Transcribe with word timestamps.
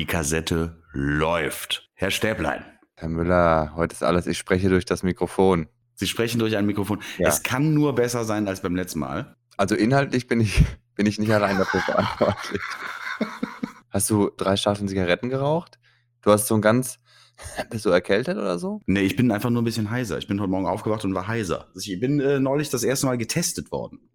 Die 0.00 0.06
Kassette 0.06 0.82
läuft. 0.94 1.90
Herr 1.92 2.10
Stäblein. 2.10 2.64
Herr 2.96 3.10
Müller, 3.10 3.74
heute 3.74 3.92
ist 3.92 4.02
alles, 4.02 4.26
ich 4.26 4.38
spreche 4.38 4.70
durch 4.70 4.86
das 4.86 5.02
Mikrofon. 5.02 5.68
Sie 5.94 6.06
sprechen 6.06 6.38
durch 6.38 6.56
ein 6.56 6.64
Mikrofon. 6.64 7.02
Ja. 7.18 7.28
Es 7.28 7.42
kann 7.42 7.74
nur 7.74 7.94
besser 7.94 8.24
sein 8.24 8.48
als 8.48 8.62
beim 8.62 8.74
letzten 8.74 9.00
Mal. 9.00 9.36
Also 9.58 9.74
inhaltlich 9.74 10.26
bin 10.26 10.40
ich, 10.40 10.64
bin 10.94 11.04
ich 11.04 11.18
nicht 11.18 11.30
allein 11.30 11.58
dafür 11.58 11.80
verantwortlich. 11.82 12.62
Hast 13.90 14.08
du 14.08 14.30
drei 14.38 14.56
Staffeln 14.56 14.88
Zigaretten 14.88 15.28
geraucht? 15.28 15.78
Du 16.22 16.32
hast 16.32 16.46
so 16.46 16.54
ein 16.54 16.62
ganz, 16.62 16.98
bist 17.68 17.84
du 17.84 17.90
erkältet 17.90 18.38
oder 18.38 18.58
so? 18.58 18.80
Nee, 18.86 19.02
ich 19.02 19.16
bin 19.16 19.30
einfach 19.30 19.50
nur 19.50 19.60
ein 19.60 19.66
bisschen 19.66 19.90
heiser. 19.90 20.16
Ich 20.16 20.28
bin 20.28 20.40
heute 20.40 20.50
Morgen 20.50 20.66
aufgewacht 20.66 21.04
und 21.04 21.12
war 21.12 21.28
heiser. 21.28 21.68
Also 21.74 21.92
Ich 21.92 22.00
bin 22.00 22.20
äh, 22.20 22.40
neulich 22.40 22.70
das 22.70 22.84
erste 22.84 23.04
Mal 23.04 23.18
getestet 23.18 23.70
worden. 23.70 24.09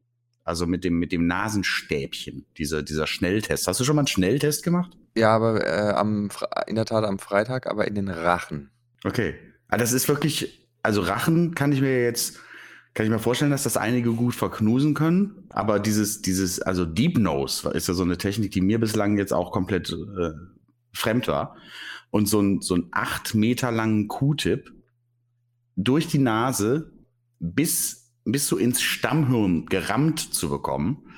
Also 0.45 0.67
mit 0.67 0.83
dem, 0.83 0.99
mit 0.99 1.11
dem 1.11 1.25
Nasenstäbchen, 1.25 2.45
dieser, 2.57 2.83
dieser 2.83 3.07
Schnelltest. 3.07 3.67
Hast 3.67 3.79
du 3.79 3.83
schon 3.83 3.95
mal 3.95 4.01
einen 4.01 4.07
Schnelltest 4.07 4.63
gemacht? 4.63 4.95
Ja, 5.17 5.35
aber 5.35 5.65
äh, 5.65 5.93
am, 5.93 6.29
in 6.67 6.75
der 6.75 6.85
Tat 6.85 7.03
am 7.03 7.19
Freitag, 7.19 7.67
aber 7.67 7.87
in 7.87 7.95
den 7.95 8.09
Rachen. 8.09 8.69
Okay. 9.03 9.35
Aber 9.67 9.79
das 9.79 9.91
ist 9.91 10.07
wirklich, 10.07 10.69
also 10.83 11.01
Rachen 11.01 11.55
kann 11.55 11.71
ich 11.71 11.81
mir 11.81 12.03
jetzt, 12.03 12.39
kann 12.93 13.07
ich 13.07 13.11
mir 13.11 13.17
vorstellen, 13.17 13.49
dass 13.49 13.63
das 13.63 13.75
einige 13.75 14.11
gut 14.13 14.35
verknusen 14.35 14.93
können. 14.93 15.45
Aber 15.49 15.79
dieses, 15.79 16.21
dieses, 16.21 16.61
also 16.61 16.85
Deep 16.85 17.17
Nose 17.17 17.67
ist 17.71 17.87
ja 17.87 17.95
so 17.95 18.03
eine 18.03 18.19
Technik, 18.19 18.51
die 18.51 18.61
mir 18.61 18.79
bislang 18.79 19.17
jetzt 19.17 19.33
auch 19.33 19.51
komplett 19.51 19.91
äh, 19.91 20.31
fremd 20.93 21.27
war. 21.27 21.57
Und 22.11 22.29
so 22.29 22.39
ein, 22.39 22.61
so 22.61 22.75
ein 22.75 22.89
acht 22.91 23.33
Meter 23.33 23.71
langen 23.71 24.07
Q-Tip 24.07 24.71
durch 25.75 26.07
die 26.07 26.19
Nase 26.19 26.93
bis, 27.39 28.04
bis 28.25 28.47
so 28.47 28.57
ins 28.57 28.81
Stammhirn 28.81 29.67
gerammt 29.67 30.33
zu 30.33 30.49
bekommen, 30.49 31.15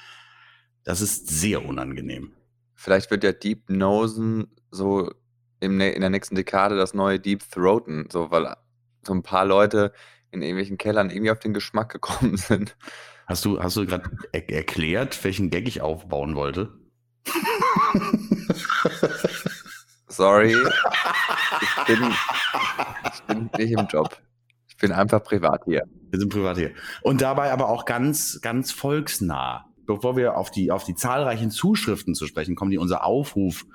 das 0.84 1.02
ist 1.02 1.28
sehr 1.28 1.66
unangenehm. 1.66 2.34
Vielleicht 2.76 3.10
wird 3.10 3.24
ja 3.24 3.32
Deep 3.32 3.70
Nosen 3.70 4.48
so 4.70 5.12
in 5.60 5.80
der 5.80 6.10
nächsten 6.10 6.36
Dekade 6.36 6.78
das 6.78 6.94
neue 6.94 7.20
Deep 7.20 7.50
Throaten, 7.50 8.08
so 8.12 8.30
weil 8.30 8.56
so 9.06 9.14
ein 9.14 9.24
paar 9.24 9.46
Leute 9.46 9.94
in 10.32 10.42
irgendwelchen 10.42 10.78
Kellern 10.78 11.10
irgendwie 11.10 11.32
auf 11.32 11.40
den 11.40 11.54
Geschmack 11.54 11.92
gekommen 11.92 12.38
sind. 12.38 12.78
Hast 13.26 13.44
du, 13.46 13.62
hast 13.62 13.76
du 13.78 13.86
gerade 13.86 14.10
er 14.32 14.50
erklärt, 14.50 15.24
welchen 15.24 15.50
Gag 15.50 15.68
ich 15.68 15.82
aufbauen 15.82 16.36
wollte? 16.36 16.78
Sorry, 20.08 20.56
ich 21.62 21.86
bin, 21.86 22.14
ich 23.14 23.22
bin 23.24 23.50
nicht 23.58 23.72
im 23.72 23.88
Job. 23.88 24.18
Ich 24.78 24.82
bin 24.82 24.92
einfach 24.92 25.24
privat 25.24 25.64
hier. 25.66 25.88
Wir 26.12 26.20
sind 26.20 26.32
privat 26.32 26.56
hier. 26.56 26.70
Und 27.02 27.22
dabei 27.22 27.52
aber 27.52 27.68
auch 27.68 27.86
ganz, 27.86 28.40
ganz 28.42 28.72
volksnah. 28.72 29.66
Bevor 29.88 30.16
wir 30.16 30.38
auf 30.38 30.52
die, 30.52 30.70
auf 30.70 30.84
die 30.84 30.94
zahlreichen 30.94 31.50
Zuschriften 31.50 32.14
zu 32.14 32.28
sprechen 32.28 32.56
kommen, 32.56 32.70
die 32.70 32.78
unser 32.78 33.04
Aufruf 33.04 33.66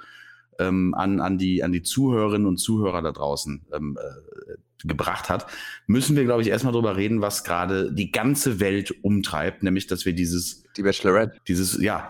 ähm, 0.61 0.95
an, 0.95 1.19
an, 1.19 1.39
die, 1.39 1.65
an 1.65 1.73
die 1.73 1.83
Zuhörerinnen 1.83 2.47
und 2.47 2.59
Zuhörer 2.59 3.03
da 3.03 3.11
draußen 3.11 3.67
ähm, 3.73 3.99
äh, 4.01 4.87
gebracht 4.87 5.29
hat, 5.29 5.49
müssen 5.89 6.15
wir, 6.15 6.23
glaube 6.23 6.43
ich, 6.43 6.49
erstmal 6.49 6.73
drüber 6.73 6.97
reden, 6.97 7.21
was 7.21 7.43
gerade 7.43 7.93
die 7.93 8.13
ganze 8.13 8.61
Welt 8.61 8.95
umtreibt, 9.03 9.65
nämlich, 9.65 9.89
dass 9.89 10.07
wir 10.07 10.13
dieses, 10.13 10.63
Die 10.77 10.83
Bachelorette. 10.83 11.37
dieses, 11.49 11.83
ja, 11.83 12.09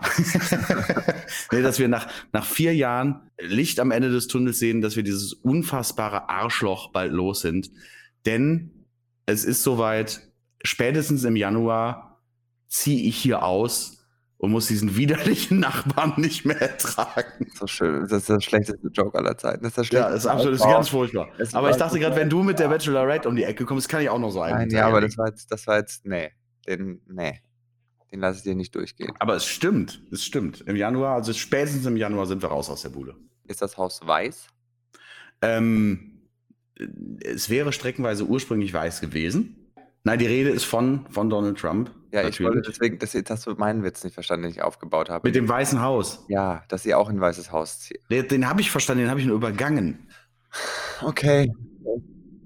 nee, 1.51 1.63
dass 1.63 1.79
wir 1.79 1.87
nach, 1.87 2.07
nach 2.31 2.45
vier 2.45 2.75
Jahren 2.75 3.21
Licht 3.39 3.79
am 3.79 3.89
Ende 3.89 4.11
des 4.11 4.27
Tunnels 4.27 4.59
sehen, 4.59 4.81
dass 4.81 4.95
wir 4.95 5.03
dieses 5.03 5.33
unfassbare 5.33 6.29
Arschloch 6.29 6.91
bald 6.91 7.11
los 7.11 7.41
sind. 7.41 7.71
Denn 8.25 8.82
es 9.25 9.45
ist 9.45 9.63
soweit, 9.63 10.21
spätestens 10.63 11.23
im 11.23 11.35
Januar 11.35 12.21
ziehe 12.67 13.07
ich 13.07 13.17
hier 13.17 13.43
aus 13.43 14.03
und 14.37 14.51
muss 14.51 14.67
diesen 14.67 14.97
widerlichen 14.97 15.59
Nachbarn 15.61 16.13
nicht 16.17 16.45
mehr 16.45 16.61
ertragen. 16.61 17.47
So 17.53 17.67
schön. 17.67 18.01
Das 18.01 18.11
ist 18.11 18.29
der 18.29 18.41
schlechteste 18.41 18.87
Joke 18.89 19.17
aller 19.17 19.37
Zeiten. 19.37 19.63
Das 19.63 19.77
ist 19.77 19.91
der 19.91 19.99
Ja, 19.99 20.07
schlechteste 20.07 20.17
ist 20.17 20.33
absolut, 20.33 20.55
ist 20.55 20.63
ganz 20.63 20.89
furchtbar. 20.89 21.29
Es 21.37 21.53
Aber 21.53 21.69
ich 21.69 21.77
dachte 21.77 21.99
gerade, 21.99 22.15
wenn 22.15 22.29
du 22.29 22.43
mit 22.43 22.59
der 22.59 22.67
Bachelorette 22.67 23.29
um 23.29 23.35
die 23.35 23.43
Ecke 23.43 23.65
kommst, 23.65 23.87
kann 23.87 24.01
ich 24.01 24.09
auch 24.09 24.19
noch 24.19 24.31
so 24.31 24.41
einen. 24.41 24.57
Nein, 24.57 24.69
ja, 24.69 24.87
aber 24.87 25.01
das 25.01 25.17
war 25.17 25.27
jetzt, 25.27 25.49
das 25.51 25.65
war 25.67 25.77
jetzt, 25.77 26.05
nee. 26.05 26.31
Den, 26.67 27.01
nee. 27.07 27.41
Den 28.11 28.19
lasse 28.19 28.39
ich 28.39 28.43
dir 28.43 28.53
nicht 28.55 28.75
durchgehen. 28.75 29.13
Aber 29.19 29.35
es 29.35 29.45
stimmt, 29.45 30.03
es 30.11 30.23
stimmt. 30.23 30.61
Im 30.61 30.75
Januar, 30.75 31.15
also 31.15 31.33
spätestens 31.33 31.85
im 31.85 31.97
Januar 31.97 32.25
sind 32.25 32.41
wir 32.41 32.49
raus 32.49 32.69
aus 32.69 32.81
der 32.83 32.89
Bude. 32.89 33.15
Ist 33.47 33.61
das 33.61 33.77
Haus 33.77 34.01
weiß? 34.05 34.47
Ähm, 35.41 36.12
es 37.23 37.49
wäre 37.49 37.71
streckenweise 37.71 38.25
ursprünglich 38.25 38.73
weiß 38.73 39.01
gewesen. 39.01 39.55
Nein, 40.03 40.19
die 40.19 40.25
Rede 40.25 40.49
ist 40.49 40.65
von, 40.65 41.05
von 41.09 41.29
Donald 41.29 41.57
Trump. 41.57 41.91
Ja, 42.11 42.27
ich 42.27 42.39
wollte 42.41 42.57
natürlich. 42.57 42.77
deswegen, 42.77 42.99
das, 42.99 43.13
jetzt 43.13 43.29
hast 43.29 43.47
du 43.47 43.51
meinen 43.51 43.83
Witz 43.83 44.03
nicht 44.03 44.13
verstanden, 44.13 44.43
den 44.43 44.51
ich 44.51 44.61
aufgebaut 44.61 45.09
habe. 45.09 45.27
Mit 45.27 45.35
dem 45.35 45.47
Weißen 45.47 45.81
Haus. 45.81 46.25
Ja, 46.27 46.63
dass 46.67 46.85
ihr 46.85 46.97
auch 46.97 47.09
in 47.09 47.17
ein 47.17 47.21
weißes 47.21 47.51
Haus 47.51 47.79
zieht. 47.79 48.01
Den, 48.11 48.27
den 48.27 48.47
habe 48.49 48.61
ich 48.61 48.69
verstanden, 48.69 49.03
den 49.03 49.09
habe 49.09 49.21
ich 49.21 49.25
nur 49.25 49.35
übergangen. 49.35 50.07
Okay. 51.01 51.51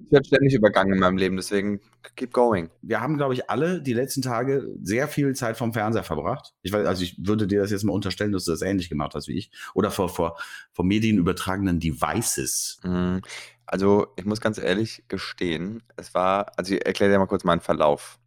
Ich 0.05 0.11
werde 0.11 0.25
ständig 0.25 0.53
übergangen 0.53 0.93
in 0.93 0.99
meinem 0.99 1.17
Leben, 1.17 1.35
deswegen 1.35 1.81
keep 2.15 2.31
going. 2.31 2.69
Wir 2.81 3.01
haben, 3.01 3.17
glaube 3.17 3.33
ich, 3.33 3.49
alle 3.49 3.81
die 3.81 3.91
letzten 3.91 4.21
Tage 4.21 4.65
sehr 4.81 5.09
viel 5.09 5.35
Zeit 5.35 5.57
vom 5.57 5.73
Fernseher 5.73 6.03
verbracht. 6.03 6.53
Ich 6.61 6.71
weiß, 6.71 6.87
also 6.87 7.03
ich 7.03 7.17
würde 7.19 7.45
dir 7.45 7.59
das 7.59 7.71
jetzt 7.71 7.83
mal 7.83 7.91
unterstellen, 7.91 8.31
dass 8.31 8.45
du 8.45 8.51
das 8.51 8.61
ähnlich 8.61 8.87
gemacht 8.87 9.15
hast 9.15 9.27
wie 9.27 9.37
ich. 9.37 9.51
Oder 9.73 9.91
vor, 9.91 10.07
vor, 10.07 10.37
vor 10.71 10.85
Medien 10.85 11.17
übertragenen 11.17 11.81
Devices. 11.81 12.79
Mhm. 12.83 13.21
Also, 13.67 14.07
ich 14.15 14.25
muss 14.25 14.41
ganz 14.41 14.57
ehrlich 14.57 15.03
gestehen, 15.09 15.83
es 15.97 16.13
war, 16.13 16.53
also 16.57 16.73
ich 16.73 16.85
erkläre 16.85 17.11
dir 17.11 17.19
mal 17.19 17.27
kurz 17.27 17.43
meinen 17.43 17.61
Verlauf. 17.61 18.17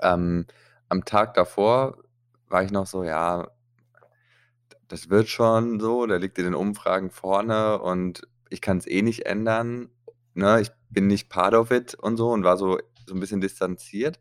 Ähm, 0.00 0.46
am 0.88 1.04
Tag 1.04 1.34
davor 1.34 1.98
war 2.48 2.62
ich 2.62 2.70
noch 2.70 2.86
so, 2.86 3.04
ja, 3.04 3.48
das 4.88 5.10
wird 5.10 5.28
schon 5.28 5.80
so, 5.80 6.06
der 6.06 6.18
liegt 6.18 6.38
in 6.38 6.44
den 6.44 6.54
Umfragen 6.54 7.10
vorne 7.10 7.78
und 7.80 8.22
ich 8.48 8.60
kann 8.60 8.78
es 8.78 8.86
eh 8.86 9.02
nicht 9.02 9.26
ändern. 9.26 9.90
Ne? 10.34 10.60
Ich 10.60 10.70
bin 10.90 11.06
nicht 11.06 11.28
part 11.28 11.54
of 11.54 11.70
it 11.70 11.94
und 11.94 12.16
so 12.16 12.30
und 12.30 12.44
war 12.44 12.56
so, 12.56 12.78
so 13.06 13.14
ein 13.14 13.20
bisschen 13.20 13.40
distanziert. 13.40 14.18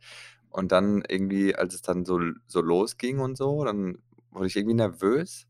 Und 0.49 0.71
dann 0.71 1.03
irgendwie, 1.07 1.55
als 1.55 1.75
es 1.75 1.81
dann 1.83 2.05
so, 2.05 2.19
so 2.47 2.61
losging 2.61 3.19
und 3.19 3.37
so, 3.37 3.63
dann 3.63 3.99
wurde 4.31 4.47
ich 4.47 4.55
irgendwie 4.55 4.75
nervös. 4.75 5.47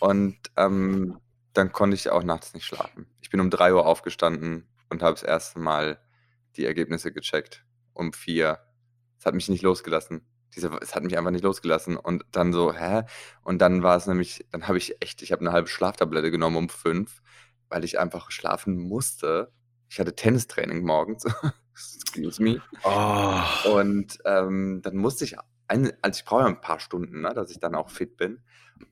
Und 0.00 0.36
ähm, 0.56 1.18
dann 1.54 1.72
konnte 1.72 1.94
ich 1.94 2.10
auch 2.10 2.22
nachts 2.22 2.52
nicht 2.54 2.66
schlafen. 2.66 3.06
Ich 3.20 3.30
bin 3.30 3.40
um 3.40 3.50
3 3.50 3.74
Uhr 3.74 3.86
aufgestanden 3.86 4.68
und 4.90 5.02
habe 5.02 5.14
das 5.14 5.22
erste 5.22 5.58
Mal 5.58 5.98
die 6.56 6.64
Ergebnisse 6.64 7.12
gecheckt. 7.12 7.64
Um 7.94 8.12
4. 8.12 8.58
Es 9.18 9.26
hat 9.26 9.34
mich 9.34 9.48
nicht 9.48 9.62
losgelassen. 9.62 10.26
Diese, 10.54 10.68
es 10.82 10.94
hat 10.94 11.04
mich 11.04 11.16
einfach 11.16 11.30
nicht 11.30 11.44
losgelassen. 11.44 11.96
Und 11.96 12.24
dann 12.32 12.52
so, 12.52 12.72
hä? 12.72 13.04
Und 13.42 13.60
dann 13.60 13.82
war 13.82 13.96
es 13.96 14.06
nämlich, 14.06 14.46
dann 14.50 14.68
habe 14.68 14.78
ich 14.78 15.00
echt, 15.00 15.22
ich 15.22 15.32
habe 15.32 15.40
eine 15.40 15.52
halbe 15.52 15.68
Schlaftablette 15.68 16.30
genommen 16.30 16.56
um 16.56 16.68
5, 16.68 17.22
weil 17.68 17.84
ich 17.84 17.98
einfach 17.98 18.30
schlafen 18.30 18.76
musste. 18.76 19.52
Ich 19.88 20.00
hatte 20.00 20.14
Tennistraining 20.14 20.84
morgens. 20.84 21.24
Excuse 21.72 22.42
me. 22.42 22.62
Oh. 22.84 23.78
Und 23.78 24.18
ähm, 24.24 24.80
dann 24.82 24.96
musste 24.96 25.24
ich, 25.24 25.36
ein, 25.68 25.92
also 26.02 26.18
ich 26.18 26.24
brauche 26.24 26.42
ja 26.42 26.46
ein 26.46 26.60
paar 26.60 26.80
Stunden, 26.80 27.22
ne, 27.22 27.32
dass 27.34 27.50
ich 27.50 27.58
dann 27.58 27.74
auch 27.74 27.90
fit 27.90 28.16
bin. 28.16 28.42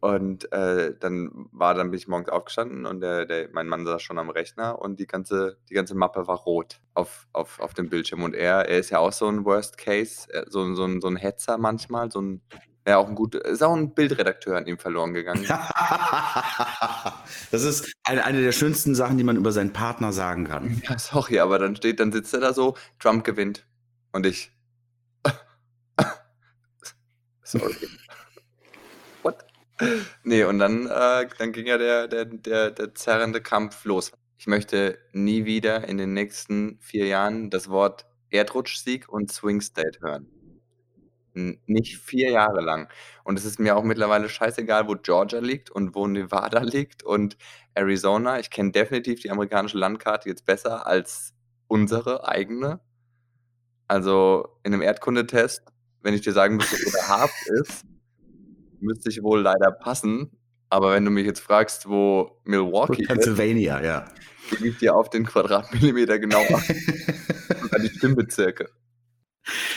Und 0.01 0.51
äh, 0.53 0.95
dann 0.99 1.49
war, 1.53 1.75
dann 1.75 1.91
bin 1.91 1.99
ich 1.99 2.09
morgens 2.09 2.29
aufgestanden 2.29 2.87
und 2.87 3.01
der, 3.01 3.27
der, 3.27 3.49
mein 3.53 3.69
Mann 3.69 3.87
saß 3.87 4.03
schon 4.03 4.19
am 4.19 4.31
Rechner 4.31 4.81
und 4.81 4.99
die 4.99 5.07
ganze, 5.07 5.59
die 5.69 5.75
ganze 5.75 5.95
Mappe 5.95 6.27
war 6.27 6.39
rot 6.39 6.81
auf, 6.95 7.29
auf, 7.33 7.61
auf 7.61 7.75
dem 7.75 7.89
Bildschirm. 7.89 8.23
Und 8.23 8.35
er, 8.35 8.69
er 8.69 8.79
ist 8.79 8.91
ja 8.91 8.99
auch 8.99 9.13
so 9.13 9.29
ein 9.29 9.45
Worst 9.45 9.79
Case, 9.79 10.33
äh, 10.33 10.45
so, 10.49 10.75
so, 10.75 10.85
ein, 10.85 11.01
so 11.01 11.09
ein 11.09 11.17
Hetzer 11.17 11.59
manchmal, 11.59 12.11
so 12.11 12.21
ein, 12.21 12.43
ja, 12.87 12.97
auch 12.97 13.09
ein 13.09 13.15
guter, 13.15 13.45
ist 13.45 13.63
auch 13.63 13.77
ein 13.77 13.95
Bildredakteur 13.95 14.57
an 14.57 14.67
ihm 14.67 14.77
verloren 14.77 15.15
gegangen. 15.15 15.45
das 17.51 17.63
ist 17.63 17.95
eine, 18.03 18.25
eine 18.25 18.43
der 18.43 18.51
schönsten 18.51 18.97
Sachen, 18.97 19.19
die 19.19 19.25
man 19.25 19.37
über 19.37 19.53
seinen 19.53 19.73
Partner 19.73 20.13
sagen 20.13 20.49
kann. 20.49 20.83
Ja, 20.89 20.99
sorry, 20.99 21.39
aber 21.39 21.61
dann 21.61 21.77
steht, 21.77 22.01
dann 22.01 22.11
sitzt 22.11 22.35
er 22.35 22.41
da 22.41 22.53
so, 22.53 22.77
Trump 22.99 23.25
gewinnt. 23.25 23.67
Und 24.11 24.27
ich. 24.27 24.51
sorry. 27.45 27.77
Nee, 30.25 30.45
und 30.45 30.59
dann, 30.59 30.87
äh, 30.87 31.29
dann 31.39 31.53
ging 31.53 31.67
ja 31.67 31.79
der, 31.79 32.09
der, 32.09 32.25
der, 32.25 32.71
der 32.71 32.95
zerrende 32.95 33.41
Kampf 33.41 33.85
los. 33.85 34.13
Ich 34.39 34.47
möchte 34.47 34.99
nie 35.13 35.45
wieder 35.45 35.87
in 35.89 35.99
den 35.99 36.13
nächsten 36.15 36.79
vier 36.81 37.07
Jahren 37.07 37.51
das 37.51 37.69
Wort 37.69 38.07
Erdrutschsieg 38.31 39.09
und 39.09 39.31
Swing 39.33 39.61
State 39.61 40.01
hören. 40.01 40.27
N 41.35 41.59
nicht 41.67 41.99
vier 41.99 42.31
Jahre 42.31 42.61
lang. 42.61 42.89
Und 43.25 43.39
es 43.39 43.45
ist 43.45 43.59
mir 43.59 43.77
auch 43.77 43.85
mittlerweile 43.85 44.29
scheißegal, 44.29 44.89
wo 44.89 44.95
Georgia 44.97 45.39
liegt 45.41 45.71
und 45.71 45.95
wo 45.95 46.07
Nevada 46.07 46.61
liegt 46.63 47.03
und 47.03 47.37
Arizona. 47.75 48.39
Ich 48.39 48.51
kenne 48.51 48.73
definitiv 48.73 49.21
die 49.21 49.31
amerikanische 49.31 49.79
Landkarte 49.79 50.29
jetzt 50.29 50.45
besser 50.45 50.87
als 50.87 51.35
unsere 51.69 52.29
eigene. 52.29 52.81
Also 53.89 54.59
in 54.63 54.73
einem 54.73 54.83
Erdkundetest, 54.83 55.63
wenn 56.01 56.15
ich 56.15 56.23
dir 56.23 56.33
sagen 56.33 56.57
müsste, 56.57 56.77
wo 56.77 56.91
der 56.91 57.09
Harz 57.09 57.33
ist, 57.63 57.85
müsste 58.83 59.09
ich 59.09 59.23
wohl 59.23 59.41
leider 59.41 59.71
passen. 59.71 60.31
Aber 60.69 60.93
wenn 60.93 61.05
du 61.05 61.11
mich 61.11 61.27
jetzt 61.27 61.41
fragst, 61.41 61.89
wo 61.89 62.41
Milwaukee 62.45 63.03
ist, 63.03 63.09
Pennsylvania, 63.09 63.83
ja. 63.83 64.05
gebe 64.51 64.69
ich 64.69 64.79
dir 64.79 64.95
auf 64.95 65.11
den 65.11 65.27
Quadratmillimeter 65.27 66.19
genau 66.19 66.41
an. 66.55 67.83
die 67.83 67.89
Stimmbezirke. 67.89 68.71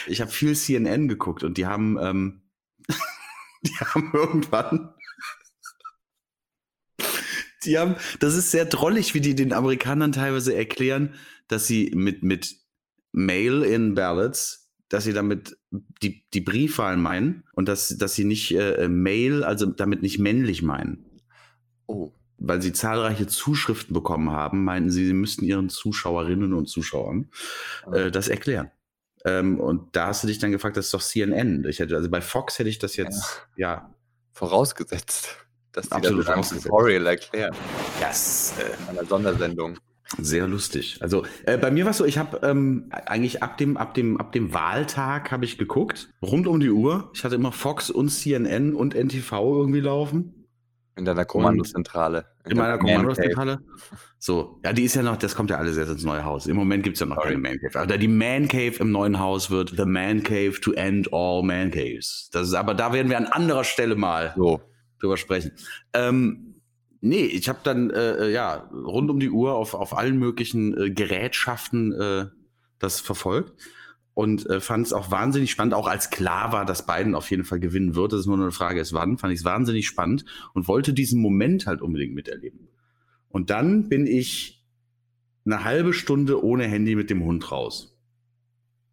Ich 0.08 0.22
habe 0.22 0.32
viel 0.32 0.56
CNN 0.56 1.08
geguckt 1.08 1.44
und 1.44 1.58
die 1.58 1.66
haben, 1.66 1.98
ähm, 2.00 2.42
die 3.64 3.76
haben 3.78 4.12
irgendwann, 4.14 4.94
Die 7.66 7.78
haben, 7.78 7.96
das 8.20 8.36
ist 8.36 8.52
sehr 8.52 8.66
drollig, 8.66 9.14
wie 9.14 9.22
die 9.22 9.36
den 9.36 9.54
Amerikanern 9.54 10.12
teilweise 10.12 10.56
erklären, 10.56 11.16
dass 11.48 11.68
sie 11.68 11.92
mit, 11.96 12.24
mit 12.24 12.56
Mail-in-Ballots, 13.12 14.65
dass 14.96 15.04
sie 15.04 15.12
damit 15.12 15.58
die, 16.02 16.24
die 16.34 16.40
Briefwahl 16.40 16.96
meinen 16.96 17.44
und 17.54 17.68
dass, 17.68 17.90
dass 17.98 18.14
sie 18.14 18.24
nicht 18.24 18.56
äh, 18.56 18.88
Mail, 18.88 19.44
also 19.44 19.66
damit 19.66 20.02
nicht 20.02 20.20
männlich 20.20 20.62
meinen. 20.62 21.06
Oh. 21.86 22.14
Weil 22.38 22.62
sie 22.62 22.72
zahlreiche 22.72 23.28
Zuschriften 23.28 23.94
bekommen 23.94 24.32
haben, 24.32 24.64
meinten 24.64 24.90
sie, 24.90 25.06
sie 25.06 25.14
müssten 25.14 25.44
ihren 25.44 25.68
Zuschauerinnen 25.68 26.54
und 26.54 26.68
Zuschauern 26.68 27.30
äh, 27.92 28.10
das 28.10 28.30
erklären. 28.30 28.72
Ähm, 29.26 29.60
und 29.60 29.94
da 29.98 30.08
hast 30.08 30.24
du 30.24 30.28
dich 30.28 30.40
dann 30.40 30.54
gefragt, 30.54 30.78
das 30.78 30.86
ist 30.86 30.94
doch 30.94 31.02
CNN. 31.02 31.66
Ich 31.66 31.80
hätte, 31.80 31.98
also 31.98 32.10
bei 32.10 32.22
Fox 32.22 32.58
hätte 32.58 32.70
ich 32.70 32.80
das 32.80 32.96
jetzt, 32.96 33.46
ja. 33.58 33.74
ja. 33.74 33.96
Vorausgesetzt, 34.32 35.46
dass 35.74 35.88
die 35.88 35.92
Absolut 35.92 36.22
das 36.22 36.28
vorausgesetzt. 36.28 36.68
Tutorial 36.68 37.06
erklären, 37.08 37.56
Das, 38.00 38.54
äh, 38.58 38.92
in 38.92 38.98
einer 38.98 39.06
Sondersendung. 39.06 39.78
Sehr 40.20 40.48
lustig. 40.48 40.98
Also 41.02 41.26
äh, 41.46 41.58
bei 41.58 41.72
mir 41.72 41.84
war 41.86 41.92
es 41.92 41.98
so, 41.98 42.06
ich 42.06 42.18
habe 42.20 42.40
ähm, 42.48 42.86
eigentlich 42.92 43.42
ab 43.42 43.58
dem, 43.58 43.76
ab 43.76 43.96
dem, 43.96 44.18
ab 44.20 44.32
dem 44.32 44.54
Wahltag 44.54 45.32
habe 45.32 45.46
ich 45.46 45.58
geguckt, 45.58 46.10
rund 46.22 46.48
um 46.48 46.60
die 46.60 46.70
Uhr. 46.70 47.10
Ich 47.14 47.24
hatte 47.24 47.36
immer 47.36 47.52
Fox 47.52 47.90
und 47.90 48.10
CNN 48.10 48.76
und 48.76 48.94
NTV 48.94 49.32
irgendwie 49.58 49.80
laufen. 49.80 50.46
In 50.96 51.04
deiner 51.06 51.26
Kommandozentrale. 51.26 52.26
In 52.46 52.56
meiner 52.56 52.78
Man 52.78 52.80
Cave. 52.86 52.92
Kommandozentrale. 52.94 53.60
So, 54.20 54.62
ja, 54.64 54.72
die 54.74 54.84
ist 54.84 54.96
ja 54.96 55.02
noch, 55.04 55.18
das 55.18 55.36
kommt 55.36 55.50
ja 55.50 55.58
alles 55.58 55.76
jetzt 55.76 55.90
ins 55.90 56.04
neue 56.06 56.24
Haus. 56.24 56.48
Im 56.48 56.56
Moment 56.56 56.84
gibt 56.84 56.96
es 56.96 57.00
ja 57.02 57.06
noch 57.08 57.16
Sorry. 57.18 57.30
keine 57.30 57.40
Man 57.40 57.60
Cave. 57.60 57.80
Also 57.80 57.98
die 57.98 58.08
Man 58.08 58.48
Cave 58.48 58.76
im 58.80 58.92
neuen 58.92 59.20
Haus 59.20 59.50
wird 59.50 59.74
The 59.76 59.86
Man 59.86 60.24
Cave 60.24 60.54
to 60.62 60.72
End 60.74 61.12
All 61.12 61.44
Man 61.44 61.72
Caves. 61.72 62.30
Das 62.32 62.48
ist, 62.48 62.54
aber 62.54 62.76
da 62.76 62.94
werden 62.94 63.10
wir 63.10 63.18
an 63.18 63.26
anderer 63.26 63.64
Stelle 63.64 63.96
mal 63.96 64.34
So. 64.38 64.62
drüber 65.00 65.18
sprechen. 65.18 65.52
Ähm, 65.94 66.55
nee, 67.06 67.26
ich 67.26 67.48
habe 67.48 67.60
dann 67.64 67.92
äh, 67.92 68.26
äh, 68.26 68.34
ja 68.34 68.70
rund 68.74 69.10
um 69.10 69.20
die 69.20 69.30
Uhr 69.30 69.54
auf, 69.54 69.74
auf 69.74 69.98
allen 69.98 70.18
möglichen 70.18 70.76
äh, 70.78 70.90
Gerätschaften 70.90 71.94
äh, 71.94 72.26
das 72.80 73.00
verfolgt 73.00 73.54
und 74.14 74.50
äh, 74.50 74.60
fand 74.60 74.88
es 74.88 74.94
auch 74.94 75.12
wahnsinnig 75.12 75.52
spannend, 75.52 75.74
auch 75.74 75.88
als 75.88 76.10
klar 76.10 76.52
war, 76.52 76.66
dass 76.66 76.86
Biden 76.86 77.16
auf 77.16 77.30
jeden 77.30 77.46
Fall 77.46 77.60
gewinnen 77.60 77.96
wird. 77.96 78.14
Das 78.14 78.22
ist 78.22 78.26
nur 78.26 78.38
eine 78.38 78.52
Frage, 78.52 78.80
ist 78.80 78.94
wann. 78.94 79.18
Fand 79.18 79.34
ich 79.34 79.40
es 79.40 79.46
wahnsinnig 79.46 79.88
spannend 79.88 80.26
und 80.54 80.68
wollte 80.68 80.94
diesen 80.94 81.22
Moment 81.22 81.68
halt 81.68 81.82
unbedingt 81.82 82.16
miterleben. 82.16 82.70
Und 83.30 83.50
dann 83.50 83.88
bin 83.90 84.08
ich 84.08 84.66
eine 85.46 85.64
halbe 85.64 85.94
Stunde 85.94 86.44
ohne 86.44 86.66
Handy 86.66 86.96
mit 86.96 87.10
dem 87.10 87.24
Hund 87.24 87.52
raus. 87.52 88.00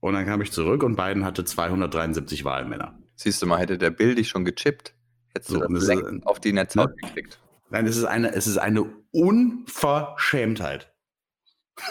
Und 0.01 0.15
dann 0.15 0.27
kam 0.27 0.43
ich 0.43 0.51
zurück 0.51 0.83
und 0.83 0.97
Biden 0.97 1.25
hatte 1.25 1.45
273 1.45 2.45
Wahlmänner. 2.45 2.99
Siehst 3.15 3.41
du 3.41 3.47
mal, 3.47 3.59
hätte 3.59 3.79
der 3.79 3.91
Bill 3.91 4.17
dich 4.17 4.29
schon 4.29 4.45
gechippt, 4.45 4.95
hättest 5.29 5.51
So, 5.51 5.61
du 5.61 5.73
das 5.73 5.87
das 5.87 6.27
auf 6.27 6.41
die 6.41 6.53
Netzhaut 6.53 6.91
ne? 6.91 6.97
gekriegt. 7.09 7.39
Nein, 7.73 7.87
es 7.87 7.97
ist 7.97 8.05
eine, 8.05 8.35
es 8.35 8.47
ist 8.47 8.59
eine 8.59 8.85
Unverschämtheit. 9.13 10.93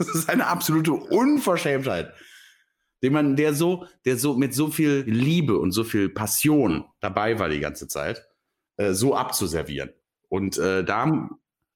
Es 0.00 0.08
ist 0.14 0.30
eine 0.30 0.46
absolute 0.46 0.92
Unverschämtheit. 0.92 2.14
Den 3.02 3.12
man, 3.12 3.36
der 3.36 3.52
so, 3.52 3.86
der 4.06 4.16
so 4.16 4.34
mit 4.34 4.54
so 4.54 4.68
viel 4.68 5.04
Liebe 5.06 5.58
und 5.58 5.72
so 5.72 5.84
viel 5.84 6.08
Passion 6.08 6.86
dabei 7.00 7.38
war 7.38 7.50
die 7.50 7.60
ganze 7.60 7.88
Zeit, 7.88 8.26
äh, 8.78 8.92
so 8.92 9.14
abzuservieren. 9.14 9.92
Und 10.28 10.56
äh, 10.56 10.82
da, 10.82 11.28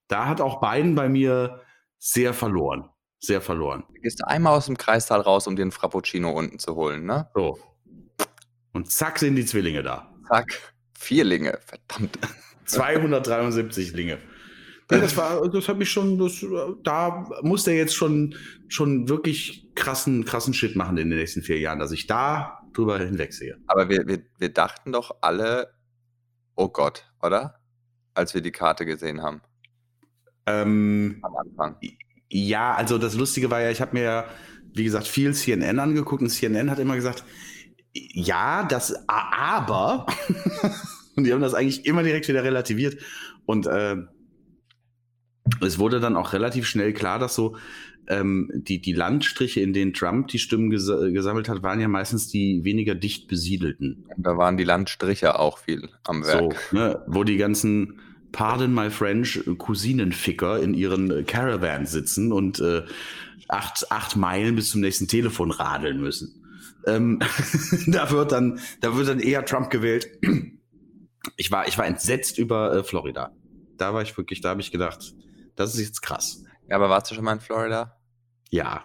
da 0.08 0.28
hat 0.28 0.40
auch 0.40 0.60
Biden 0.60 0.94
bei 0.94 1.10
mir 1.10 1.60
sehr 1.98 2.32
verloren. 2.32 2.88
Sehr 3.18 3.42
verloren. 3.42 3.84
Du 3.88 4.00
gehst 4.00 4.24
einmal 4.24 4.56
aus 4.56 4.66
dem 4.66 4.78
Kreissaal 4.78 5.20
raus, 5.20 5.46
um 5.46 5.56
einen 5.56 5.72
Frappuccino 5.72 6.30
unten 6.30 6.58
zu 6.58 6.74
holen, 6.74 7.04
ne? 7.04 7.28
So. 7.34 7.58
Und 8.72 8.90
zack 8.90 9.18
sind 9.18 9.36
die 9.36 9.44
Zwillinge 9.44 9.82
da. 9.82 10.10
Zack. 10.28 10.74
Vierlinge, 10.94 11.58
verdammt. 11.66 12.18
273 12.66 13.92
Linge. 13.92 14.18
Ja, 14.90 14.98
das 14.98 15.16
war, 15.16 15.48
das 15.48 15.68
hat 15.68 15.78
mich 15.78 15.90
schon, 15.90 16.16
das, 16.18 16.44
da 16.84 17.28
muss 17.42 17.64
der 17.64 17.74
jetzt 17.74 17.94
schon, 17.96 18.36
schon 18.68 19.08
wirklich 19.08 19.68
krassen, 19.74 20.24
krassen 20.24 20.54
Shit 20.54 20.76
machen 20.76 20.96
in 20.96 21.10
den 21.10 21.18
nächsten 21.18 21.42
vier 21.42 21.58
Jahren, 21.58 21.80
dass 21.80 21.90
ich 21.90 22.06
da 22.06 22.60
drüber 22.72 22.98
hinwegsehe. 22.98 23.58
Aber 23.66 23.88
wir, 23.88 24.06
wir, 24.06 24.22
wir 24.38 24.48
dachten 24.48 24.92
doch 24.92 25.16
alle, 25.22 25.72
oh 26.54 26.68
Gott, 26.68 27.10
oder? 27.20 27.58
Als 28.14 28.32
wir 28.34 28.42
die 28.42 28.52
Karte 28.52 28.86
gesehen 28.86 29.22
haben 29.22 29.42
Ähm, 30.46 31.18
am 31.22 31.36
Anfang. 31.36 31.76
ja, 32.30 32.74
also 32.74 32.96
das 32.96 33.14
Lustige 33.14 33.50
war 33.50 33.60
ja, 33.60 33.70
ich 33.70 33.80
habe 33.80 33.96
mir 33.96 34.04
ja, 34.04 34.24
wie 34.72 34.84
gesagt, 34.84 35.08
viel 35.08 35.34
CNN 35.34 35.80
angeguckt 35.80 36.22
und 36.22 36.28
CNN 36.28 36.70
hat 36.70 36.78
immer 36.78 36.94
gesagt, 36.94 37.24
ja, 37.92 38.62
das, 38.64 38.94
aber, 39.08 40.06
und 41.16 41.24
die 41.24 41.32
haben 41.32 41.40
das 41.40 41.54
eigentlich 41.54 41.86
immer 41.86 42.02
direkt 42.02 42.28
wieder 42.28 42.44
relativiert 42.44 43.02
und 43.44 43.66
äh, 43.66 43.96
es 45.60 45.78
wurde 45.78 46.00
dann 46.00 46.16
auch 46.16 46.32
relativ 46.32 46.66
schnell 46.66 46.92
klar, 46.92 47.18
dass 47.18 47.34
so 47.34 47.56
ähm, 48.08 48.50
die, 48.54 48.80
die 48.80 48.92
Landstriche, 48.92 49.60
in 49.60 49.72
denen 49.72 49.92
Trump 49.92 50.28
die 50.28 50.38
Stimmen 50.38 50.70
ges 50.70 50.90
gesammelt 51.12 51.48
hat, 51.48 51.62
waren 51.62 51.80
ja 51.80 51.88
meistens 51.88 52.28
die 52.28 52.64
weniger 52.64 52.94
dicht 52.94 53.28
besiedelten. 53.28 54.04
Da 54.16 54.36
waren 54.36 54.56
die 54.56 54.64
Landstriche 54.64 55.38
auch 55.38 55.58
viel 55.58 55.88
am 56.04 56.22
So, 56.22 56.30
Werk. 56.30 56.72
ne, 56.72 57.02
wo 57.06 57.24
die 57.24 57.36
ganzen 57.36 58.00
Pardon 58.32 58.74
my 58.74 58.90
French 58.90 59.40
Cousinenficker 59.58 60.60
in 60.60 60.74
ihren 60.74 61.10
äh, 61.10 61.22
Caravans 61.22 61.92
sitzen 61.92 62.32
und 62.32 62.60
äh, 62.60 62.82
acht, 63.48 63.90
acht 63.90 64.16
Meilen 64.16 64.56
bis 64.56 64.70
zum 64.70 64.80
nächsten 64.80 65.08
Telefon 65.08 65.50
radeln 65.50 66.00
müssen. 66.00 66.42
Ähm, 66.86 67.20
da 67.86 68.10
wird 68.10 68.32
dann, 68.32 68.60
da 68.80 68.96
wird 68.96 69.08
dann 69.08 69.20
eher 69.20 69.44
Trump 69.44 69.70
gewählt. 69.70 70.08
Ich 71.36 71.50
war, 71.50 71.68
ich 71.68 71.76
war 71.78 71.86
entsetzt 71.86 72.38
über 72.38 72.74
äh, 72.74 72.84
Florida. 72.84 73.32
Da 73.76 73.92
war 73.94 74.02
ich 74.02 74.16
wirklich, 74.16 74.40
da 74.40 74.50
habe 74.50 74.60
ich 74.60 74.72
gedacht, 74.72 75.14
das 75.54 75.74
ist 75.74 75.80
jetzt 75.80 76.02
krass. 76.02 76.42
Ja, 76.68 76.76
aber 76.76 76.88
warst 76.88 77.10
du 77.10 77.14
schon 77.14 77.24
mal 77.24 77.34
in 77.34 77.40
Florida? 77.40 77.98
Ja. 78.50 78.84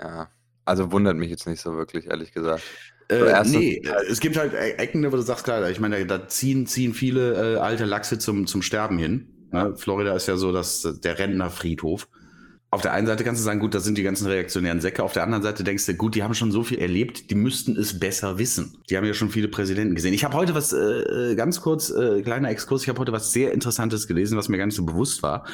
Ja. 0.00 0.30
Also 0.64 0.92
wundert 0.92 1.16
mich 1.16 1.30
jetzt 1.30 1.46
nicht 1.46 1.60
so 1.60 1.74
wirklich, 1.74 2.06
ehrlich 2.06 2.32
gesagt. 2.32 2.62
Äh, 3.08 3.42
nee, 3.46 3.76
äh, 3.76 4.04
es 4.08 4.20
gibt 4.20 4.36
halt 4.36 4.54
E- 4.54 4.72
Ecken, 4.76 5.04
wo 5.04 5.16
du 5.16 5.22
sagst, 5.22 5.44
klar, 5.44 5.68
ich 5.70 5.80
meine, 5.80 6.06
da 6.06 6.28
ziehen, 6.28 6.66
ziehen 6.66 6.94
viele 6.94 7.56
äh, 7.56 7.58
alte 7.58 7.84
Lachse 7.84 8.18
zum, 8.18 8.46
zum 8.46 8.62
Sterben 8.62 8.98
hin. 8.98 9.48
Ne? 9.50 9.76
Florida 9.76 10.14
ist 10.14 10.28
ja 10.28 10.36
so 10.36 10.52
das, 10.52 11.00
der 11.02 11.18
Rentnerfriedhof. 11.18 12.08
Auf 12.74 12.80
der 12.80 12.94
einen 12.94 13.06
Seite 13.06 13.22
kannst 13.22 13.38
du 13.38 13.44
sagen, 13.44 13.60
gut, 13.60 13.74
das 13.74 13.84
sind 13.84 13.98
die 13.98 14.02
ganzen 14.02 14.26
reaktionären 14.26 14.80
Säcke. 14.80 15.04
Auf 15.04 15.12
der 15.12 15.24
anderen 15.24 15.42
Seite 15.42 15.62
denkst 15.62 15.84
du, 15.84 15.92
gut, 15.92 16.14
die 16.14 16.22
haben 16.22 16.32
schon 16.32 16.50
so 16.50 16.62
viel 16.62 16.78
erlebt, 16.78 17.28
die 17.28 17.34
müssten 17.34 17.76
es 17.76 18.00
besser 18.00 18.38
wissen. 18.38 18.78
Die 18.88 18.96
haben 18.96 19.04
ja 19.04 19.12
schon 19.12 19.28
viele 19.28 19.48
Präsidenten 19.48 19.94
gesehen. 19.94 20.14
Ich 20.14 20.24
habe 20.24 20.34
heute 20.34 20.54
was, 20.54 20.72
äh, 20.72 21.34
ganz 21.36 21.60
kurz, 21.60 21.90
äh, 21.90 22.22
kleiner 22.22 22.48
Exkurs, 22.48 22.82
ich 22.82 22.88
habe 22.88 22.98
heute 22.98 23.12
was 23.12 23.30
sehr 23.30 23.52
Interessantes 23.52 24.08
gelesen, 24.08 24.38
was 24.38 24.48
mir 24.48 24.56
gar 24.56 24.64
nicht 24.64 24.74
so 24.74 24.86
bewusst 24.86 25.22
war. 25.22 25.46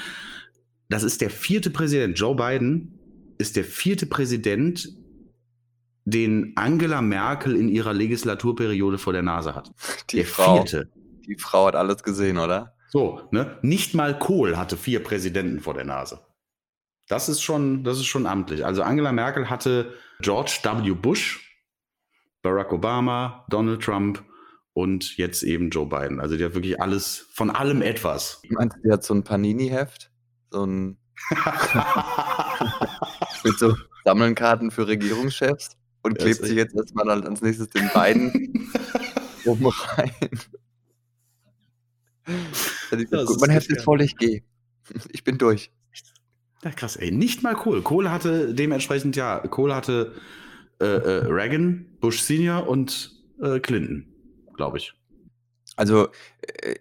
Das 0.90 1.02
ist 1.02 1.20
der 1.20 1.30
vierte 1.30 1.70
Präsident. 1.70 2.16
Joe 2.16 2.37
Biden 2.37 3.00
ist 3.38 3.56
der 3.56 3.64
vierte 3.64 4.06
Präsident, 4.06 4.88
den 6.04 6.52
Angela 6.54 7.02
Merkel 7.02 7.56
in 7.56 7.68
ihrer 7.68 7.94
Legislaturperiode 7.94 8.96
vor 8.98 9.12
der 9.12 9.22
Nase 9.22 9.56
hat. 9.56 9.72
Die 10.10 10.18
der 10.18 10.25
Frau, 10.25 10.58
vierte. 10.58 10.88
die 11.26 11.37
Frau 11.37 11.66
hat 11.66 11.75
alles 11.75 12.04
gesehen, 12.04 12.38
oder? 12.38 12.75
So, 12.90 13.22
ne? 13.32 13.58
Nicht 13.62 13.94
mal 13.94 14.16
Kohl 14.16 14.56
hatte 14.56 14.76
vier 14.76 15.02
Präsidenten 15.02 15.58
vor 15.58 15.75
der 15.75 15.84
Nase. 15.84 16.20
Das 17.08 17.28
ist 17.28 17.42
schon, 17.42 17.84
das 17.84 17.98
ist 17.98 18.06
schon 18.06 18.26
amtlich. 18.26 18.64
Also 18.64 18.82
Angela 18.82 19.12
Merkel 19.12 19.48
hatte 19.48 19.94
George 20.20 20.58
W. 20.62 20.92
Bush, 20.92 21.58
Barack 22.42 22.72
Obama, 22.72 23.46
Donald 23.48 23.82
Trump 23.82 24.22
und 24.74 25.16
jetzt 25.16 25.42
eben 25.42 25.70
Joe 25.70 25.86
Biden. 25.86 26.20
Also 26.20 26.36
die 26.36 26.44
hat 26.44 26.54
wirklich 26.54 26.80
alles, 26.80 27.26
von 27.32 27.50
allem 27.50 27.82
etwas. 27.82 28.42
Meinst 28.50 28.76
du, 28.76 28.82
die 28.82 28.92
hat 28.92 29.02
so 29.04 29.14
ein 29.14 29.24
Panini-Heft? 29.24 30.10
So 30.50 30.66
ein 30.66 30.98
mit 33.44 33.58
so 33.58 33.74
Sammelnkarten 34.04 34.70
für 34.70 34.86
Regierungschefs 34.86 35.76
und 36.02 36.18
klebt 36.18 36.44
sich 36.44 36.56
jetzt 36.56 36.76
erstmal 36.76 37.06
dann 37.06 37.26
als 37.26 37.40
nächstes 37.42 37.70
den 37.70 37.90
beiden 37.92 38.70
oben 39.46 39.66
rein. 39.66 40.12
Also 42.90 43.46
Heft 43.46 43.50
echt 43.50 43.70
ist 43.70 43.82
voll, 43.82 44.02
ich 44.02 44.16
gehe. 44.16 44.42
Ich 45.10 45.24
bin 45.24 45.38
durch. 45.38 45.72
Ja, 46.64 46.70
krass, 46.70 46.96
ey. 46.96 47.10
Nicht 47.12 47.42
mal 47.42 47.54
Kohl. 47.54 47.82
Kohl 47.82 48.10
hatte 48.10 48.54
dementsprechend, 48.54 49.16
ja, 49.16 49.38
Kohl 49.38 49.74
hatte 49.74 50.14
äh, 50.80 50.84
äh, 50.86 51.26
Reagan, 51.26 51.86
Bush 52.00 52.20
Senior 52.22 52.68
und 52.68 53.12
äh, 53.40 53.60
Clinton, 53.60 54.06
glaube 54.54 54.78
ich. 54.78 54.92
Also, 55.76 56.08
äh, 56.42 56.74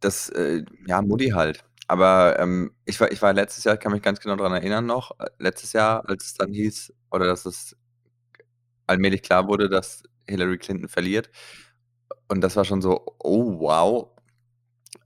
das, 0.00 0.28
äh, 0.30 0.64
ja, 0.86 1.02
Mutti 1.02 1.30
halt. 1.30 1.64
Aber 1.88 2.38
ähm, 2.38 2.72
ich, 2.84 3.00
war, 3.00 3.10
ich 3.10 3.20
war 3.20 3.32
letztes 3.32 3.64
Jahr, 3.64 3.74
ich 3.74 3.80
kann 3.80 3.92
mich 3.92 4.02
ganz 4.02 4.20
genau 4.20 4.36
daran 4.36 4.52
erinnern 4.52 4.86
noch, 4.86 5.18
äh, 5.18 5.26
letztes 5.38 5.72
Jahr, 5.72 6.08
als 6.08 6.26
es 6.26 6.34
dann 6.34 6.52
hieß, 6.52 6.92
oder 7.10 7.26
dass 7.26 7.46
es 7.46 7.76
allmählich 8.86 9.22
klar 9.22 9.48
wurde, 9.48 9.68
dass 9.68 10.02
Hillary 10.28 10.58
Clinton 10.58 10.88
verliert. 10.88 11.30
Und 12.28 12.42
das 12.42 12.56
war 12.56 12.64
schon 12.64 12.80
so, 12.82 13.04
oh 13.18 13.58
wow. 13.60 14.08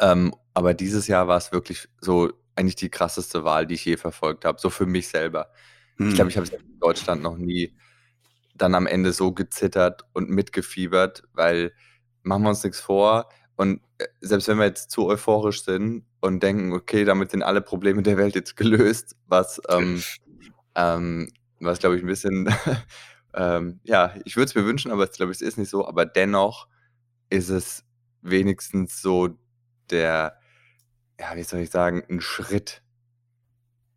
Ähm, 0.01 0.35
aber 0.53 0.75
dieses 0.75 1.07
Jahr 1.07 1.29
war 1.29 1.39
es 1.39 1.53
wirklich 1.53 1.89
so 2.01 2.31
eigentlich 2.57 2.77
die 2.77 2.91
krasseste 2.91 3.45
Wahl, 3.45 3.67
die 3.67 3.75
ich 3.75 3.85
je 3.85 3.97
verfolgt 3.97 4.45
habe, 4.45 4.61
so 4.61 4.71
für 4.71 4.87
mich 4.87 5.09
selber. 5.09 5.51
Hm. 5.97 6.09
Ich 6.09 6.15
glaube, 6.15 6.31
ich 6.31 6.37
habe 6.37 6.47
in 6.49 6.79
Deutschland 6.79 7.23
noch 7.23 7.37
nie 7.37 7.75
dann 8.55 8.75
am 8.75 8.87
Ende 8.87 9.13
so 9.13 9.33
gezittert 9.33 10.05
und 10.13 10.31
mitgefiebert, 10.31 11.25
weil 11.33 11.73
machen 12.23 12.43
wir 12.43 12.51
uns 12.51 12.65
nichts 12.65 12.81
vor, 12.81 13.29
Und 13.57 13.81
äh, 13.99 14.07
selbst 14.21 14.49
wenn 14.49 14.59
wir 14.59 14.65
jetzt 14.67 14.91
zu 14.91 15.07
euphorisch 15.07 15.65
sind 15.65 16.05
und 16.21 16.43
denken, 16.43 16.73
okay, 16.73 17.05
damit 17.05 17.31
sind 17.31 17.43
alle 17.43 17.61
Probleme 17.61 18.03
der 18.03 18.17
Welt 18.17 18.35
jetzt 18.35 18.57
gelöst, 18.57 19.17
was, 19.27 19.61
ähm, 19.69 20.03
ähm, 20.75 21.29
was 21.61 21.79
glaube 21.79 21.97
ich 21.97 22.03
ein 22.03 22.09
bisschen, 22.09 22.53
ähm, 23.35 23.81
ja, 23.85 24.15
ich 24.25 24.37
würde 24.37 24.47
es 24.47 24.55
mir 24.55 24.65
wünschen, 24.65 24.91
aber 24.91 25.05
ich 25.05 25.13
glaube, 25.13 25.33
es 25.33 25.41
ist 25.41 25.59
nicht 25.59 25.71
so. 25.71 25.87
Aber 25.87 26.07
dennoch 26.07 26.69
ist 27.31 27.49
es 27.49 27.85
wenigstens 28.23 29.01
so 29.03 29.39
der, 29.91 30.39
ja, 31.21 31.37
wie 31.37 31.43
soll 31.43 31.61
ich 31.61 31.71
sagen, 31.71 32.03
ein 32.09 32.21
Schritt 32.21 32.83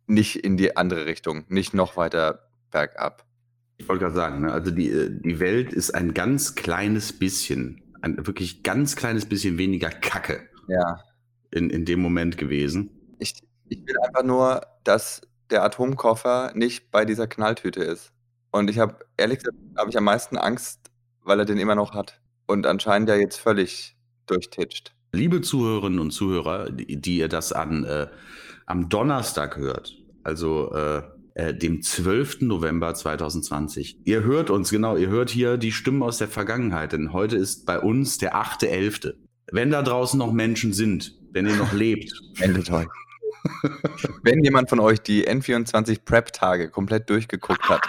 nicht 0.06 0.36
in 0.44 0.56
die 0.56 0.76
andere 0.76 1.06
Richtung, 1.06 1.44
nicht 1.48 1.74
noch 1.74 1.96
weiter 1.96 2.48
bergab. 2.70 3.26
Ich 3.76 3.88
wollte 3.88 4.04
gerade 4.04 4.14
sagen, 4.14 4.40
ne, 4.42 4.52
also 4.52 4.70
die, 4.70 4.90
äh, 4.90 5.10
die 5.10 5.38
Welt 5.38 5.72
ist 5.72 5.94
ein 5.94 6.14
ganz 6.14 6.54
kleines 6.54 7.12
bisschen, 7.12 7.82
ein 8.02 8.26
wirklich 8.26 8.62
ganz 8.62 8.96
kleines 8.96 9.26
bisschen 9.26 9.58
weniger 9.58 9.90
Kacke 9.90 10.48
Ja. 10.66 11.02
in, 11.50 11.70
in 11.70 11.84
dem 11.84 12.00
Moment 12.00 12.38
gewesen. 12.38 12.90
Ich, 13.18 13.34
ich 13.68 13.86
will 13.86 13.96
einfach 14.00 14.24
nur, 14.24 14.66
dass 14.84 15.20
der 15.50 15.62
Atomkoffer 15.62 16.52
nicht 16.54 16.90
bei 16.90 17.04
dieser 17.04 17.26
Knalltüte 17.26 17.82
ist. 17.82 18.12
Und 18.50 18.70
ich 18.70 18.78
habe, 18.78 18.98
ehrlich 19.16 19.38
gesagt, 19.38 19.56
habe 19.76 19.90
ich 19.90 19.96
am 19.96 20.04
meisten 20.04 20.36
Angst, 20.36 20.90
weil 21.22 21.38
er 21.38 21.44
den 21.44 21.58
immer 21.58 21.74
noch 21.74 21.94
hat. 21.94 22.20
Und 22.46 22.66
anscheinend 22.66 23.08
ja 23.08 23.14
jetzt 23.16 23.36
völlig 23.38 23.96
durchtitscht. 24.26 24.94
Liebe 25.12 25.40
Zuhörerinnen 25.40 25.98
und 25.98 26.10
Zuhörer, 26.10 26.70
die, 26.70 27.00
die 27.00 27.18
ihr 27.18 27.28
das 27.28 27.52
an, 27.52 27.84
äh, 27.84 28.08
am 28.66 28.88
Donnerstag 28.88 29.56
hört, 29.56 29.96
also 30.22 30.72
äh, 30.74 31.02
äh, 31.34 31.54
dem 31.54 31.82
12. 31.82 32.42
November 32.42 32.94
2020. 32.94 33.98
Ihr 34.04 34.22
hört 34.22 34.50
uns, 34.50 34.70
genau, 34.70 34.96
ihr 34.96 35.08
hört 35.08 35.30
hier 35.30 35.56
die 35.56 35.72
Stimmen 35.72 36.02
aus 36.02 36.18
der 36.18 36.28
Vergangenheit, 36.28 36.92
denn 36.92 37.12
heute 37.12 37.36
ist 37.36 37.64
bei 37.64 37.78
uns 37.78 38.18
der 38.18 38.34
8.11. 38.34 39.14
Wenn 39.50 39.70
da 39.70 39.82
draußen 39.82 40.18
noch 40.18 40.32
Menschen 40.32 40.72
sind, 40.72 41.14
wenn 41.32 41.46
ihr 41.46 41.56
noch 41.56 41.72
lebt, 41.72 42.12
Meldet 42.40 42.70
euch. 42.70 42.88
Wenn 44.22 44.44
jemand 44.44 44.68
von 44.68 44.78
euch 44.78 45.00
die 45.00 45.26
N24 45.26 46.00
Prep-Tage 46.04 46.70
komplett 46.70 47.08
durchgeguckt 47.08 47.68
hat 47.68 47.82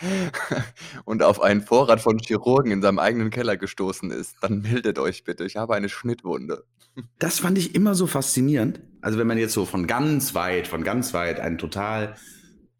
und 1.04 1.22
auf 1.22 1.40
einen 1.40 1.62
Vorrat 1.62 2.00
von 2.00 2.18
Chirurgen 2.18 2.70
in 2.70 2.82
seinem 2.82 2.98
eigenen 2.98 3.30
Keller 3.30 3.56
gestoßen 3.56 4.10
ist, 4.10 4.36
dann 4.40 4.60
meldet 4.62 4.98
euch 4.98 5.24
bitte. 5.24 5.44
Ich 5.44 5.56
habe 5.56 5.74
eine 5.74 5.88
Schnittwunde. 5.88 6.64
Das 7.20 7.38
fand 7.38 7.56
ich 7.58 7.76
immer 7.76 7.94
so 7.94 8.08
faszinierend. 8.08 8.80
Also 9.02 9.18
wenn 9.18 9.28
man 9.28 9.38
jetzt 9.38 9.52
so 9.52 9.64
von 9.64 9.86
ganz 9.86 10.34
weit, 10.34 10.66
von 10.66 10.82
ganz 10.82 11.14
weit 11.14 11.38
einen 11.38 11.56
total, 11.56 12.16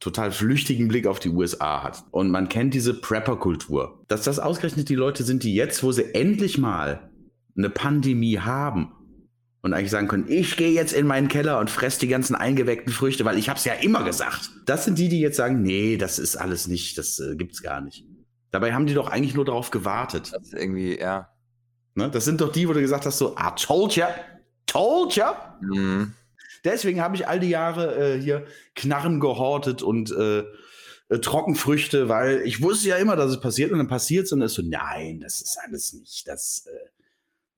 total 0.00 0.32
flüchtigen 0.32 0.88
Blick 0.88 1.06
auf 1.06 1.20
die 1.20 1.28
USA 1.28 1.84
hat 1.84 2.02
und 2.10 2.28
man 2.32 2.48
kennt 2.48 2.74
diese 2.74 3.00
Prepper-Kultur, 3.00 4.02
dass 4.08 4.22
das 4.22 4.40
ausgerechnet 4.40 4.88
die 4.88 4.96
Leute 4.96 5.22
sind, 5.22 5.44
die 5.44 5.54
jetzt, 5.54 5.84
wo 5.84 5.92
sie 5.92 6.14
endlich 6.16 6.58
mal 6.58 7.10
eine 7.56 7.70
Pandemie 7.70 8.40
haben 8.40 8.92
und 9.68 9.74
eigentlich 9.74 9.90
sagen 9.90 10.08
können, 10.08 10.24
ich 10.28 10.56
gehe 10.56 10.72
jetzt 10.72 10.92
in 10.92 11.06
meinen 11.06 11.28
Keller 11.28 11.58
und 11.58 11.70
fresse 11.70 12.00
die 12.00 12.08
ganzen 12.08 12.34
eingeweckten 12.34 12.92
Früchte, 12.92 13.24
weil 13.24 13.38
ich 13.38 13.48
habe 13.48 13.58
es 13.58 13.64
ja 13.64 13.74
immer 13.74 14.02
gesagt. 14.02 14.50
Das 14.66 14.84
sind 14.84 14.98
die, 14.98 15.08
die 15.08 15.20
jetzt 15.20 15.36
sagen, 15.36 15.62
nee, 15.62 15.96
das 15.96 16.18
ist 16.18 16.36
alles 16.36 16.66
nicht, 16.66 16.98
das 16.98 17.18
äh, 17.18 17.36
gibt's 17.36 17.62
gar 17.62 17.80
nicht. 17.80 18.04
Dabei 18.50 18.72
haben 18.72 18.86
die 18.86 18.94
doch 18.94 19.08
eigentlich 19.08 19.34
nur 19.34 19.44
darauf 19.44 19.70
gewartet. 19.70 20.32
Das 20.32 20.42
ist 20.42 20.54
irgendwie, 20.54 20.98
ja. 20.98 21.28
Ne? 21.94 22.10
Das 22.10 22.24
sind 22.24 22.40
doch 22.40 22.50
die, 22.50 22.68
wo 22.68 22.72
du 22.72 22.80
gesagt 22.80 23.04
hast, 23.04 23.18
so, 23.18 23.36
ah, 23.36 23.50
told 23.50 23.94
ya, 23.94 24.08
told 24.66 25.14
ya. 25.16 25.58
Mhm. 25.60 26.14
Deswegen 26.64 27.00
habe 27.02 27.14
ich 27.16 27.28
all 27.28 27.40
die 27.40 27.50
Jahre 27.50 28.14
äh, 28.14 28.20
hier 28.20 28.46
Knarren 28.74 29.20
gehortet 29.20 29.82
und 29.82 30.10
äh, 30.12 30.44
äh, 31.08 31.18
Trockenfrüchte, 31.20 32.08
weil 32.08 32.40
ich 32.42 32.62
wusste 32.62 32.88
ja 32.88 32.96
immer, 32.96 33.16
dass 33.16 33.30
es 33.30 33.40
passiert 33.40 33.70
und 33.72 33.78
dann 33.78 33.88
passiert 33.88 34.26
es 34.26 34.32
und 34.32 34.40
dann 34.40 34.46
ist 34.46 34.54
so, 34.54 34.62
nein, 34.62 35.20
das 35.20 35.40
ist 35.40 35.58
alles 35.64 35.92
nicht, 35.92 36.26
das, 36.26 36.66
äh, 36.66 36.97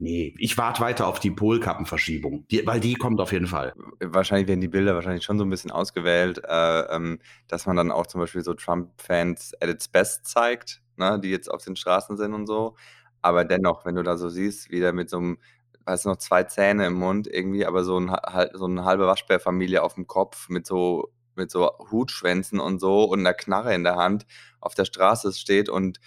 nee, 0.00 0.34
ich 0.38 0.56
warte 0.58 0.80
weiter 0.80 1.06
auf 1.06 1.20
die 1.20 1.30
Polkappenverschiebung, 1.30 2.46
die, 2.50 2.66
weil 2.66 2.80
die 2.80 2.94
kommt 2.94 3.20
auf 3.20 3.32
jeden 3.32 3.46
Fall. 3.46 3.74
Wahrscheinlich 4.00 4.48
werden 4.48 4.60
die 4.60 4.68
Bilder 4.68 4.94
wahrscheinlich 4.94 5.24
schon 5.24 5.38
so 5.38 5.44
ein 5.44 5.50
bisschen 5.50 5.70
ausgewählt, 5.70 6.42
äh, 6.44 6.80
ähm, 6.96 7.20
dass 7.48 7.66
man 7.66 7.76
dann 7.76 7.92
auch 7.92 8.06
zum 8.06 8.20
Beispiel 8.20 8.42
so 8.42 8.54
Trump-Fans 8.54 9.52
at 9.60 9.68
its 9.68 9.88
best 9.88 10.26
zeigt, 10.26 10.82
ne, 10.96 11.20
die 11.22 11.30
jetzt 11.30 11.50
auf 11.50 11.62
den 11.64 11.76
Straßen 11.76 12.16
sind 12.16 12.34
und 12.34 12.46
so. 12.46 12.74
Aber 13.22 13.44
dennoch, 13.44 13.84
wenn 13.84 13.94
du 13.94 14.02
da 14.02 14.16
so 14.16 14.28
siehst, 14.28 14.70
wie 14.70 14.80
der 14.80 14.92
mit 14.94 15.10
so 15.10 15.18
einem, 15.18 15.38
weißt 15.84 16.06
du 16.06 16.10
noch, 16.10 16.16
zwei 16.16 16.44
Zähne 16.44 16.86
im 16.86 16.94
Mund 16.94 17.26
irgendwie, 17.28 17.66
aber 17.66 17.84
so, 17.84 17.98
ein, 17.98 18.10
halt, 18.10 18.52
so 18.56 18.64
eine 18.64 18.84
halbe 18.84 19.06
Waschbärfamilie 19.06 19.82
auf 19.82 19.94
dem 19.94 20.06
Kopf 20.06 20.48
mit 20.48 20.66
so, 20.66 21.12
mit 21.36 21.50
so 21.50 21.70
Hutschwänzen 21.90 22.58
und 22.60 22.80
so 22.80 23.04
und 23.04 23.20
einer 23.20 23.34
Knarre 23.34 23.74
in 23.74 23.84
der 23.84 23.96
Hand 23.96 24.26
auf 24.60 24.74
der 24.74 24.84
Straße 24.86 25.32
steht 25.32 25.68
und 25.68 26.00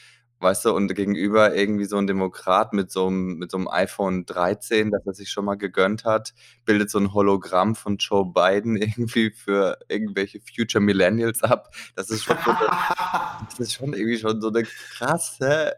weißt 0.43 0.65
du, 0.65 0.75
und 0.75 0.93
gegenüber 0.93 1.55
irgendwie 1.55 1.85
so 1.85 1.97
ein 1.97 2.05
Demokrat 2.05 2.73
mit 2.73 2.91
so 2.91 3.07
einem, 3.07 3.37
mit 3.37 3.49
so 3.49 3.57
einem 3.57 3.67
iPhone 3.69 4.25
13, 4.25 4.91
das 4.91 5.05
er 5.05 5.13
sich 5.13 5.31
schon 5.31 5.45
mal 5.45 5.55
gegönnt 5.55 6.05
hat, 6.05 6.33
bildet 6.65 6.89
so 6.89 6.99
ein 6.99 7.13
Hologramm 7.13 7.75
von 7.75 7.97
Joe 7.97 8.25
Biden 8.25 8.75
irgendwie 8.77 9.31
für 9.31 9.79
irgendwelche 9.87 10.41
Future 10.41 10.83
Millennials 10.83 11.41
ab. 11.43 11.73
Das 11.95 12.09
ist 12.09 12.23
schon, 12.23 12.37
so 12.43 12.51
eine, 12.51 12.59
das 13.49 13.59
ist 13.59 13.73
schon 13.73 13.93
irgendwie 13.93 14.19
schon 14.19 14.41
so 14.41 14.49
eine 14.49 14.63
krasse 14.63 15.73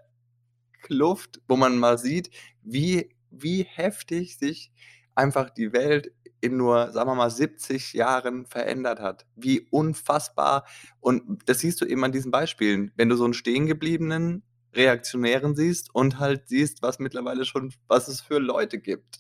Kluft, 0.81 1.41
wo 1.47 1.55
man 1.55 1.77
mal 1.77 1.97
sieht, 1.97 2.29
wie, 2.61 3.15
wie 3.31 3.63
heftig 3.63 4.37
sich 4.37 4.71
einfach 5.15 5.49
die 5.49 5.71
Welt 5.73 6.11
in 6.45 6.57
nur, 6.57 6.91
sagen 6.91 7.09
wir 7.09 7.15
mal, 7.15 7.31
70 7.31 7.93
Jahren 7.93 8.45
verändert 8.45 8.99
hat. 8.99 9.25
Wie 9.35 9.67
unfassbar. 9.71 10.65
Und 10.99 11.49
das 11.49 11.59
siehst 11.59 11.81
du 11.81 11.85
eben 11.85 12.03
an 12.03 12.11
diesen 12.11 12.31
Beispielen. 12.31 12.91
Wenn 12.95 13.09
du 13.09 13.15
so 13.15 13.23
einen 13.23 13.33
stehengebliebenen 13.33 14.43
Reaktionären 14.75 15.55
siehst 15.55 15.93
und 15.93 16.19
halt 16.19 16.47
siehst, 16.47 16.81
was 16.81 16.99
mittlerweile 16.99 17.45
schon, 17.45 17.73
was 17.87 18.07
es 18.07 18.21
für 18.21 18.39
Leute 18.39 18.79
gibt. 18.79 19.19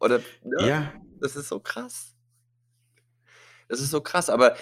Oder 0.00 0.20
ja, 0.58 0.66
Ja, 0.66 0.92
das 1.20 1.36
ist 1.36 1.48
so 1.48 1.60
krass. 1.60 2.14
Das 3.68 3.80
ist 3.80 3.90
so 3.90 4.00
krass, 4.00 4.28
aber 4.28 4.56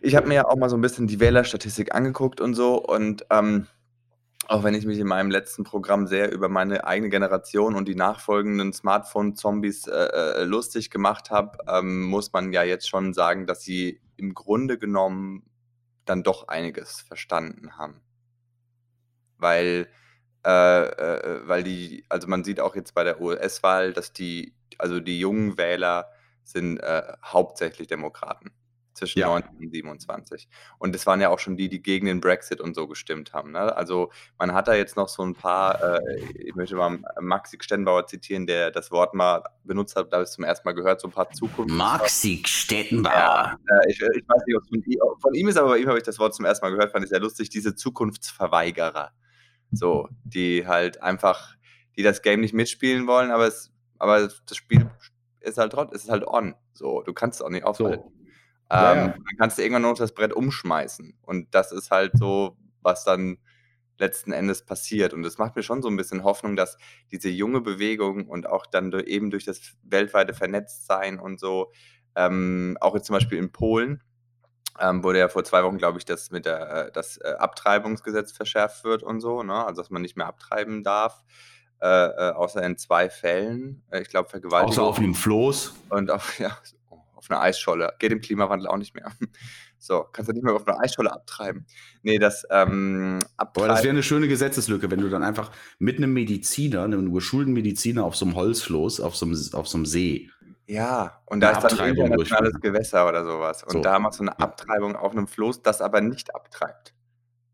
ich 0.00 0.16
habe 0.16 0.28
mir 0.28 0.34
ja 0.34 0.44
auch 0.46 0.56
mal 0.56 0.70
so 0.70 0.76
ein 0.76 0.80
bisschen 0.80 1.06
die 1.06 1.20
Wählerstatistik 1.20 1.94
angeguckt 1.94 2.40
und 2.40 2.54
so 2.54 2.76
und 2.82 3.26
ähm, 3.30 3.66
auch 4.48 4.64
wenn 4.64 4.74
ich 4.74 4.86
mich 4.86 4.98
in 4.98 5.06
meinem 5.06 5.30
letzten 5.30 5.64
Programm 5.64 6.06
sehr 6.06 6.32
über 6.32 6.48
meine 6.48 6.84
eigene 6.84 7.10
Generation 7.10 7.76
und 7.76 7.86
die 7.86 7.94
nachfolgenden 7.94 8.72
Smartphone-Zombies 8.72 9.86
äh, 9.86 9.92
äh, 9.92 10.44
lustig 10.44 10.90
gemacht 10.90 11.30
habe, 11.30 11.58
ähm, 11.68 12.02
muss 12.02 12.32
man 12.32 12.52
ja 12.52 12.62
jetzt 12.62 12.88
schon 12.88 13.14
sagen, 13.14 13.46
dass 13.46 13.62
sie 13.62 14.00
im 14.16 14.34
Grunde 14.34 14.78
genommen 14.78 15.44
dann 16.04 16.22
doch 16.22 16.48
einiges 16.48 17.00
verstanden 17.00 17.76
haben. 17.78 18.00
Weil, 19.42 19.88
äh, 20.46 20.82
äh, 20.84 21.40
weil 21.46 21.62
die, 21.62 22.04
also 22.08 22.26
man 22.28 22.44
sieht 22.44 22.60
auch 22.60 22.74
jetzt 22.74 22.94
bei 22.94 23.04
der 23.04 23.20
US-Wahl, 23.20 23.92
dass 23.92 24.12
die, 24.12 24.54
also 24.78 25.00
die 25.00 25.20
jungen 25.20 25.58
Wähler 25.58 26.06
sind 26.44 26.78
äh, 26.78 27.12
hauptsächlich 27.24 27.88
Demokraten 27.88 28.50
zwischen 28.94 29.20
ja. 29.20 29.26
19 29.28 29.56
und 29.58 29.70
27. 29.72 30.48
Und 30.78 30.94
es 30.94 31.06
waren 31.06 31.20
ja 31.20 31.30
auch 31.30 31.38
schon 31.38 31.56
die, 31.56 31.68
die 31.68 31.82
gegen 31.82 32.06
den 32.06 32.20
Brexit 32.20 32.60
und 32.60 32.74
so 32.74 32.86
gestimmt 32.86 33.32
haben. 33.32 33.52
Ne? 33.52 33.74
Also 33.74 34.10
man 34.38 34.52
hat 34.52 34.68
da 34.68 34.74
jetzt 34.74 34.96
noch 34.96 35.08
so 35.08 35.22
ein 35.22 35.34
paar, 35.34 35.82
äh, 35.82 36.20
ich 36.34 36.54
möchte 36.54 36.76
mal 36.76 36.98
Maxi 37.20 37.56
Stettenbauer 37.60 38.06
zitieren, 38.06 38.46
der 38.46 38.70
das 38.70 38.90
Wort 38.90 39.14
mal 39.14 39.42
benutzt 39.64 39.96
hat, 39.96 40.12
da 40.12 40.16
habe 40.16 40.24
ich 40.24 40.28
es 40.28 40.34
zum 40.34 40.44
ersten 40.44 40.68
Mal 40.68 40.72
gehört, 40.72 41.00
so 41.00 41.08
ein 41.08 41.12
paar 41.12 41.30
Zukunft. 41.30 41.74
Maxi 41.74 42.42
Stettenbauer. 42.46 43.12
Ja, 43.12 43.58
äh, 43.68 43.90
ich, 43.90 44.00
ich, 44.00 44.28
weiß 44.28 44.42
nicht, 44.46 44.56
ob 44.56 44.62
es 44.62 44.68
von, 44.68 44.82
ihm- 44.84 45.20
von 45.20 45.34
ihm 45.34 45.48
ist, 45.48 45.56
aber 45.56 45.70
bei 45.70 45.78
ihm 45.78 45.88
habe 45.88 45.98
ich 45.98 46.04
das 46.04 46.18
Wort 46.18 46.34
zum 46.34 46.44
ersten 46.44 46.66
Mal 46.66 46.70
gehört, 46.72 46.92
fand 46.92 47.04
ich 47.04 47.10
sehr 47.10 47.20
lustig, 47.20 47.48
diese 47.48 47.74
Zukunftsverweigerer. 47.74 49.12
So, 49.72 50.08
die 50.24 50.66
halt 50.66 51.02
einfach, 51.02 51.56
die 51.96 52.02
das 52.02 52.22
Game 52.22 52.40
nicht 52.40 52.54
mitspielen 52.54 53.06
wollen, 53.06 53.30
aber 53.30 53.46
es, 53.46 53.72
aber 53.98 54.28
das 54.46 54.56
Spiel 54.56 54.90
ist 55.40 55.58
halt 55.58 55.72
trotzdem, 55.72 55.96
es 55.96 56.04
ist 56.04 56.10
halt 56.10 56.26
on. 56.26 56.54
So, 56.72 57.02
du 57.02 57.12
kannst 57.12 57.40
es 57.40 57.46
auch 57.46 57.50
nicht 57.50 57.64
aufhalten. 57.64 58.04
So. 58.04 58.22
Ähm, 58.70 58.96
ja. 58.96 59.06
dann 59.08 59.36
kannst 59.38 59.58
du 59.58 59.62
irgendwann 59.62 59.82
nur 59.82 59.90
noch 59.92 59.98
das 59.98 60.14
Brett 60.14 60.32
umschmeißen. 60.32 61.18
Und 61.22 61.54
das 61.54 61.72
ist 61.72 61.90
halt 61.90 62.12
so, 62.16 62.56
was 62.80 63.04
dann 63.04 63.38
letzten 63.98 64.32
Endes 64.32 64.64
passiert. 64.64 65.12
Und 65.12 65.22
das 65.22 65.38
macht 65.38 65.56
mir 65.56 65.62
schon 65.62 65.82
so 65.82 65.88
ein 65.88 65.96
bisschen 65.96 66.24
Hoffnung, 66.24 66.56
dass 66.56 66.78
diese 67.10 67.28
junge 67.28 67.60
Bewegung 67.60 68.28
und 68.28 68.46
auch 68.46 68.66
dann 68.66 68.90
durch, 68.90 69.06
eben 69.06 69.30
durch 69.30 69.44
das 69.44 69.74
weltweite 69.82 70.32
Vernetztsein 70.34 71.18
und 71.18 71.38
so, 71.38 71.72
ähm, 72.16 72.76
auch 72.80 72.94
jetzt 72.94 73.06
zum 73.06 73.14
Beispiel 73.14 73.38
in 73.38 73.52
Polen, 73.52 74.02
ähm, 74.80 75.04
wurde 75.04 75.18
ja 75.18 75.28
vor 75.28 75.44
zwei 75.44 75.62
Wochen, 75.64 75.78
glaube 75.78 75.98
ich, 75.98 76.04
das 76.04 76.30
mit 76.30 76.46
der, 76.46 76.86
äh, 76.86 76.92
das 76.92 77.18
äh, 77.18 77.34
Abtreibungsgesetz 77.38 78.32
verschärft 78.32 78.84
wird 78.84 79.02
und 79.02 79.20
so, 79.20 79.42
ne? 79.42 79.64
Also 79.64 79.82
dass 79.82 79.90
man 79.90 80.02
nicht 80.02 80.16
mehr 80.16 80.26
abtreiben 80.26 80.82
darf, 80.82 81.22
äh, 81.82 81.86
äh, 81.86 82.30
außer 82.32 82.62
in 82.62 82.78
zwei 82.78 83.10
Fällen. 83.10 83.82
Äh, 83.90 84.02
ich 84.02 84.08
glaube, 84.08 84.28
Vergewaltigung. 84.28 84.72
Außer 84.72 84.82
auf 84.84 84.98
dem 84.98 85.14
Floß. 85.14 85.74
Und 85.88 86.12
auf, 86.12 86.38
ja, 86.38 86.56
auf 87.16 87.28
einer 87.28 87.40
Eisscholle. 87.40 87.92
Geht 87.98 88.12
im 88.12 88.20
Klimawandel 88.20 88.68
auch 88.68 88.78
nicht 88.78 88.94
mehr. 88.94 89.12
So, 89.84 90.04
kannst 90.12 90.28
du 90.28 90.32
nicht 90.32 90.44
mehr 90.44 90.54
auf 90.54 90.68
einer 90.68 90.78
Eisscholle 90.78 91.12
abtreiben. 91.12 91.66
Nee, 92.04 92.20
das 92.20 92.46
ähm, 92.50 93.18
Aber 93.36 93.66
das 93.66 93.82
wäre 93.82 93.90
eine 93.90 94.04
schöne 94.04 94.28
Gesetzeslücke, 94.28 94.92
wenn 94.92 95.00
du 95.00 95.10
dann 95.10 95.24
einfach 95.24 95.50
mit 95.80 95.96
einem 95.96 96.12
Mediziner, 96.12 96.84
einem 96.84 97.12
geschulten 97.12 97.52
Mediziner 97.52 98.04
auf 98.04 98.14
so 98.14 98.24
einem 98.24 98.36
Holzfloß, 98.36 99.00
auf 99.00 99.16
so 99.16 99.26
einem, 99.26 99.36
auf 99.54 99.66
so 99.66 99.78
einem 99.78 99.86
See. 99.86 100.30
Ja, 100.68 101.20
und 101.26 101.40
da 101.40 101.48
Eine 101.48 101.58
ist 101.58 101.62
dann 101.64 101.72
Abtreibung 101.72 102.06
internationales. 102.06 102.60
Gewässer 102.60 103.08
oder 103.08 103.24
sowas. 103.24 103.64
Und 103.64 103.72
So. 103.72 103.80
da 103.80 103.98
machst 103.98 104.20
du 104.20 104.24
eine. 104.24 104.38
Abtreibung 104.38 104.94
auf 104.96 105.12
einem 105.12 105.26
Floß, 105.26 105.62
das 105.62 105.80
aber 105.80 106.00
nicht 106.00 106.34
abtreibt. 106.34 106.94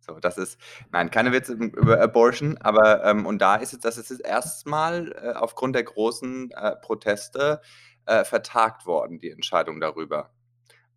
So, 0.01 0.19
das 0.21 0.39
ist 0.39 0.59
nein, 0.93 1.11
keine 1.11 1.33
Witze 1.33 1.55
über 1.55 2.01
Abortion, 2.01 2.57
aber, 2.59 3.05
ähm 3.05 3.27
und 3.27 3.41
da 3.41 3.57
ist 3.57 3.73
es 3.75 3.81
das 3.81 3.99
ist 3.99 4.21
erstmal 4.21 5.13
äh, 5.13 5.33
aufgrund 5.35 5.75
der 5.77 5.85
großen, 5.85 6.51
äh, 6.53 6.77
Proteste, 6.77 7.61
äh, 8.07 8.25
vertagt 8.25 8.87
worden, 8.87 9.19
die 9.21 9.31
Entscheidung 9.31 9.81
darüber. 9.81 10.31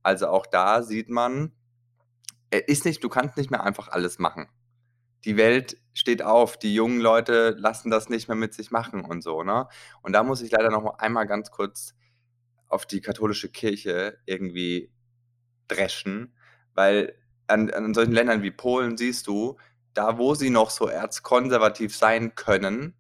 Also, 0.04 0.28
auch 0.30 0.46
da 0.48 0.84
sieht 0.84 1.10
man, 1.10 1.54
äh, 2.52 2.62
ist 2.68 2.86
nicht 2.86 3.04
du 3.04 3.10
kannst 3.10 3.38
nicht 3.38 3.52
mehr 3.52 3.64
einfach 3.64 3.90
alles 3.90 4.20
machen. 4.20 4.50
Die 5.26 5.38
Welt 5.38 5.78
steht 5.94 6.24
auf, 6.24 6.58
die 6.60 6.76
jungen 6.76 7.02
Leute 7.02 7.52
lassen 7.60 7.92
das 7.92 8.10
nicht 8.10 8.28
mehr 8.30 8.38
mit 8.38 8.54
sich 8.56 8.72
machen 8.72 9.06
und 9.06 9.24
so, 9.24 9.44
ne? 9.44 9.68
Und 10.04 10.14
da 10.14 10.24
muss 10.24 10.42
ich 10.42 10.52
leider 10.52 10.72
noch 10.72 10.84
mal 10.84 10.96
einmal 11.00 11.28
ganz 11.28 11.52
kurz 11.52 11.96
auf 12.72 12.86
die 12.86 13.02
katholische 13.02 13.50
Kirche 13.50 14.18
irgendwie 14.26 14.92
dreschen, 15.70 16.36
weil 16.76 17.16
an 17.48 17.70
an 17.72 17.94
solchen 17.94 18.14
Ländern 18.14 18.44
wie 18.44 18.52
Polen 18.52 18.98
siehst 18.98 19.28
du, 19.28 19.58
da 19.94 20.18
wo 20.20 20.36
sie 20.36 20.50
noch 20.52 20.70
so 20.72 20.88
erzkonservativ 20.88 21.96
sein 21.96 22.36
können, 22.36 22.96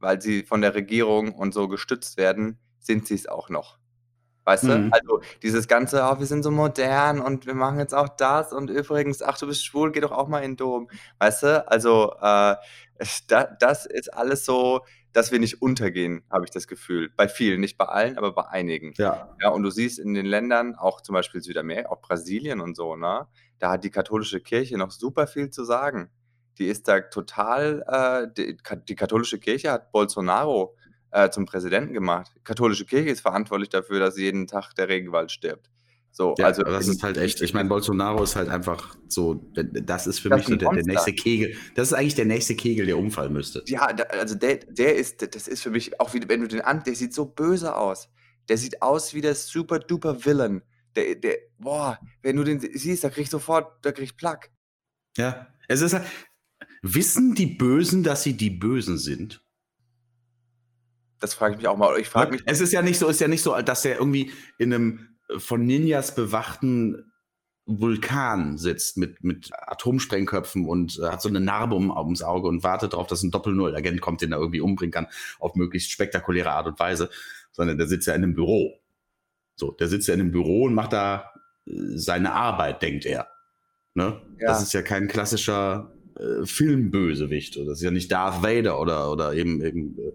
weil 0.00 0.20
sie 0.22 0.44
von 0.44 0.60
der 0.62 0.74
Regierung 0.74 1.34
und 1.34 1.54
so 1.54 1.68
gestützt 1.68 2.16
werden, 2.18 2.58
sind 2.80 3.06
sie's 3.08 3.28
auch 3.28 3.48
noch. 3.50 3.78
Weißt 4.46 4.68
du? 4.68 4.72
Mhm. 4.74 4.92
Also, 4.92 5.20
dieses 5.42 5.68
ganze: 5.68 6.02
„Oh, 6.04 6.18
wir 6.20 6.26
sind 6.26 6.42
so 6.44 6.50
modern 6.52 7.20
und 7.20 7.46
wir 7.46 7.54
machen 7.54 7.78
jetzt 7.80 7.94
auch 7.94 8.08
das 8.10 8.52
und 8.52 8.70
übrigens, 8.70 9.22
ach, 9.22 9.38
du 9.38 9.46
bist 9.48 9.64
schwul, 9.66 9.92
geh 9.92 10.00
doch 10.00 10.12
auch 10.12 10.28
mal 10.28 10.40
in 10.44 10.52
'n 10.54 10.56
Dom.“ 10.56 10.88
Weißt 11.20 11.44
du? 11.44 11.68
Also, 11.70 12.12
äh, 12.22 12.56
da 13.28 13.44
das 13.60 13.86
ist 13.86 14.12
alles 14.14 14.44
so, 14.46 14.82
dass 15.16 15.32
wir 15.32 15.38
nicht 15.38 15.62
untergehen, 15.62 16.24
habe 16.30 16.44
ich 16.44 16.50
das 16.50 16.68
Gefühl. 16.68 17.10
Bei 17.16 17.26
vielen, 17.26 17.58
nicht 17.58 17.78
bei 17.78 17.86
allen, 17.86 18.18
aber 18.18 18.32
bei 18.32 18.48
einigen. 18.48 18.92
Ja. 18.98 19.34
Ja, 19.40 19.48
und 19.48 19.62
du 19.62 19.70
siehst 19.70 19.98
in 19.98 20.12
den 20.12 20.26
Ländern, 20.26 20.74
auch 20.74 21.00
zum 21.00 21.14
Beispiel 21.14 21.40
Südamer 21.40 21.90
auch 21.90 22.02
Brasilien 22.02 22.60
und 22.60 22.76
so, 22.76 22.96
ne, 22.96 23.26
da 23.58 23.70
hat 23.70 23.84
die 23.84 23.90
katholische 23.90 24.40
Kirche 24.40 24.76
noch 24.76 24.90
super 24.90 25.26
viel 25.26 25.48
zu 25.48 25.64
sagen. 25.64 26.10
Die 26.58 26.66
ist 26.66 26.86
da 26.86 27.00
total, 27.00 27.82
äh 27.88 28.28
die 28.36 28.58
die 28.88 28.94
katholische 28.94 29.38
Kirche 29.38 29.72
hat 29.72 29.90
Bolsonaro, 29.90 30.76
äh, 31.12 31.30
zum 31.30 31.46
Präsidenten 31.46 31.94
gemacht. 31.94 32.30
Katholische 32.44 32.84
Kirche 32.84 33.08
ist 33.08 33.22
verantwortlich 33.22 33.70
dafür, 33.70 34.00
dass 34.00 34.18
jeden 34.18 34.46
Tag 34.46 34.74
der 34.74 34.88
Regenwald 34.88 35.32
stirbt. 35.32 35.70
So, 36.18 36.34
Ja, 36.38 36.46
also 36.46 36.62
das 36.62 36.88
ist 36.88 37.02
halt 37.02 37.18
echt 37.18 37.42
ich 37.42 37.52
meine, 37.52 37.68
Bolsonaro 37.68 38.22
ist 38.22 38.36
halt 38.36 38.48
einfach 38.48 38.96
so 39.06 39.34
das 39.54 40.06
ist 40.06 40.18
für 40.20 40.30
Das 40.30 40.38
mich 40.38 40.46
so 40.46 40.56
der 40.56 40.70
der 40.70 40.84
nächste 40.84 41.12
Kegel. 41.12 41.54
Das 41.74 41.88
ist 41.88 41.92
eigentlich 41.92 42.14
der 42.14 42.24
nächste 42.24 42.56
Kegel, 42.56 42.86
der 42.86 42.96
umfallen 42.96 43.34
müsste. 43.34 43.62
Ja, 43.66 43.82
also 43.84 44.34
der 44.34 44.56
der 44.56 44.96
ist 44.96 45.20
das 45.34 45.46
ist 45.46 45.62
für 45.62 45.68
mich 45.70 46.00
auch 46.00 46.14
wie 46.14 46.26
wenn 46.26 46.40
du 46.40 46.48
den 46.48 46.62
an 46.62 46.82
der 46.84 46.94
sieht 46.94 47.12
so 47.12 47.26
böse 47.26 47.76
aus. 47.76 48.08
Der 48.48 48.56
sieht 48.56 48.80
aus 48.80 49.12
wie 49.12 49.20
der 49.20 49.34
super 49.34 49.78
duper 49.78 50.24
Villain. 50.24 50.62
Der 50.96 51.16
der 51.16 51.36
boah, 51.58 51.98
wenn 52.22 52.36
du 52.36 52.44
den 52.44 52.60
siehst, 52.60 53.04
da 53.04 53.10
kriege 53.10 53.22
ich 53.22 53.30
sofort 53.30 53.84
da 53.84 53.92
kriege 53.92 54.04
ich 54.04 54.16
Plaque. 54.16 54.48
Ja, 55.18 55.48
es 55.68 55.82
ist 55.82 55.92
halt 55.92 56.04
wissen 56.82 57.34
die 57.34 57.46
Bösen, 57.46 58.02
dass 58.04 58.22
sie 58.22 58.34
die 58.36 58.50
Bösen 58.50 58.96
sind? 58.98 59.42
Das 61.20 61.34
frage 61.34 61.54
ich 61.54 61.58
mich 61.58 61.68
auch 61.68 61.76
mal. 61.76 61.98
Ich 61.98 62.08
frage 62.08 62.32
mich 62.32 62.42
Es 62.46 62.60
ist 62.60 62.72
ja 62.72 62.82
nicht 62.82 62.98
so 62.98 63.08
ist 63.08 63.20
ja 63.20 63.28
nicht 63.28 63.42
so, 63.42 63.54
dass 63.62 63.82
der 63.82 63.98
irgendwie 63.98 64.30
in 64.58 64.68
'nem 64.70 65.15
von 65.38 65.66
Ninjas 65.66 66.14
bewachten 66.14 67.12
Vulkan 67.66 68.58
sitzt 68.58 68.96
mit 68.98 69.24
mit 69.24 69.50
Atomsprengköpfen 69.54 70.66
und, 70.66 70.98
äh, 71.00 71.08
hat 71.08 71.22
so 71.22 71.28
'ne 71.28 71.40
Narbe 71.40 71.74
um 71.76 71.90
ums 71.90 72.22
Auge 72.22 72.48
und 72.48 72.62
wartet 72.64 72.94
drauf, 72.94 73.08
dass 73.08 73.22
'n 73.24 73.30
Doppel-Null-Agent 73.32 74.00
kommt, 74.00 74.22
den 74.22 74.32
er 74.32 74.38
irgendwie 74.38 74.60
umbringen 74.60 74.92
kann 74.92 75.08
auf 75.40 75.54
möglichst 75.56 75.90
spektakuläre 75.92 76.52
Art 76.52 76.66
und 76.68 76.78
Weise, 76.80 77.10
sondern 77.52 77.78
der 77.78 77.88
sitzt 77.88 78.06
ja 78.08 78.14
in 78.14 78.22
'nem 78.22 78.34
Büro. 78.34 78.80
So, 79.56 79.72
der 79.72 79.88
sitzt 79.88 80.08
ja 80.08 80.14
in 80.14 80.20
'nem 80.20 80.32
Büro 80.32 80.64
und 80.66 80.74
macht 80.74 80.92
da, 80.94 81.32
äh, 81.66 81.72
seine 81.96 82.32
Arbeit, 82.34 82.82
denkt 82.82 83.06
er, 83.06 83.28
ne? 83.94 84.22
Das 84.46 84.60
Ja. 84.60 84.62
ist 84.62 84.72
ja 84.74 84.82
kein 84.82 85.08
klassischer, 85.08 85.94
äh, 86.18 86.46
Filmbösewicht. 86.46 87.56
Das 87.58 87.78
ist 87.78 87.82
ja 87.82 87.90
nicht 87.92 88.12
Darth 88.12 88.42
Vader 88.44 88.80
oder 88.80 89.12
oder 89.12 89.34
eben 89.34 89.62
eben, 89.64 89.98
äh, 90.00 90.12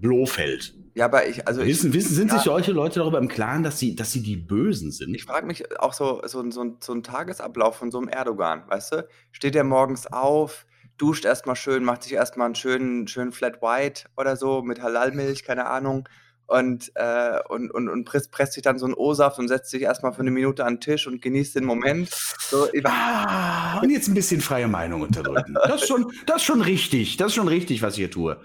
Blofeld. 0.00 0.74
Ja, 0.96 1.06
aber 1.06 1.26
ich 1.26 1.46
also 1.48 1.62
ich 1.62 1.68
Wissen 1.68 1.92
wissen 1.94 2.14
sind 2.14 2.30
ja. 2.30 2.32
sich 2.32 2.42
solche 2.42 2.72
Leute 2.72 3.00
darüber 3.00 3.18
im 3.18 3.28
Klaren, 3.28 3.62
dass 3.62 3.78
sie 3.78 3.94
dass 3.96 4.12
sie 4.12 4.22
die 4.22 4.36
Bösen 4.36 4.90
sind? 4.92 5.14
Ich 5.14 5.24
frage 5.24 5.46
mich 5.46 5.78
auch 5.78 5.92
so 5.92 6.22
so 6.26 6.48
so 6.50 6.76
so 6.80 6.92
'n 6.94 7.02
Tagesablauf 7.02 7.76
von 7.76 7.90
so 7.90 8.00
'nem 8.00 8.08
Erdogan, 8.08 8.64
weißt 8.68 8.92
du? 8.92 9.08
Steht 9.30 9.54
der 9.54 9.64
morgens 9.64 10.06
auf, 10.06 10.66
duscht 10.96 11.24
erst 11.26 11.46
mal 11.46 11.54
schön, 11.54 11.84
macht 11.84 12.02
sich 12.02 12.14
erst 12.14 12.36
mal 12.38 12.46
'n 12.46 12.54
schönen 12.54 13.06
schönen 13.08 13.32
Flat 13.32 13.60
White 13.60 14.04
oder 14.16 14.36
so 14.36 14.62
mit 14.62 14.80
Halalmilch, 14.82 15.44
keine 15.44 15.66
Ahnung, 15.66 16.08
und, 16.46 16.90
äh 16.94 17.40
und 17.48 17.70
und 17.70 17.88
und 17.90 18.04
presst 18.04 18.30
presst 18.32 18.54
sich 18.54 18.62
dann 18.62 18.78
so 18.78 18.86
'n 18.86 18.94
O-Saft 18.94 19.38
und 19.38 19.48
setzt 19.48 19.70
sich 19.70 19.82
erst 19.82 20.02
mal 20.02 20.12
für 20.12 20.24
'ne 20.24 20.30
Minute 20.30 20.64
an 20.64 20.74
'n 20.76 20.80
Tisch 20.80 21.06
und 21.06 21.20
genießt 21.20 21.56
den 21.56 21.64
Moment. 21.66 22.10
So, 22.50 22.68
ich 22.72 22.84
Ah, 22.84 23.80
und 23.80 23.90
jetzt 23.90 24.08
'n 24.08 24.14
bisschen 24.14 24.40
freie 24.40 24.66
Meinung 24.66 25.02
unterdrücken. 25.02 25.62
Das 25.66 25.82
ist 25.82 25.86
schon 25.86 26.10
das 26.26 26.36
ist 26.38 26.42
schon 26.44 26.60
richtig. 26.62 27.16
Das 27.16 27.28
ist 27.28 27.34
schon 27.34 27.46
richtig, 27.48 27.80
was 27.82 27.94
ich 27.94 27.98
hier 28.00 28.10
tue. 28.10 28.40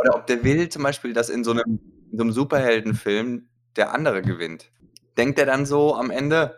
Oder 0.00 0.14
ob 0.16 0.26
der 0.26 0.42
will 0.44 0.68
zum 0.70 0.82
Beispiel, 0.82 1.12
dass 1.12 1.28
in 1.28 1.44
so 1.44 1.52
'nem 1.52 1.78
in 2.10 2.18
so 2.18 2.24
'nem 2.24 2.32
Superheldenfilm 2.32 3.48
der 3.76 3.92
andere 3.94 4.22
gewinnt. 4.22 4.72
Denkt 5.18 5.38
der 5.38 5.46
dann 5.46 5.66
so 5.66 5.94
am 5.94 6.10
Ende: 6.10 6.56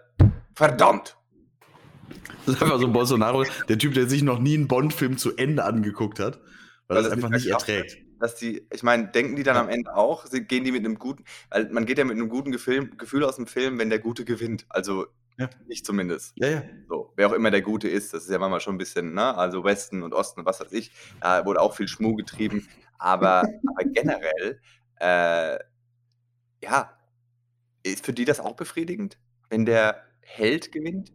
„Verdammt!“ 0.55 1.17
Das 2.47 2.57
ist 2.57 2.63
einfach 2.63 2.79
so 2.81 2.87
'n 2.87 2.93
Bolsonaro, 2.93 3.45
der 3.69 3.79
Typ, 3.79 3.95
der 3.95 4.09
sich 4.09 4.23
noch 4.23 4.39
nie 4.39 4.55
'n 4.57 4.69
Bond-Film 4.69 5.17
zu 5.19 5.37
Ende 5.37 5.65
angeguckt 5.65 6.19
hat, 6.21 6.41
weil 6.89 6.97
Weil 6.97 6.97
er's 6.99 7.05
das 7.05 7.13
einfach 7.13 7.31
nicht 7.31 7.47
erträgt. 7.47 7.99
dass 8.21 8.37
die 8.37 8.67
ich 8.73 8.83
meine, 8.85 9.09
denken 9.09 9.35
die 9.37 9.43
dann 9.43 9.57
am 9.57 9.69
Ende 9.69 9.95
auch 9.97 10.27
gehen 10.31 10.65
die 10.65 10.73
mit 10.73 10.83
'nem 10.83 10.99
guten 10.99 11.25
weil 11.51 11.69
man 11.71 11.87
geht 11.87 11.99
ja 11.99 12.05
mit 12.05 12.17
'nem 12.17 12.29
guten 12.29 12.53
Gefühl 12.53 13.25
aus 13.25 13.37
dem 13.37 13.47
Film, 13.47 13.79
wenn 13.79 13.91
der 13.91 13.99
Gute 13.99 14.25
gewinnt. 14.25 14.67
Also, 14.69 15.07
Ja. 15.39 15.51
ich 15.69 15.85
zumindest. 15.85 16.33
Ja, 16.37 16.49
ja. 16.49 16.65
So, 16.89 17.13
wer 17.17 17.29
auch 17.29 17.33
immer 17.33 17.51
der 17.51 17.63
Gute 17.63 17.89
ist, 17.89 18.13
das 18.13 18.25
ist 18.25 18.31
ja 18.31 18.39
manchmal 18.39 18.61
schon 18.61 18.75
'n 18.75 18.79
bisschen, 18.79 19.15
ne 19.15 19.35
also 19.37 19.65
Westen 19.65 20.03
und 20.03 20.13
Osten 20.15 20.41
und 20.41 20.47
was 20.47 20.61
weiß 20.61 20.73
ich, 20.73 20.93
da 21.21 21.45
wurde 21.47 21.61
auch 21.61 21.75
viel 21.77 21.89
Schmuh 21.89 22.15
getrieben. 22.17 22.69
Aber 22.99 23.43
aber 23.67 23.85
generell, 23.93 24.61
äh, 25.01 25.59
ja, 26.63 26.99
ist 27.85 28.05
für 28.07 28.13
die 28.15 28.25
das 28.27 28.41
auch 28.41 28.57
befriedigend, 28.57 29.19
wenn 29.51 29.67
der 29.67 30.03
Held 30.23 30.73
gewinnt? 30.73 31.13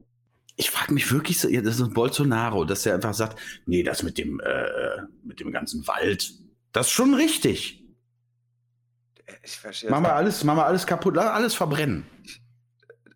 Ich 0.58 0.72
frage 0.72 0.94
mich 0.94 1.12
wirklich 1.12 1.40
das 1.42 1.52
ist 1.52 1.82
'n 1.82 1.94
Bolsonaro, 1.94 2.66
dass 2.66 2.84
der 2.84 2.96
einfach 2.96 3.14
sagt: 3.14 3.40
„Ne, 3.68 3.84
das 3.84 4.04
mit 4.04 4.18
dem 4.18 4.40
äh, 4.42 5.04
mit 5.24 5.40
dem 5.40 5.52
ganzen 5.52 5.88
Wald, 5.88 6.34
das 6.74 6.88
ist 6.88 6.94
schon 6.94 7.14
richtig. 7.14 7.84
Äh, 9.28 9.34
ich 9.44 9.58
verstehe 9.58 9.92
Machen 9.92 10.04
wir 10.06 10.14
alles 10.14 10.44
machen 10.44 10.58
wir 10.58 10.66
alles 10.66 10.86
kaputt, 10.86 11.18
alles 11.18 11.54
verbrennen.“ 11.56 12.06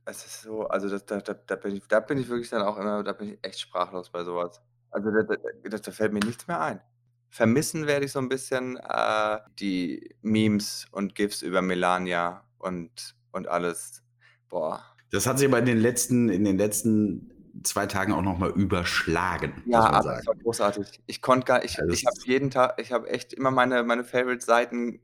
Es 0.08 0.26
ist 0.26 0.42
so 0.42 0.64
also 0.68 0.90
das 0.90 1.06
da 1.06 1.20
da 1.22 1.34
da 1.34 1.56
bin 1.56 1.76
ich 1.76 1.88
da 1.88 2.00
bin 2.00 2.18
ich 2.18 2.28
wirklich 2.30 2.50
dann 2.50 2.64
auch 2.64 2.78
immer 2.78 3.04
da 3.04 3.14
bin 3.14 3.34
ich 3.34 3.40
echt 3.44 3.60
sprachlos 3.60 4.10
bei 4.12 4.24
so 4.24 4.36
was. 4.36 4.62
Also 4.90 5.12
da 5.12 5.22
da 5.24 5.78
da 5.78 5.92
fällt 5.92 6.12
mir 6.14 6.20
nichts 6.26 6.48
mehr 6.48 6.60
ein. 6.60 6.82
Vermissen 7.30 7.88
werde 7.88 8.06
ich 8.06 8.12
so 8.12 8.20
'n 8.20 8.28
bisschen, 8.28 8.78
äh, 8.78 9.40
die 9.60 10.16
Memes 10.22 10.86
und 10.92 11.16
GIFs 11.16 11.42
über 11.44 11.62
Melania 11.62 12.46
und 12.58 13.16
und 13.32 13.48
alles. 13.48 14.04
Boah. 14.50 14.84
Das 15.12 15.28
hat 15.28 15.38
sich 15.40 15.48
aber 15.48 15.60
in 15.60 15.66
den 15.66 15.78
letzten 15.78 16.30
in 16.30 16.46
den 16.46 16.58
letzten 16.58 17.30
2 17.64 17.86
Tagen 17.86 18.14
auch 18.14 18.22
noch 18.22 18.38
mal 18.38 18.50
überschlagen, 18.52 19.54
Ja, 19.66 19.88
muss 19.92 20.06
es 20.18 20.26
war 20.26 20.36
großartig. 20.36 21.04
Ich 21.06 21.22
konnte 21.22 21.46
gar 21.46 21.64
ich 21.64 21.78
Also, 21.78 21.94
ich 21.94 22.06
habe 22.06 22.16
jeden 22.26 22.50
Tag 22.50 22.80
ich 22.82 22.92
habe 22.92 23.08
echt 23.10 23.32
immer 23.34 23.52
meine 23.52 23.84
meine 23.84 24.04
Favorite-Seiten, 24.04 25.02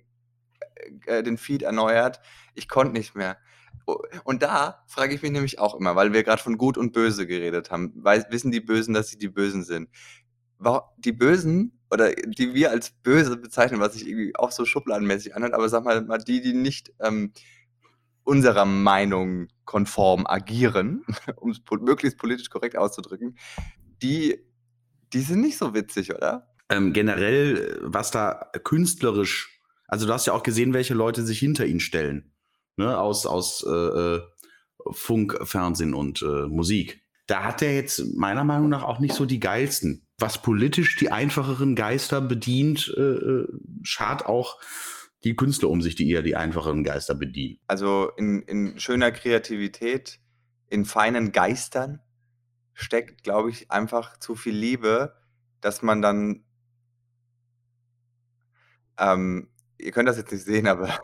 äh, 1.08 1.20
äh, 1.20 1.24
den 1.24 1.38
Feed 1.38 1.64
erneuert. 1.64 2.22
Ich 2.56 2.70
konnte 2.70 2.94
nicht 2.94 3.16
mehr. 3.16 3.38
Und 4.24 4.44
da 4.44 4.84
frage 4.88 5.16
ich 5.16 5.22
mich 5.22 5.32
nämlich 5.32 5.60
auch 5.60 5.76
immer, 5.76 5.96
weil 5.96 6.14
wir 6.14 6.24
grad 6.24 6.40
von 6.40 6.58
Gut 6.58 6.78
und 6.78 6.94
Böse 6.94 7.28
geredet 7.28 7.72
haben. 7.72 7.94
Weiß 7.96 8.26
wissen 8.30 8.52
die 8.52 8.60
Bösen, 8.60 8.94
dass 8.94 9.10
sie 9.10 9.18
die 9.18 9.30
Bösen 9.30 9.64
sind? 9.64 9.90
Die 10.98 11.12
Bösen 11.12 11.80
oder 11.92 12.14
die 12.14 12.54
wir 12.54 12.72
als 12.72 12.92
böse 12.92 13.38
bezeichnen, 13.38 13.80
was 13.80 13.94
sich 13.94 14.08
irgendwie 14.08 14.36
auch 14.36 14.52
so 14.52 14.66
schubladenmäßig 14.66 15.36
anhört, 15.36 15.54
aber 15.54 15.70
sag 15.70 15.86
mal 15.86 16.02
mal 16.02 16.18
die, 16.18 16.42
die 16.42 16.54
nicht, 16.54 16.92
ähm, 17.00 17.32
unserer 18.24 18.66
Meinung 18.66 19.48
konform 19.64 20.28
agieren, 20.28 21.06
um's 21.38 21.64
po 21.64 21.78
möglichst 21.78 22.18
politisch 22.18 22.50
korrekt 22.50 22.78
auszudrücken, 22.78 23.38
die 24.02 24.44
die 25.14 25.22
sind 25.22 25.40
nicht 25.40 25.58
so 25.58 25.74
witzig, 25.74 26.14
oder? 26.14 26.50
Ähm, 26.68 26.92
generell, 26.92 27.80
was 27.82 28.12
da 28.12 28.52
künstlerisch 28.66 29.58
also, 29.88 30.06
du 30.06 30.14
hast 30.14 30.28
ja 30.28 30.34
auch 30.34 30.44
gesehen, 30.44 30.74
welche 30.74 30.94
Leute 30.94 31.24
sich 31.24 31.40
hinter 31.40 31.66
ihn 31.66 31.80
stellen, 31.80 32.32
ne, 32.78 32.98
aus 32.98 33.26
aus, 33.26 33.66
äh, 33.68 33.70
äh, 33.70 34.22
Funk, 34.92 35.38
Fernsehen 35.44 35.94
und, 35.94 36.22
äh, 36.22 36.48
Musik. 36.48 37.02
Da 37.26 37.44
hat 37.44 37.62
er 37.62 37.76
jetzt 37.76 38.16
meiner 38.16 38.46
Meinung 38.46 38.70
nach 38.70 38.84
auch 38.84 39.00
nicht 39.00 39.14
so 39.14 39.26
die 39.26 39.40
geilsten. 39.40 40.08
Was 40.18 40.42
politisch 40.42 40.96
die 40.96 41.12
einfacheren 41.12 41.76
Geister 41.76 42.22
bedient, 42.22 42.94
äh, 42.96 43.02
äh, 43.02 43.48
schart 43.84 44.26
auch 44.26 44.60
die 45.24 45.36
Künstler 45.36 45.70
um 45.70 45.82
sich, 45.82 45.96
die 45.96 46.10
eher 46.10 46.22
die 46.22 46.38
einfacheren 46.38 46.84
Geister 46.84 47.16
bedienen. 47.16 47.60
Also, 47.68 48.12
in 48.16 48.42
in 48.44 48.80
schöner 48.80 49.12
Kreativität, 49.12 50.20
in 50.70 50.86
feinen 50.86 51.32
Geistern 51.34 52.00
steckt, 52.74 53.24
glaube 53.24 53.50
ich, 53.50 53.72
einfach 53.72 54.18
zu 54.20 54.36
viel 54.36 54.56
Liebe, 54.56 55.16
dass 55.60 55.82
man 55.82 56.02
dann 56.02 56.46
ähm, 59.00 59.50
ihr 59.78 59.92
könnt 59.92 60.10
das 60.10 60.18
jetzt 60.18 60.32
nicht 60.32 60.44
sehen, 60.46 60.68
aber 60.68 61.00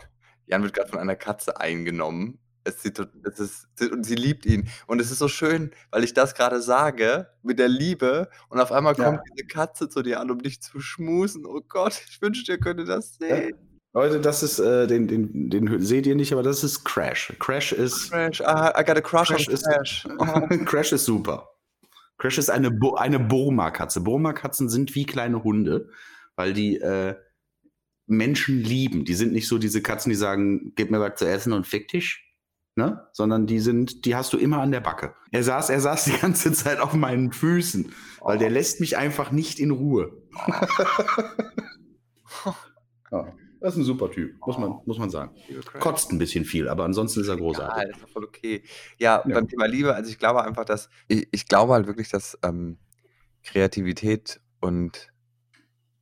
Jan 0.47 0.63
wird 0.63 0.73
grad 0.73 0.89
von 0.89 0.99
einer 0.99 1.15
Katze 1.15 1.59
eingenommen 1.59 2.39
Es 2.65 2.81
sieht 2.81 2.97
es 2.99 3.39
ist 3.39 3.67
und 3.91 4.03
sie 4.05 4.15
liebt 4.15 4.45
ihn. 4.45 4.69
Und 4.87 5.01
es 5.01 5.11
ist 5.11 5.19
so 5.19 5.27
schön, 5.27 5.71
weil 5.91 6.03
ich 6.03 6.13
das 6.13 6.33
gerade 6.35 6.61
sage 6.61 7.27
mit 7.41 7.59
der 7.59 7.67
Liebe 7.67 8.29
und 8.49 8.59
auf 8.61 8.71
einmal 8.71 8.95
kommt 8.95 9.17
Ja. 9.17 9.23
diese 9.35 9.47
Katze 9.47 9.89
zu 9.89 10.01
dir 10.01 10.19
an, 10.21 10.31
um 10.31 10.39
dich 10.41 10.61
zu 10.61 10.79
schmusen. 10.79 11.45
Oh 11.45 11.59
Gott, 11.67 12.01
ich 12.09 12.21
wünschte, 12.21 12.53
ihr 12.53 12.59
könntet 12.59 12.87
das 12.87 13.17
Ja. 13.19 13.27
sehen. 13.35 13.55
Leute, 13.95 14.19
das 14.21 14.41
ist, 14.41 14.57
äh, 14.59 14.87
den, 14.87 15.07
den, 15.07 15.49
den 15.51 15.79
seht 15.83 16.07
ihr 16.07 16.15
nicht, 16.15 16.33
aber 16.33 16.41
das 16.41 16.63
ist 16.63 16.83
Crash. 16.83 17.31
Crash 17.39 17.73
ist, 17.73 18.09
Crash, 18.09 18.41
ah, 18.41 18.73
I 18.79 18.83
got 18.83 18.97
a 18.97 19.01
crush 19.01 19.27
Crash 19.27 19.47
on 19.47 19.53
ist, 19.53 19.65
Crash. 19.67 20.07
Oh. 20.17 20.47
Crash 20.65 20.93
ist 20.93 21.05
super. 21.05 21.49
Crash 22.17 22.37
ist 22.39 22.49
eine, 22.49 22.71
Bo 22.71 22.95
eine 22.95 23.19
Burma-Katze. 23.19 24.01
Burma-Katzen 24.01 24.69
sind 24.69 24.95
wie 24.95 25.05
kleine 25.05 25.43
Hunde, 25.43 25.89
weil 26.35 26.53
die 26.53 26.77
äh, 26.79 27.15
Menschen 28.05 28.59
lieben. 28.61 29.05
Die 29.05 29.13
sind 29.13 29.31
nicht 29.33 29.47
so 29.47 29.57
diese 29.57 29.81
Katzen, 29.81 30.09
die 30.09 30.15
sagen, 30.15 30.73
gib 30.75 30.91
mir 30.91 30.99
was 30.99 31.15
zu 31.19 31.25
essen 31.27 31.53
und 31.53 31.65
fick 31.67 31.87
dich. 31.87 32.19
Ne? 32.75 33.07
Sondern 33.11 33.45
die 33.45 33.59
sind, 33.59 34.05
die 34.05 34.15
hast 34.15 34.33
du 34.33 34.37
immer 34.37 34.57
an 34.59 34.71
der 34.71 34.79
Backe. 34.81 35.13
Er 35.31 35.43
saß, 35.43 35.69
er 35.69 35.79
saß 35.79 36.05
die 36.05 36.17
ganze 36.17 36.51
Zeit 36.53 36.79
auf 36.79 36.93
meinen 36.93 37.31
Füßen, 37.31 37.93
weil 38.21 38.37
der 38.39 38.49
lässt 38.49 38.79
mich 38.79 38.97
einfach 38.97 39.31
nicht 39.31 39.59
in 39.59 39.71
Ruhe. 39.71 40.11
ja, 43.11 43.33
das 43.59 43.73
ist 43.73 43.79
ein 43.79 43.83
super 43.85 44.11
Typ, 44.11 44.35
muss 44.45 44.57
man, 44.57 44.79
muss 44.85 44.97
man 44.97 45.09
sagen. 45.09 45.35
Crash. 45.65 45.81
Kotzt 45.81 46.11
ein 46.11 46.17
bisschen 46.17 46.45
viel, 46.45 46.67
aber 46.67 46.83
ansonsten 46.83 47.21
ist 47.21 47.27
er 47.27 47.35
Ja, 47.35 47.39
großartig. 47.39 47.91
das 47.93 48.01
ist 48.03 48.11
voll 48.11 48.23
okay. 48.25 48.63
Ja, 48.97 49.23
Ja. 49.25 49.33
beim 49.35 49.47
Thema 49.47 49.65
Liebe, 49.67 49.93
also 49.95 50.09
ich 50.09 50.17
glaube 50.19 50.43
einfach, 50.43 50.65
dass 50.65 50.89
ich, 51.07 51.27
ich 51.31 51.47
glaube 51.47 51.73
halt 51.73 51.87
wirklich, 51.87 52.09
dass 52.09 52.37
ähm, 52.43 52.77
Kreativität 53.43 54.41
und, 54.59 55.09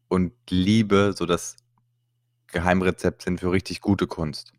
und 0.07 0.33
Liebe 0.49 1.13
so 1.15 1.25
das 1.25 1.57
Geheimrezept 2.51 3.23
sind 3.23 3.39
für 3.39 3.51
richtig 3.51 3.81
gute 3.81 4.07
Kunst. 4.07 4.53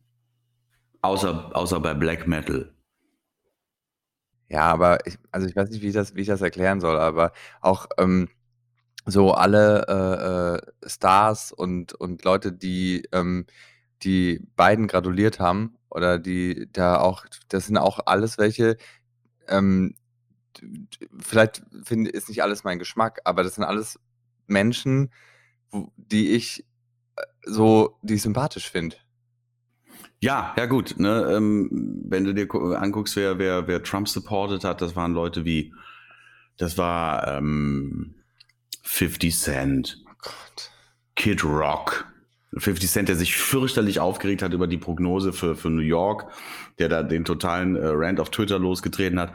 Außer, 1.02 1.50
außer 1.54 1.80
bei 1.80 1.94
Black 1.94 2.26
Metal. 2.26 2.72
Ja, 4.48 4.70
aber 4.72 5.06
ich, 5.06 5.18
also 5.30 5.46
ich 5.46 5.56
weiß 5.56 5.70
nicht, 5.70 5.82
wie 5.82 5.88
ich 5.88 5.94
das, 5.94 6.14
wie 6.14 6.20
ich 6.20 6.26
das 6.26 6.42
erklären 6.42 6.80
soll, 6.80 6.98
aber 6.98 7.32
auch 7.60 7.86
ähm, 7.98 8.28
so 9.06 9.32
alle 9.32 9.86
äh, 9.88 10.86
äh, 10.86 10.88
Stars 10.88 11.52
und, 11.52 11.94
und 11.94 12.24
Leute, 12.24 12.52
die 12.52 13.08
ähm, 13.12 13.46
die 14.02 14.40
beiden 14.56 14.88
gratuliert 14.88 15.40
haben 15.40 15.76
oder 15.90 16.18
die 16.18 16.68
da 16.72 16.98
auch, 17.00 17.24
das 17.48 17.66
sind 17.66 17.76
auch 17.78 18.00
alles 18.06 18.38
welche, 18.38 18.76
ähm, 19.48 19.94
vielleicht 21.18 21.62
finde 21.84 22.10
ist 22.10 22.28
nicht 22.28 22.42
alles 22.42 22.64
mein 22.64 22.78
Geschmack, 22.78 23.20
aber 23.24 23.42
das 23.42 23.54
sind 23.54 23.64
alles 23.64 23.98
Menschen, 24.46 25.12
die 25.96 26.32
ich 26.32 26.66
so, 27.44 27.98
die 28.02 28.14
ich 28.14 28.22
sympathisch 28.22 28.70
finde. 28.70 28.96
Ja, 30.20 30.54
ja 30.56 30.66
gut. 30.66 30.94
Ne, 30.98 31.32
ähm, 31.36 31.68
wenn 32.08 32.24
du 32.24 32.32
dir 32.34 32.46
gu- 32.46 32.74
anguckst, 32.74 33.16
wer, 33.16 33.38
wer, 33.38 33.66
wer 33.66 33.82
Trump 33.82 34.08
supported 34.08 34.62
hat, 34.64 34.80
das 34.80 34.94
waren 34.94 35.12
Leute 35.14 35.44
wie, 35.44 35.72
das 36.58 36.78
war 36.78 37.26
ähm, 37.26 38.14
50 38.82 39.36
Cent, 39.36 39.98
Oh 40.06 40.12
Gott. 40.22 40.70
Kid 41.16 41.44
Rock. 41.44 42.06
50 42.56 42.90
Cent, 42.90 43.08
der 43.08 43.16
sich 43.16 43.34
fürchterlich 43.34 43.98
aufgeregt 43.98 44.42
hat 44.42 44.52
über 44.52 44.66
die 44.66 44.76
Prognose 44.76 45.32
für, 45.32 45.56
für 45.56 45.70
New 45.70 45.80
York, 45.80 46.30
der 46.78 46.90
da 46.90 47.02
den 47.02 47.24
totalen 47.24 47.76
äh, 47.76 47.80
Rant 47.86 48.20
auf 48.20 48.28
Twitter 48.30 48.58
losgetreten 48.58 49.18
hat. 49.18 49.32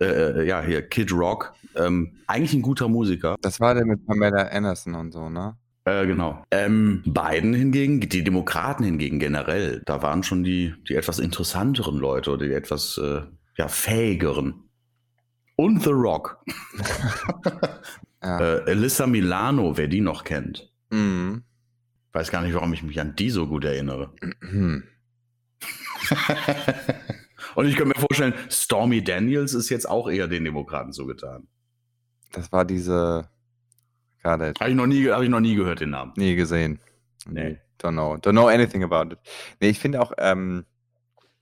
Äh, 0.00 0.04
äh, 0.06 0.46
ja, 0.46 0.60
hier, 0.62 0.82
Kid 0.82 1.12
Rock. 1.12 1.54
Ähm, 1.76 2.16
eigentlich 2.26 2.54
ein 2.54 2.62
guter 2.62 2.88
Musiker. 2.88 3.36
Das 3.40 3.60
war 3.60 3.74
der 3.74 3.86
mit 3.86 4.04
Pamela 4.04 4.48
Anderson 4.48 4.96
und 4.96 5.12
so, 5.12 5.28
ne? 5.30 5.56
Äh, 5.86 6.06
genau. 6.06 6.44
Ähm, 6.50 7.02
Biden 7.06 7.54
hingegen, 7.54 8.00
die 8.00 8.24
Demokraten 8.24 8.82
hingegen 8.82 9.20
generell, 9.20 9.82
da 9.86 10.02
waren 10.02 10.24
schon 10.24 10.42
die, 10.42 10.74
die 10.88 10.96
etwas 10.96 11.20
interessanteren 11.20 11.96
Leute 11.98 12.32
oder 12.32 12.44
die 12.46 12.52
etwas 12.52 12.98
äh, 12.98 13.22
ja, 13.56 13.68
fähigeren. 13.68 14.64
Und 15.54 15.82
The 15.82 15.90
Rock. 15.90 16.44
Ja. 18.22 18.40
äh, 18.40 18.70
Elissa 18.70 19.06
Milano, 19.06 19.76
wer 19.76 19.88
die 19.88 20.00
noch 20.00 20.24
kennt. 20.24 20.72
Mhm. 20.90 21.44
Weiß 22.12 22.30
gar 22.30 22.42
nicht, 22.42 22.54
warum 22.54 22.72
ich 22.72 22.82
mich 22.82 22.98
an 22.98 23.14
die 23.14 23.30
so 23.30 23.46
gut 23.46 23.64
erinnere. 23.64 24.14
Und 27.54 27.66
ich 27.66 27.76
könnte 27.76 27.94
mir 27.94 28.00
vorstellen, 28.00 28.34
Stormy 28.50 29.04
Daniels 29.04 29.54
ist 29.54 29.68
jetzt 29.68 29.88
auch 29.88 30.08
eher 30.08 30.26
den 30.26 30.44
Demokraten 30.44 30.92
zugetan. 30.92 31.46
Das 32.32 32.50
war 32.50 32.64
diese. 32.64 33.28
Gerade 34.26 34.54
Habe 34.58 34.70
ich, 34.70 34.76
noch 34.76 34.88
nie, 34.88 35.08
hab 35.08 35.22
ich 35.22 35.28
noch 35.28 35.38
nie 35.38 35.54
gehört, 35.54 35.78
den 35.78 35.90
Namen. 35.90 36.12
nie 36.16 36.34
gesehen. 36.34 36.80
Nee. 37.28 37.60
Don't 37.80 37.92
know. 37.92 38.14
Don't 38.14 38.32
know 38.32 38.48
anything 38.48 38.82
about 38.82 39.12
it. 39.12 39.20
Nee, 39.60 39.68
ich 39.68 39.78
finde 39.78 40.02
auch, 40.02 40.12
ähm, 40.18 40.64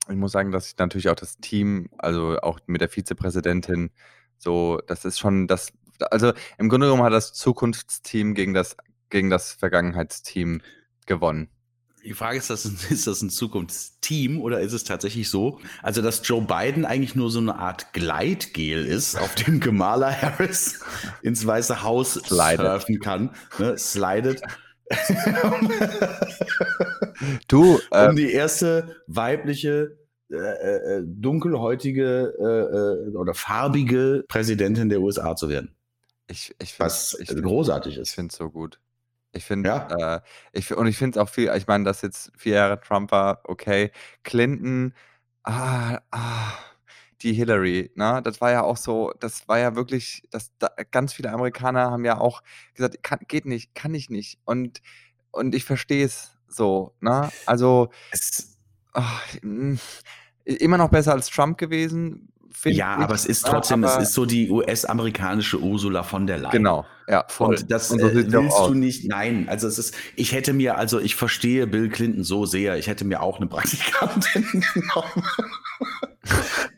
ich 0.07 0.15
muss 0.15 0.33
sagen, 0.33 0.51
dass 0.51 0.67
ich 0.67 0.77
natürlich 0.77 1.09
auch 1.09 1.15
das 1.15 1.37
Team, 1.37 1.89
also 1.97 2.37
auch 2.43 2.59
mit 2.67 2.81
der 2.81 2.89
Vizepräsidentin, 2.89 3.89
so, 4.37 4.79
das 4.85 5.03
ist 5.03 5.17
schon 5.17 5.47
das, 5.47 5.73
also 6.11 6.33
im 6.59 6.69
Grunde 6.69 6.85
genommen 6.85 7.01
hat 7.01 7.13
das 7.13 7.33
Zukunftsteam 7.33 8.35
gegen 8.35 8.53
das, 8.53 8.77
gegen 9.09 9.31
das 9.31 9.53
Vergangenheitsteam 9.53 10.61
gewonnen. 11.07 11.49
Die 12.05 12.13
Frage 12.13 12.37
ist, 12.37 12.49
das, 12.51 12.65
ist 12.91 13.07
das 13.07 13.21
ein 13.21 13.29
Zukunftsteam 13.31 14.39
oder 14.39 14.59
ist 14.61 14.73
es 14.73 14.83
tatsächlich 14.83 15.29
so, 15.29 15.59
also 15.81 16.01
dass 16.01 16.21
Joe 16.27 16.41
Biden 16.41 16.85
eigentlich 16.85 17.15
nur 17.15 17.31
so 17.31 17.39
eine 17.39 17.55
Art 17.55 17.93
Gleitgel 17.93 18.85
ist, 18.85 19.15
auf 19.19 19.33
dem 19.35 19.59
Kamala 19.59 20.11
Harris 20.11 20.79
ins 21.23 21.45
Weiße 21.45 21.81
Haus 21.83 22.13
surfen 22.13 22.99
kann, 22.99 23.31
ne? 23.57 23.77
slidet, 23.77 24.41
Du, 27.47 27.79
äh, 27.91 28.07
um 28.09 28.15
die 28.15 28.31
erste 28.31 28.95
weibliche, 29.07 29.97
äh, 30.31 30.35
äh, 30.35 31.03
dunkelhäutige 31.05 32.33
äh, 32.39 33.11
äh, 33.11 33.15
oder 33.15 33.33
farbige 33.33 34.23
Präsidentin 34.27 34.89
der 34.89 35.01
USA 35.01 35.35
zu 35.35 35.49
werden. 35.49 35.73
ich, 36.27 36.53
ich 36.61 36.79
Was 36.79 37.11
find's- 37.17 37.31
ich 37.31 37.37
äh, 37.37 37.41
großartig 37.41 37.93
Ich 37.95 37.99
ist. 38.01 38.13
finde 38.13 38.31
es 38.31 38.37
so 38.37 38.49
gut. 38.49 38.79
Ich 39.35 39.43
finde, 39.45 39.69
Ja. 39.69 40.15
äh, 40.17 40.21
ich, 40.53 40.73
und 40.73 40.87
ich 40.87 40.97
finde 40.97 41.19
es 41.19 41.23
auch 41.23 41.29
viel, 41.29 41.51
ich 41.55 41.67
meine, 41.67 41.83
dass 41.83 42.01
jetzt 42.01 42.31
vier 42.37 42.55
Jahre 42.55 42.79
Trump 42.79 43.11
war, 43.11 43.41
okay. 43.43 43.91
Clinton, 44.23 44.93
ah, 45.43 45.99
ah, 46.11 46.53
die 47.21 47.33
Hillary, 47.33 47.91
ne, 47.95 48.21
das 48.23 48.39
war 48.41 48.51
ja 48.51 48.61
auch 48.63 48.77
so, 48.77 49.11
das 49.19 49.47
war 49.47 49.59
ja 49.59 49.75
wirklich, 49.75 50.23
das, 50.31 50.51
da, 50.59 50.69
ganz 50.91 51.13
viele 51.13 51.31
Amerikaner 51.31 51.91
haben 51.91 52.05
ja 52.05 52.17
auch 52.17 52.41
gesagt, 52.73 53.01
kann, 53.03 53.19
geht 53.27 53.45
nicht, 53.45 53.75
kann 53.75 53.93
ich 53.93 54.09
nicht. 54.09 54.39
Und, 54.45 54.81
und 55.31 55.53
ich 55.53 55.65
verstehe 55.65 56.05
es 56.05 56.37
so, 56.47 56.93
ne? 57.01 57.29
Also, 57.45 57.89
Es, 58.11 58.57
ah, 58.93 59.19
mm, 59.41 59.75
immer 60.45 60.77
noch 60.77 60.89
besser 60.89 61.11
als 61.13 61.29
Trump 61.29 61.57
gewesen. 61.57 62.29
find 62.51 62.75
ja, 62.77 62.97
ich, 62.97 63.03
aber 63.03 63.15
es 63.15 63.25
ist 63.25 63.43
ne, 63.45 63.51
trotzdem, 63.51 63.83
es 63.83 63.91
aber- 63.91 64.03
ist 64.03 64.13
so 64.13 64.25
die 64.25 64.49
US-amerikanische 64.49 65.59
Ursula 65.59 66.03
von 66.03 66.25
der 66.27 66.37
Leyen. 66.37 66.51
Genau, 66.51 66.85
ja, 67.07 67.25
voll. 67.27 67.55
Und 67.55 67.71
das 67.71 67.91
Und 67.91 67.99
so 67.99 68.07
äh, 68.07 68.31
willst 68.31 68.59
du 68.59 68.73
nicht. 68.73 69.07
Nein, 69.07 69.47
also 69.47 69.67
es 69.67 69.77
ist, 69.77 69.95
ich 70.15 70.31
hätte 70.31 70.53
mir, 70.53 70.77
also 70.77 70.99
ich 70.99 71.15
verstehe 71.15 71.67
Bill 71.67 71.89
Clinton 71.89 72.23
so 72.23 72.45
sehr, 72.45 72.77
ich 72.77 72.87
hätte 72.87 73.05
mir 73.05 73.21
auch 73.21 73.37
eine 73.37 73.47
Praktikantin 73.47 74.63
genommen. 74.73 75.23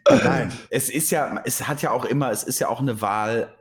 Nein, 0.09 0.51
es 0.69 0.89
ist 0.89 1.11
ja, 1.11 1.41
es 1.45 1.67
hat 1.67 1.81
ja 1.81 1.91
auch 1.91 2.05
immer, 2.05 2.31
es 2.31 2.43
ist 2.43 2.59
ja 2.59 2.67
auch 2.67 2.81
eine 2.81 3.01
Wahl, 3.01 3.53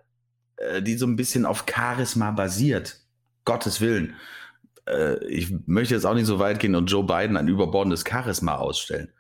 äh, 0.57 0.83
die 0.83 0.97
so 0.97 1.07
ein 1.07 1.17
bisschen 1.17 1.47
auf 1.47 1.65
Charisma 1.73 2.31
basiert. 2.33 3.01
Gottes 3.45 3.81
Willen. 3.81 4.15
Äh, 4.89 5.25
ich 5.27 5.55
möchte 5.67 5.95
jetzt 5.95 6.05
auch 6.05 6.15
nicht 6.15 6.27
so 6.27 6.39
weit 6.39 6.59
gehen 6.59 6.75
und 6.75 6.87
Joe 6.87 7.05
Biden 7.05 7.37
ein 7.37 7.49
überbordendes 7.49 8.05
Charisma 8.09 8.57
ausstellen. 8.57 9.13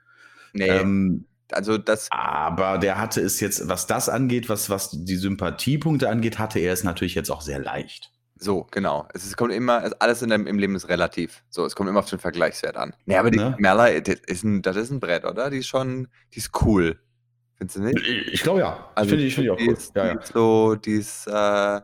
Nee, 0.52 0.68
Ähm, 0.68 1.26
also 1.52 1.78
das, 1.78 2.08
aber 2.10 2.78
der 2.78 2.98
hatte 2.98 3.20
es 3.20 3.40
jetzt, 3.40 3.68
was 3.68 3.86
das 3.86 4.08
angeht, 4.08 4.48
was, 4.48 4.70
was 4.70 4.90
die 4.92 5.16
Sympathiepunkte 5.16 6.08
angeht, 6.08 6.38
hatte 6.38 6.58
er 6.58 6.72
es 6.72 6.84
natürlich 6.84 7.14
jetzt 7.14 7.30
auch 7.30 7.40
sehr 7.40 7.58
leicht. 7.58 8.10
So, 8.38 8.66
genau. 8.70 9.08
Es, 9.14 9.24
ist, 9.24 9.36
kommt 9.36 9.52
immer, 9.52 9.82
es, 9.82 9.92
alles 9.94 10.20
in 10.22 10.28
dem, 10.28 10.46
im 10.46 10.58
Leben 10.58 10.74
ist 10.74 10.88
relativ. 10.88 11.42
So, 11.48 11.64
es 11.64 11.74
kommt 11.74 11.88
immer 11.88 12.00
auf 12.00 12.10
den 12.10 12.18
Vergleichswert 12.18 12.76
an. 12.76 12.94
Nee, 13.06 13.16
aber 13.16 13.30
die 13.30 13.38
Ne? 13.38 13.56
Merla, 13.58 13.98
das 14.00 14.16
ist, 14.26 14.44
ein, 14.44 14.60
das 14.62 14.76
ist 14.76 14.90
ein 14.90 15.00
Brett, 15.00 15.24
oder? 15.24 15.48
Die 15.48 15.58
ist 15.58 15.68
schon, 15.68 16.08
die 16.34 16.38
ist 16.38 16.50
cool. 16.62 17.00
Findest 17.56 17.78
du 17.78 17.82
nicht? 17.82 17.98
Ich, 18.32 18.42
glaube 18.42 18.60
ja. 18.60 18.90
Also 18.94 19.10
finde 19.10 19.24
ich, 19.24 19.34
finde 19.34 19.46
ich 19.46 19.52
auch 19.52 19.56
die 19.56 19.68
cool. 19.68 19.72
Ist, 19.72 19.96
Ja, 19.96 20.02
die 20.02 20.08
ja. 20.08 20.20
ist 20.20 20.32
so, 20.32 20.74
die 20.74 20.92
ist, 20.92 21.26
äh, 21.26 21.80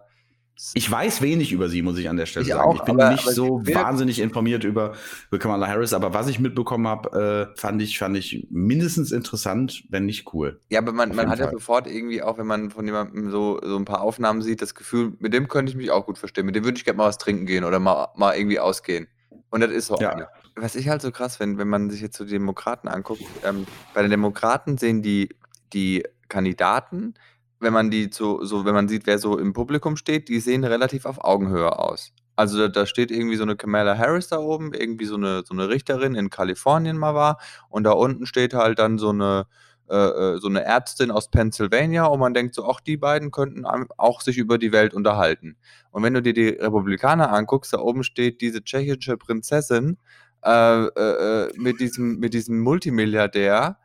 Ich 0.75 0.90
weiß 0.90 1.22
wenig 1.22 1.53
über 1.53 1.68
sie, 1.68 1.83
muss 1.83 1.98
ich 1.98 2.09
an 2.09 2.16
der 2.16 2.27
Stelle 2.27 2.44
Ich 2.46 2.53
sagen. 2.53 2.62
auch, 2.62 2.77
ich 2.77 2.83
bin 2.83 3.01
aber- 3.01 3.11
nicht 3.12 3.25
aber 3.25 3.33
so 3.33 3.61
wahnsinnig 3.66 4.20
informiert 4.20 4.64
über, 4.64 4.92
über 5.31 5.38
Kamala 5.38 5.66
Harris, 5.66 5.92
aber 5.92 6.14
was 6.14 6.29
ich 6.29 6.38
mitbekommen 6.38 6.87
habe, 6.87 7.51
äh, 7.55 7.59
fand, 7.59 7.83
ich, 7.83 7.98
fand 7.98 8.16
ich 8.16 8.46
mindestens 8.51 9.12
interessant, 9.12 9.85
wenn 9.90 10.07
nicht 10.07 10.33
cool. 10.35 10.61
ja, 10.70 10.79
aber 10.81 10.92
man, 10.92 11.14
man 11.14 11.29
hat 11.29 11.38
ja 11.38 11.46
Fall. 11.46 11.55
sofort 11.55 11.87
irgendwie 11.87 12.22
auch, 12.22 12.38
wenn 12.38 12.46
man 12.46 12.70
von 12.70 12.87
jemandem 12.87 13.31
so, 13.31 13.61
so 13.62 13.77
ein 13.77 13.85
paar 13.85 14.01
Aufnahmen 14.03 14.40
sieht, 14.42 14.62
das 14.62 14.75
Gefühl, 14.75 15.12
mit 15.18 15.33
dem 15.35 15.48
könnte 15.48 15.70
ich 15.70 15.77
mich 15.77 15.90
auch 15.90 16.07
gut 16.07 16.18
verstehen. 16.18 16.46
Mit 16.46 16.55
dem 16.55 16.64
würde 16.64 16.77
ich 16.79 16.85
gerne 16.85 16.96
mal 16.98 17.09
was 17.09 17.18
trinken 17.18 17.46
gehen 17.46 17.64
oder 17.64 17.79
mal, 17.81 18.09
mal 18.16 18.37
irgendwie 18.37 18.61
ausgehen. 18.61 19.09
Und 19.51 19.61
das 19.61 19.70
ist 19.70 19.87
so 19.88 19.96
Ja. 20.01 20.11
eine. 20.11 20.29
Was 20.55 20.75
ich 20.77 20.88
halt 20.88 21.03
so 21.03 21.11
krass 21.11 21.37
finde, 21.38 21.59
wenn 21.59 21.68
man 21.68 21.90
sich 21.90 22.01
jetzt 22.01 22.16
so 22.16 22.25
die 22.25 22.31
Demokraten 22.33 22.87
anguckt, 22.88 23.22
ähm, 23.44 23.66
bei 23.94 24.03
den 24.03 24.11
Demokraten 24.11 24.79
sehen 24.79 25.03
die, 25.03 25.31
die 25.72 26.05
Kandidaten, 26.29 27.14
wenn 27.62 27.72
man 27.72 27.90
die 27.90 28.11
so, 28.12 28.44
so, 28.44 28.64
wenn 28.64 28.75
man 28.75 28.88
sieht, 28.88 29.07
wer 29.07 29.18
so 29.18 29.38
im 29.38 29.53
Publikum 29.53 29.96
steht, 29.96 30.29
die 30.29 30.40
sehen 30.40 30.64
relativ 30.64 31.07
auf 31.07 31.22
Augenhöhe 31.22 31.79
aus. 31.79 32.12
Also 32.35 32.59
da, 32.59 32.68
da 32.68 32.87
steht 32.87 33.11
irgendwie 33.11 33.37
so 33.37 33.44
eine 33.44 33.57
Kamala 33.57 33.96
Harris 33.96 34.29
da 34.29 34.38
oben, 34.38 34.75
irgendwie 34.75 35.05
so 35.05 35.14
eine, 35.14 35.42
so 35.44 35.55
eine 35.55 35.68
Richterin 35.68 36.14
in 36.14 36.29
Kalifornien 36.29 36.98
mal 36.98 37.14
war. 37.14 37.38
Und 37.68 37.85
da 37.85 37.92
unten 37.92 38.27
steht 38.27 38.53
halt 38.55 38.79
dann 38.81 38.98
so 38.98 39.11
eine, 39.11 39.46
äh, 39.88 39.94
äh 39.96 40.38
so 40.38 40.48
eine 40.48 40.64
Ärztin 40.64 41.12
aus 41.12 41.31
Pennsylvania 41.31 42.07
und 42.07 42.18
man 42.18 42.35
denkt 42.35 42.55
so, 42.55 42.64
auch 42.64 42.81
die 42.81 42.96
beiden 42.96 43.31
könnten 43.31 43.64
auch 43.64 44.22
sich 44.22 44.38
über 44.38 44.59
die 44.59 44.72
Welt 44.72 44.92
unterhalten. 44.92 45.57
Und 45.92 46.03
wenn 46.03 46.14
du 46.14 46.22
dir 46.22 46.35
die 46.35 46.48
Republikaner 46.48 47.33
anguckst, 47.33 47.72
da 47.72 47.79
oben 47.79 48.03
steht 48.03 48.40
diese 48.40 48.64
tschechische 48.64 49.16
Prinzessin 49.16 49.98
äh, 50.44 50.85
äh, 50.85 51.44
äh 51.44 51.53
mit, 51.57 51.81
diesem, 51.81 52.18
mit 52.18 52.35
diesem 52.35 52.59
Multimilliardär, 52.61 53.79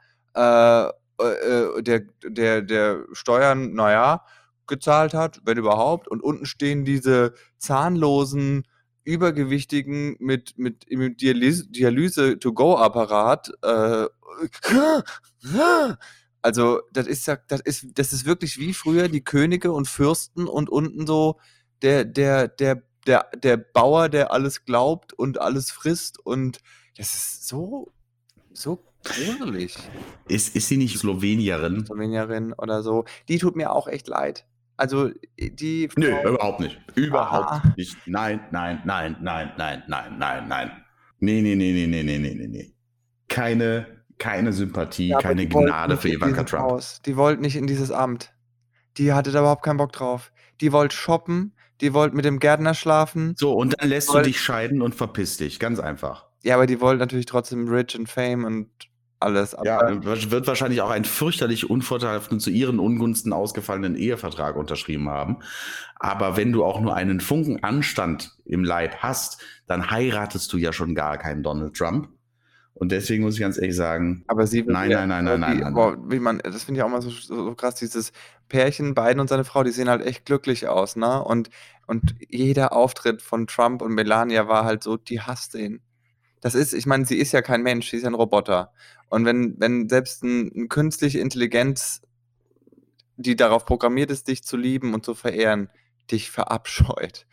äh, 1.20 1.82
der, 1.82 2.02
der, 2.24 2.62
der 2.62 3.06
Steuern, 3.14 3.74
naja, 3.74 4.24
gezahlt 4.68 5.14
hat, 5.14 5.42
wenn 5.46 5.58
überhaupt. 5.58 6.08
Und 6.08 6.22
unten 6.22 6.46
stehen 6.46 6.86
diese 6.86 7.34
zahnlosen, 7.58 8.68
übergewichtigen 9.04 10.16
mit, 10.20 10.58
mit, 10.58 10.86
mit 10.92 11.22
Dialyse-to-go-Apparat. 11.22 13.52
Äh, 13.64 14.06
also, 16.42 16.82
das 16.92 17.08
ist 17.08 17.26
ja, 17.26 17.38
das 17.48 17.62
ist, 17.62 17.98
das 17.98 18.12
ist 18.12 18.26
wirklich 18.26 18.58
wie 18.58 18.74
früher 18.74 19.08
die 19.08 19.24
Könige 19.24 19.72
und 19.72 19.88
Fürsten 19.88 20.46
und 20.48 20.70
unten 20.70 21.08
so 21.08 21.40
der, 21.82 22.04
der, 22.04 22.50
der, 22.50 22.84
der, 23.06 23.30
der 23.36 23.56
Bauer, 23.58 24.10
der 24.10 24.34
alles 24.34 24.66
glaubt 24.66 25.14
und 25.14 25.40
alles 25.40 25.72
frisst. 25.72 26.20
Und 26.24 26.60
das 26.98 27.16
ist 27.16 27.48
so, 27.48 27.94
so 28.58 28.84
gruselig. 29.04 29.78
Ist, 30.28 30.56
ist 30.56 30.68
sie 30.68 30.78
nicht 30.78 30.98
Slowenierin? 30.98 31.86
Slowenierin 31.86 32.54
oder 32.54 32.84
so. 32.84 33.06
Die 33.30 33.38
tut 33.38 33.56
mir 33.56 33.72
auch 33.72 33.88
echt 33.88 34.08
leid. 34.08 34.46
Also 34.76 35.10
die. 35.38 35.90
Frau, 35.90 36.02
Nö, 36.02 36.30
überhaupt 36.30 36.60
nicht. 36.60 36.80
Überhaupt 36.96 37.52
ah. 37.52 37.74
nicht. 37.76 37.98
Nein, 38.06 38.42
nein, 38.52 38.82
nein, 38.86 39.18
nein, 39.22 39.52
nein, 39.58 39.84
nein, 39.88 40.18
nein, 40.18 40.48
nein. 40.48 40.72
Nee, 41.20 41.42
nee, 41.42 41.56
nee, 41.56 41.72
nee, 41.72 41.88
nee, 41.88 42.04
nee, 42.04 42.20
nee, 42.20 42.36
nee, 42.36 42.48
nee. 42.48 42.74
Keine, 43.28 43.88
keine 44.20 44.54
Sympathie, 44.54 45.10
ja, 45.10 45.18
keine 45.18 45.48
Gnade 45.48 45.98
für 45.98 46.10
Ivanka 46.10 46.44
Trump. 46.44 46.64
Haus. 46.64 47.02
Die 47.06 47.18
wollte 47.18 47.42
nicht 47.42 47.56
in 47.56 47.66
dieses 47.66 47.92
Amt. 47.92 48.34
Die 48.98 49.14
hatte 49.14 49.32
da 49.32 49.40
überhaupt 49.40 49.64
keinen 49.64 49.78
Bock 49.78 49.92
drauf. 49.94 50.32
Die 50.62 50.72
wollte 50.72 50.96
shoppen, 50.96 51.54
die 51.82 51.94
wollte 51.94 52.16
mit 52.16 52.26
dem 52.26 52.40
Gärtner 52.40 52.74
schlafen. 52.74 53.34
So, 53.38 53.54
und 53.54 53.76
dann 53.80 53.90
lässt 53.90 54.14
du 54.14 54.22
dich 54.22 54.40
scheiden 54.40 54.82
und 54.82 54.96
verpiss 54.96 55.38
dich. 55.38 55.60
Ganz 55.60 55.80
einfach. 55.80 56.27
Ja, 56.44 56.56
aber 56.56 56.68
die 56.68 56.80
wollte 56.82 57.00
natürlich 57.00 57.26
trotzdem 57.26 57.68
rich 57.68 57.96
and 57.98 58.10
fame 58.10 58.46
und 58.46 58.70
alles. 59.20 59.56
ja, 59.64 60.04
wird 60.04 60.48
wahrscheinlich 60.48 60.82
auch 60.82 60.92
einen 60.92 61.06
fürchterlich 61.06 61.70
unvorteilhaften, 61.70 62.40
zu 62.40 62.52
ihren 62.52 62.80
Ungunsten 62.80 63.34
ausgefallenen 63.34 63.96
Ehevertrag 63.96 64.56
unterschrieben 64.56 65.10
haben. 65.10 65.38
Aber 65.96 66.38
wenn 66.38 66.52
du 66.52 66.64
auch 66.64 66.80
nur 66.80 66.96
einen 66.96 67.20
Funken 67.20 67.64
Anstand 67.64 68.38
im 68.46 68.64
Leib 68.64 68.98
hast, 68.98 69.42
dann 69.66 69.90
heiratest 69.90 70.54
du 70.54 70.58
ja 70.58 70.72
schon 70.72 70.94
gar 70.94 71.18
keinen 71.18 71.42
Donald 71.42 71.76
Trump. 71.76 72.10
Und 72.76 72.92
deswegen 72.92 73.24
muss 73.24 73.34
ich 73.34 73.40
ganz 73.40 73.58
ehrlich 73.58 73.76
sagen, 73.76 74.24
aber 74.28 74.46
sie 74.46 74.62
nein, 74.62 74.92
nein, 74.92 75.10
nein, 75.10 75.26
nein, 75.26 75.40
nein, 75.40 75.60
nein, 75.62 75.74
boah, 75.74 75.98
wie 76.12 76.20
man, 76.20 76.38
das 76.38 76.64
finde 76.64 76.80
ich 76.80 76.84
auch 76.84 76.90
mal 76.90 77.02
so, 77.02 77.10
so, 77.10 77.56
krass, 77.56 77.74
dieses 77.74 78.12
Pärchen, 78.50 78.94
Biden 78.94 79.20
und 79.20 79.30
seine 79.30 79.46
Frau, 79.46 79.64
die 79.64 79.72
sehen 79.72 79.90
halt 79.90 80.06
echt 80.06 80.26
glücklich 80.26 80.68
aus, 80.68 80.96
ne? 80.96 81.24
Und, 81.24 81.50
und 81.88 82.14
jeder 82.30 82.74
Auftritt 82.74 83.24
von 83.24 83.48
Trump 83.48 83.82
und 83.82 83.96
Melania 83.96 84.48
war 84.48 84.64
halt 84.64 84.84
so, 84.84 84.96
die 84.96 85.22
hasst 85.22 85.56
ihn. 85.56 85.82
Das 86.42 86.56
ist, 86.56 86.74
ich 86.74 86.86
meine, 86.86 87.06
sie 87.06 87.18
ist 87.18 87.32
ja 87.32 87.42
kein 87.42 87.64
Mensch, 87.64 87.90
sie 87.90 87.98
ist 87.98 88.04
ja 88.04 88.10
ein 88.10 88.16
Roboter. 88.16 88.72
Und 89.10 89.26
wenn, 89.26 89.56
wenn 89.60 89.90
selbst 89.90 90.24
ein, 90.24 90.52
eine 90.54 90.68
künstliche 90.68 91.20
Intelligenz, 91.20 92.02
die 93.16 93.36
darauf 93.36 93.66
programmiert 93.66 94.12
ist, 94.12 94.28
dich 94.28 94.44
zu 94.44 94.58
lieben 94.58 94.94
und 94.94 95.04
zu 95.04 95.16
verehren, 95.16 95.70
dich 96.12 96.30
verabscheut, 96.30 97.26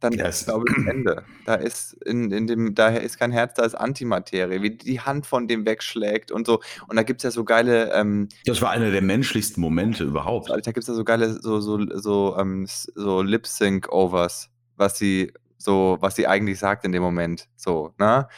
dann 0.00 0.12
yes. 0.12 0.40
ist, 0.40 0.44
glaube 0.46 0.64
ich, 0.68 0.86
Ende. 0.86 1.24
Da 1.44 1.54
ist 1.54 1.94
in, 2.04 2.30
in 2.30 2.46
dem, 2.46 2.74
daher 2.74 3.02
ist 3.02 3.18
kein 3.18 3.32
Herz, 3.32 3.54
da 3.54 3.64
ist 3.64 3.74
Antimaterie, 3.74 4.62
wie 4.62 4.76
die 4.76 5.00
Hand 5.00 5.26
von 5.26 5.48
dem 5.48 5.66
wegschlägt 5.66 6.30
und 6.30 6.46
so. 6.46 6.60
Und 6.86 6.96
da 6.96 7.02
gibt 7.02 7.20
es 7.20 7.24
ja 7.24 7.30
so 7.30 7.44
geile. 7.44 7.92
Ähm, 7.92 8.28
das 8.46 8.62
war 8.62 8.70
einer 8.70 8.90
der 8.90 9.02
menschlichsten 9.02 9.60
Momente 9.60 10.04
überhaupt. 10.04 10.50
Da 10.50 10.56
gibt 10.56 10.78
es 10.78 10.86
ja 10.86 10.94
so 10.94 11.04
geile, 11.04 11.40
so, 11.40 11.60
so, 11.60 11.84
so, 11.98 12.36
ähm, 12.38 12.66
so 12.66 13.22
Lip-Sync-Overs, 13.22 14.50
was 14.76 14.98
sie, 14.98 15.32
so, 15.58 15.98
was 16.00 16.16
sie 16.16 16.26
eigentlich 16.26 16.58
sagt 16.58 16.84
in 16.84 16.92
dem 16.92 17.02
Moment. 17.02 17.48
So, 17.56 17.92
ne? 17.98 18.28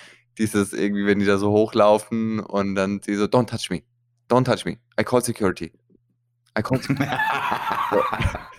dieses 0.40 0.72
irgendwie, 0.72 1.06
wenn 1.06 1.18
die 1.18 1.26
da 1.26 1.36
so 1.36 1.50
hochlaufen 1.50 2.40
und 2.40 2.74
dann 2.74 3.00
sie 3.02 3.14
so, 3.14 3.24
don't 3.24 3.46
touch 3.46 3.70
me, 3.70 3.82
don't 4.28 4.44
touch 4.44 4.64
me, 4.64 4.78
I 4.98 5.04
call 5.04 5.22
security. 5.22 5.70
I 6.58 6.62
call 6.62 6.80
security. 6.80 7.14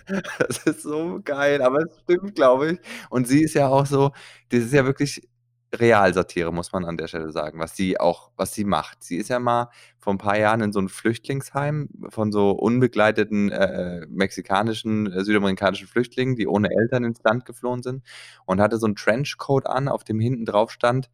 das 0.38 0.58
ist 0.58 0.82
so 0.82 1.20
geil, 1.24 1.60
aber 1.60 1.80
es 1.80 2.00
stimmt, 2.02 2.36
glaube 2.36 2.72
ich. 2.72 2.78
Und 3.10 3.26
sie 3.26 3.42
ist 3.42 3.54
ja 3.54 3.68
auch 3.68 3.86
so, 3.86 4.12
das 4.50 4.60
ist 4.60 4.72
ja 4.72 4.84
wirklich 4.84 5.28
Realsatire, 5.74 6.52
muss 6.52 6.72
man 6.72 6.84
an 6.84 6.96
der 6.96 7.08
Stelle 7.08 7.32
sagen, 7.32 7.58
was 7.58 7.74
sie 7.74 7.98
auch, 7.98 8.30
was 8.36 8.52
sie 8.52 8.64
macht. 8.64 9.02
Sie 9.02 9.16
ist 9.16 9.28
ja 9.28 9.38
mal 9.38 9.70
vor 9.98 10.12
ein 10.12 10.18
paar 10.18 10.38
Jahren 10.38 10.60
in 10.60 10.72
so 10.72 10.80
ein 10.80 10.88
Flüchtlingsheim 10.88 11.88
von 12.10 12.30
so 12.30 12.50
unbegleiteten 12.50 13.50
äh, 13.50 14.06
mexikanischen, 14.08 15.10
äh, 15.10 15.24
südamerikanischen 15.24 15.88
Flüchtlingen, 15.88 16.36
die 16.36 16.46
ohne 16.46 16.70
Eltern 16.70 17.04
ins 17.04 17.22
Land 17.22 17.46
geflohen 17.46 17.82
sind 17.82 18.02
und 18.44 18.60
hatte 18.60 18.78
so 18.78 18.86
einen 18.86 18.96
Trenchcoat 18.96 19.66
an, 19.66 19.88
auf 19.88 20.04
dem 20.04 20.20
hinten 20.20 20.44
drauf 20.44 20.70
stand, 20.70 21.10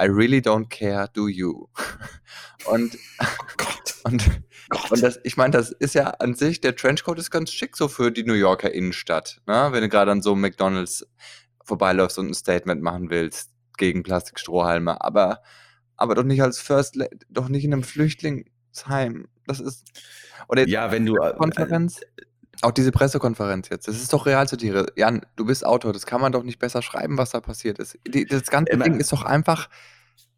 I 0.00 0.04
really 0.04 0.38
don't 0.38 0.68
care, 0.68 1.08
do 1.12 1.26
you? 1.26 1.66
Und, 2.66 2.96
oh 3.20 3.24
Gott. 3.56 3.94
und, 4.04 4.42
Gott. 4.68 4.92
und 4.92 5.02
das, 5.02 5.18
ich 5.24 5.36
meine, 5.36 5.50
das 5.50 5.70
ist 5.70 5.94
ja 5.94 6.10
an 6.10 6.34
sich, 6.34 6.60
der 6.60 6.76
Trenchcoat 6.76 7.18
ist 7.18 7.30
ganz 7.30 7.50
schick 7.50 7.76
so 7.76 7.88
für 7.88 8.12
die 8.12 8.22
New 8.22 8.34
Yorker 8.34 8.72
Innenstadt. 8.72 9.40
Ne? 9.46 9.68
Wenn 9.70 9.82
du 9.82 9.88
gerade 9.88 10.12
an 10.12 10.22
so 10.22 10.32
einem 10.32 10.42
McDonalds 10.42 11.06
vorbeiläufst 11.64 12.18
und 12.18 12.28
ein 12.28 12.34
Statement 12.34 12.82
machen 12.82 13.10
willst 13.10 13.50
gegen 13.78 14.02
Plastikstrohhalme, 14.02 15.00
aber, 15.00 15.42
aber 15.96 16.14
doch 16.14 16.24
nicht 16.24 16.42
als 16.42 16.58
First, 16.58 16.96
La 16.96 17.06
doch 17.28 17.48
nicht 17.48 17.64
in 17.64 17.72
einem 17.72 17.82
Flüchtlingsheim. 17.82 19.28
Das 19.46 19.60
ist. 19.60 19.84
Oder 20.48 20.68
ja, 20.68 20.92
wenn 20.92 21.06
du. 21.06 21.16
Äh, 21.16 21.34
Konferenz. 21.36 22.00
Äh, 22.02 22.22
auch 22.60 22.72
diese 22.72 22.90
Pressekonferenz 22.90 23.68
jetzt, 23.68 23.86
das 23.86 23.96
ist 24.02 24.12
doch 24.12 24.26
Realsatire. 24.26 24.86
Jan, 24.96 25.24
du 25.36 25.46
bist 25.46 25.64
Autor, 25.64 25.92
das 25.92 26.06
kann 26.06 26.20
man 26.20 26.32
doch 26.32 26.42
nicht 26.42 26.58
besser 26.58 26.82
schreiben, 26.82 27.16
was 27.16 27.30
da 27.30 27.40
passiert 27.40 27.78
ist. 27.78 27.96
Die, 28.06 28.26
das 28.26 28.50
ganze 28.50 28.72
Immer. 28.72 28.84
Ding 28.84 28.98
ist 28.98 29.12
doch 29.12 29.22
einfach, 29.22 29.68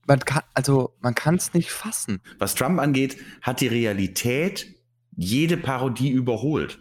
man 0.06 0.20
kann, 0.20 0.42
also 0.52 0.94
man 1.00 1.14
kann 1.14 1.36
es 1.36 1.54
nicht 1.54 1.70
fassen. 1.70 2.20
Was 2.38 2.54
Trump 2.54 2.78
angeht, 2.78 3.16
hat 3.40 3.62
die 3.62 3.68
Realität 3.68 4.74
jede 5.16 5.56
Parodie 5.56 6.10
überholt. 6.10 6.78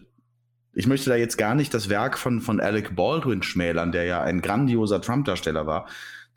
Ich 0.73 0.87
möchte 0.87 1.09
da 1.09 1.15
jetzt 1.15 1.37
gar 1.37 1.55
nicht 1.55 1.73
das 1.73 1.89
Werk 1.89 2.17
von, 2.17 2.41
von 2.41 2.59
Alec 2.59 2.95
Baldwin 2.95 3.41
schmälern, 3.41 3.91
der 3.91 4.03
ja 4.03 4.21
ein 4.21 4.41
grandioser 4.41 5.01
Trump-Darsteller 5.01 5.65
war, 5.65 5.87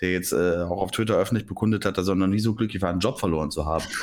der 0.02 0.10
jetzt 0.10 0.32
äh, 0.32 0.62
auch 0.62 0.82
auf 0.82 0.90
Twitter 0.90 1.14
öffentlich 1.14 1.46
bekundet 1.46 1.84
hat, 1.84 1.96
dass 1.96 2.08
er 2.08 2.16
noch 2.16 2.26
nie 2.26 2.40
so 2.40 2.54
glücklich 2.54 2.82
war, 2.82 2.90
einen 2.90 3.00
Job 3.00 3.18
verloren 3.18 3.50
zu 3.50 3.64
haben. 3.64 3.84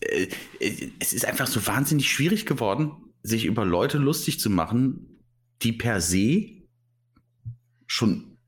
Äh, 0.00 0.28
äh, 0.60 0.92
es 1.00 1.12
ist 1.12 1.24
einfach 1.24 1.48
so 1.48 1.66
wahnsinnig 1.66 2.08
schwierig 2.08 2.46
geworden, 2.46 2.92
sich 3.24 3.46
über 3.46 3.64
Leute 3.64 3.98
lustig 3.98 4.38
zu 4.38 4.48
machen, 4.48 5.24
die 5.60 5.72
per 5.72 6.00
se 6.00 6.62
schon 7.88 8.38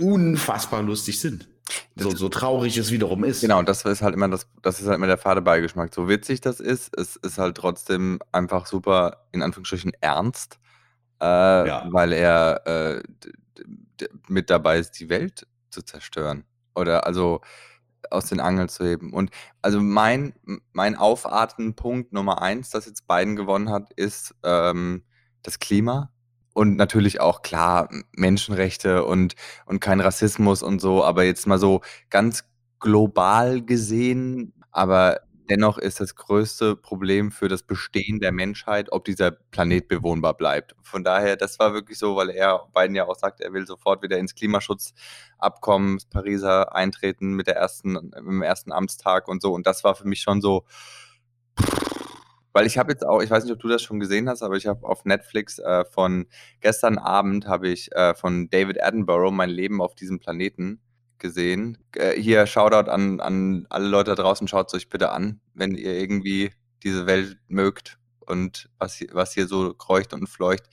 unfassbar 0.00 0.82
lustig 0.82 1.20
sind. 1.20 1.48
So, 1.94 2.10
so 2.10 2.28
traurig 2.28 2.76
es 2.78 2.90
wiederum 2.90 3.22
ist. 3.22 3.42
Genau, 3.42 3.62
das 3.62 3.84
ist 3.84 4.02
halt 4.02 4.14
immer 4.14 4.28
das, 4.28 4.48
das 4.62 4.80
ist 4.80 4.88
halt 4.88 4.96
immer 4.96 5.06
der 5.06 5.18
fade 5.18 5.40
Beigeschmack. 5.40 5.94
So 5.94 6.08
witzig 6.08 6.40
das 6.40 6.58
ist, 6.58 6.96
es 6.96 7.14
ist 7.14 7.38
halt 7.38 7.56
trotzdem 7.56 8.18
einfach 8.32 8.66
super, 8.66 9.28
in 9.30 9.42
Anführungsstrichen, 9.42 9.92
ernst, 10.00 10.58
äh, 11.20 11.24
ja. 11.24 11.86
weil 11.90 12.12
er 12.12 12.66
äh, 12.66 13.02
mit 14.26 14.50
dabei 14.50 14.80
ist, 14.80 14.98
die 14.98 15.08
Welt 15.08 15.46
zu 15.70 15.82
zerstören. 15.82 16.44
Oder 16.74 17.06
also 17.06 17.40
aus 18.10 18.26
den 18.26 18.40
Angeln 18.40 18.68
zu 18.68 18.84
heben. 18.84 19.12
Und 19.12 19.30
also 19.62 19.80
mein, 19.80 20.34
mein 20.72 20.96
Aufatmen-Punkt 20.96 22.12
Nummer 22.12 22.42
eins, 22.42 22.70
das 22.70 22.86
jetzt 22.86 23.06
Biden 23.06 23.36
gewonnen 23.36 23.70
hat, 23.70 23.92
ist 23.94 24.34
ähm, 24.44 25.04
das 25.42 25.58
Klima. 25.58 26.10
Und 26.54 26.76
natürlich 26.76 27.20
auch 27.20 27.42
klar 27.42 27.88
Menschenrechte 28.12 29.04
und, 29.04 29.34
und 29.66 29.80
kein 29.80 30.00
Rassismus 30.00 30.62
und 30.62 30.80
so, 30.80 31.04
aber 31.04 31.24
jetzt 31.24 31.46
mal 31.46 31.58
so 31.58 31.82
ganz 32.10 32.44
global 32.80 33.62
gesehen, 33.62 34.52
aber 34.72 35.20
Dennoch 35.50 35.78
ist 35.78 36.00
das 36.00 36.14
größte 36.14 36.76
Problem 36.76 37.30
für 37.30 37.48
das 37.48 37.62
Bestehen 37.62 38.20
der 38.20 38.32
Menschheit, 38.32 38.92
ob 38.92 39.06
dieser 39.06 39.30
Planet 39.30 39.88
bewohnbar 39.88 40.34
bleibt. 40.34 40.76
Von 40.82 41.04
daher, 41.04 41.36
das 41.36 41.58
war 41.58 41.72
wirklich 41.72 41.98
so, 41.98 42.16
weil 42.16 42.28
er 42.28 42.68
Biden 42.74 42.94
ja 42.94 43.06
auch 43.06 43.16
sagt, 43.16 43.40
er 43.40 43.54
will 43.54 43.66
sofort 43.66 44.02
wieder 44.02 44.18
ins 44.18 44.34
Klimaschutzabkommen, 44.34 46.00
Pariser 46.10 46.74
eintreten 46.74 47.32
mit 47.32 47.46
der 47.46 47.56
ersten, 47.56 48.12
im 48.14 48.42
ersten 48.42 48.72
Amtstag 48.72 49.26
und 49.26 49.40
so. 49.40 49.54
Und 49.54 49.66
das 49.66 49.84
war 49.84 49.94
für 49.94 50.06
mich 50.06 50.20
schon 50.20 50.42
so, 50.42 50.66
weil 52.52 52.66
ich 52.66 52.76
habe 52.76 52.92
jetzt 52.92 53.06
auch, 53.06 53.22
ich 53.22 53.30
weiß 53.30 53.44
nicht, 53.44 53.52
ob 53.52 53.60
du 53.60 53.68
das 53.68 53.82
schon 53.82 54.00
gesehen 54.00 54.28
hast, 54.28 54.42
aber 54.42 54.56
ich 54.56 54.66
habe 54.66 54.86
auf 54.86 55.06
Netflix 55.06 55.58
äh, 55.58 55.84
von 55.86 56.26
gestern 56.60 56.98
Abend 56.98 57.46
habe 57.46 57.68
ich 57.68 57.90
äh, 57.92 58.14
von 58.14 58.50
David 58.50 58.82
Attenborough 58.82 59.32
mein 59.32 59.50
Leben 59.50 59.80
auf 59.80 59.94
diesem 59.94 60.18
Planeten 60.18 60.80
gesehen. 61.18 61.78
Äh, 61.94 62.20
hier 62.20 62.46
Shoutout 62.46 62.90
an, 62.90 63.20
an 63.20 63.66
alle 63.70 63.88
Leute 63.88 64.14
da 64.14 64.22
draußen, 64.22 64.48
schaut 64.48 64.68
es 64.68 64.74
euch 64.74 64.88
bitte 64.88 65.10
an, 65.12 65.40
wenn 65.54 65.74
ihr 65.74 65.94
irgendwie 65.94 66.52
diese 66.82 67.06
Welt 67.06 67.38
mögt 67.48 67.98
und 68.20 68.70
was 68.78 68.94
hier, 68.94 69.08
was 69.12 69.32
hier 69.34 69.46
so 69.46 69.74
kreucht 69.74 70.12
und 70.14 70.28
fleucht. 70.28 70.68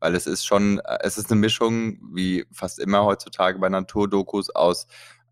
weil 0.00 0.14
es 0.14 0.26
ist 0.26 0.44
schon, 0.46 0.78
äh, 0.80 0.98
es 1.02 1.18
ist 1.18 1.30
eine 1.30 1.40
Mischung, 1.40 1.98
wie 2.14 2.46
fast 2.52 2.78
immer 2.78 3.04
heutzutage 3.04 3.58
bei 3.58 3.68
Naturdokus, 3.68 4.50
aus 4.50 4.86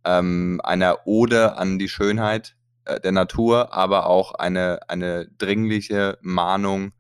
ähm, 0.05 0.61
einer 0.65 1.07
Ode 1.07 1.57
an 1.57 1.79
die 1.79 1.89
Schönheit 1.89 2.57
äh, 2.85 3.01
der 3.01 3.13
Natur, 3.13 3.75
aber 3.75 4.07
auch 4.07 4.35
eine, 4.35 4.81
eine 4.89 5.29
dringliche 5.39 6.19
Mahnung, 6.23 6.93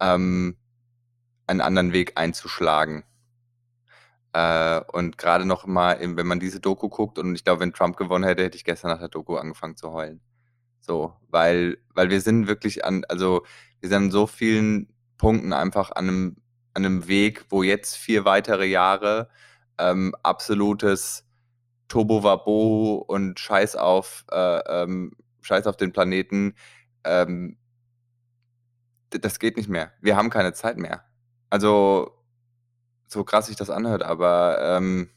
ähm, 0.00 0.56
einen 1.46 1.60
anderen 1.60 1.92
Weg 1.92 2.12
einzuschlagen. 2.16 3.04
Äh, 4.32 4.80
und 4.92 5.18
gerade 5.18 5.44
noch 5.44 5.66
mal, 5.66 5.98
wenn 6.00 6.26
man 6.26 6.40
diese 6.40 6.60
Doku 6.60 6.88
guckt, 6.88 7.18
und 7.18 7.34
ich 7.34 7.44
glaube, 7.44 7.60
wenn 7.60 7.72
Trump 7.72 7.96
gewonnen 7.96 8.24
hätte, 8.24 8.44
hätte 8.44 8.56
ich 8.56 8.64
gestern 8.64 8.90
nach 8.90 8.98
der 8.98 9.08
Doku 9.08 9.36
angefangen 9.36 9.76
zu 9.76 9.92
heulen. 9.92 10.20
So, 10.80 11.14
weil, 11.28 11.78
weil 11.94 12.10
wir 12.10 12.20
sind 12.20 12.48
wirklich 12.48 12.84
an, 12.84 13.04
also 13.08 13.44
wir 13.80 13.88
sind 13.88 14.04
an 14.04 14.10
so 14.10 14.26
vielen 14.26 14.92
Punkten 15.18 15.52
einfach 15.52 15.92
an 15.92 16.08
einem, 16.08 16.36
an 16.74 16.84
einem 16.84 17.08
Weg, 17.08 17.44
wo 17.50 17.62
jetzt 17.62 17.96
vier 17.96 18.24
weitere 18.24 18.66
Jahre 18.66 19.28
ähm, 19.78 20.14
absolutes 20.22 21.24
Turbo-Wabo 21.88 23.04
und 23.06 23.38
Scheiß 23.38 23.76
auf, 23.76 24.24
äh, 24.32 24.58
ähm, 24.82 25.12
Scheiß 25.42 25.66
auf 25.66 25.76
den 25.76 25.92
Planeten, 25.92 26.54
ähm, 27.04 27.58
das 29.10 29.38
geht 29.38 29.56
nicht 29.56 29.68
mehr. 29.68 29.92
Wir 30.00 30.16
haben 30.16 30.30
keine 30.30 30.54
Zeit 30.54 30.78
mehr. 30.78 31.04
Also, 31.50 32.21
so 33.12 33.24
krass 33.24 33.46
sich 33.46 33.56
das 33.56 33.70
anhört, 33.70 34.02
aber 34.02 34.58
ähm, 34.60 35.10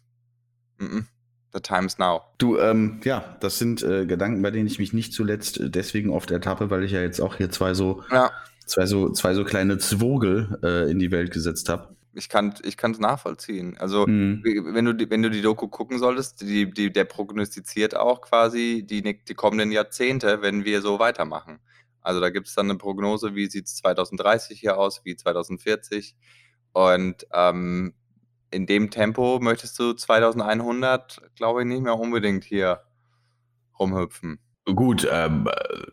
m 0.79 0.87
-m, 0.87 1.05
the 1.53 1.61
time's 1.61 1.97
now. 1.97 2.21
Du, 2.37 2.57
ähm, 2.57 2.99
ja, 3.03 3.37
das 3.39 3.57
sind 3.57 3.81
äh, 3.81 4.05
Gedanken, 4.05 4.41
bei 4.41 4.51
denen 4.51 4.67
ich 4.67 4.77
mich 4.77 4.93
nicht 4.93 5.13
zuletzt 5.13 5.59
äh, 5.59 5.69
deswegen 5.69 6.09
oft 6.11 6.29
ertappe, 6.29 6.69
weil 6.69 6.83
ich 6.83 6.91
ja 6.91 7.01
jetzt 7.01 7.21
auch 7.21 7.35
hier 7.35 7.49
zwei 7.49 7.73
so, 7.73 8.03
ja. 8.11 8.31
zwei 8.65 8.85
so, 8.85 9.09
zwei 9.09 9.33
so 9.33 9.43
kleine 9.43 9.77
Zwogel 9.77 10.59
äh, 10.63 10.91
in 10.91 10.99
die 10.99 11.11
Welt 11.11 11.31
gesetzt 11.31 11.69
habe. 11.69 11.95
Ich 12.17 12.29
kann 12.29 12.53
ich 12.63 12.77
es 12.81 12.99
nachvollziehen. 12.99 13.77
Also, 13.77 14.07
mhm. 14.07 14.41
wenn, 14.43 14.85
du, 14.85 15.09
wenn 15.09 15.21
du 15.21 15.29
die 15.29 15.41
Doku 15.41 15.67
gucken 15.67 15.99
solltest, 15.99 16.41
die, 16.41 16.71
die, 16.71 16.93
der 16.93 17.03
prognostiziert 17.03 17.95
auch 17.97 18.21
quasi 18.21 18.85
die, 18.87 19.01
die 19.01 19.33
kommenden 19.33 19.73
Jahrzehnte, 19.73 20.41
wenn 20.41 20.63
wir 20.63 20.81
so 20.81 20.99
weitermachen. 20.99 21.59
Also 22.05 22.21
da 22.21 22.29
gibt 22.29 22.47
es 22.47 22.53
dann 22.53 22.69
eine 22.69 22.77
Prognose, 22.77 23.35
wie 23.35 23.47
sieht 23.47 23.65
es 23.65 23.75
2030 23.77 24.59
hier 24.59 24.77
aus, 24.77 25.01
wie 25.03 25.15
2040. 25.15 26.15
Und 26.75 27.25
ähm, 27.31 27.93
in 28.51 28.65
dem 28.65 28.91
Tempo 28.91 29.39
möchtest 29.39 29.79
du 29.79 29.93
2100, 29.93 31.21
glaube 31.37 31.61
ich, 31.61 31.67
nicht 31.67 31.81
mehr 31.81 31.97
unbedingt 31.97 32.43
hier 32.43 32.81
rumhüpfen. 33.79 34.39
Gut, 34.65 35.07
ähm, 35.09 35.47
äh, 35.47 35.87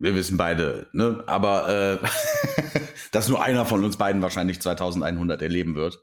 wir 0.00 0.16
wissen 0.16 0.36
beide, 0.36 0.88
ne? 0.92 1.22
aber 1.28 2.00
äh, 2.02 2.08
dass 3.12 3.28
nur 3.28 3.40
einer 3.40 3.64
von 3.64 3.84
uns 3.84 3.96
beiden 3.96 4.20
wahrscheinlich 4.20 4.60
2100 4.60 5.40
erleben 5.40 5.76
wird. 5.76 6.02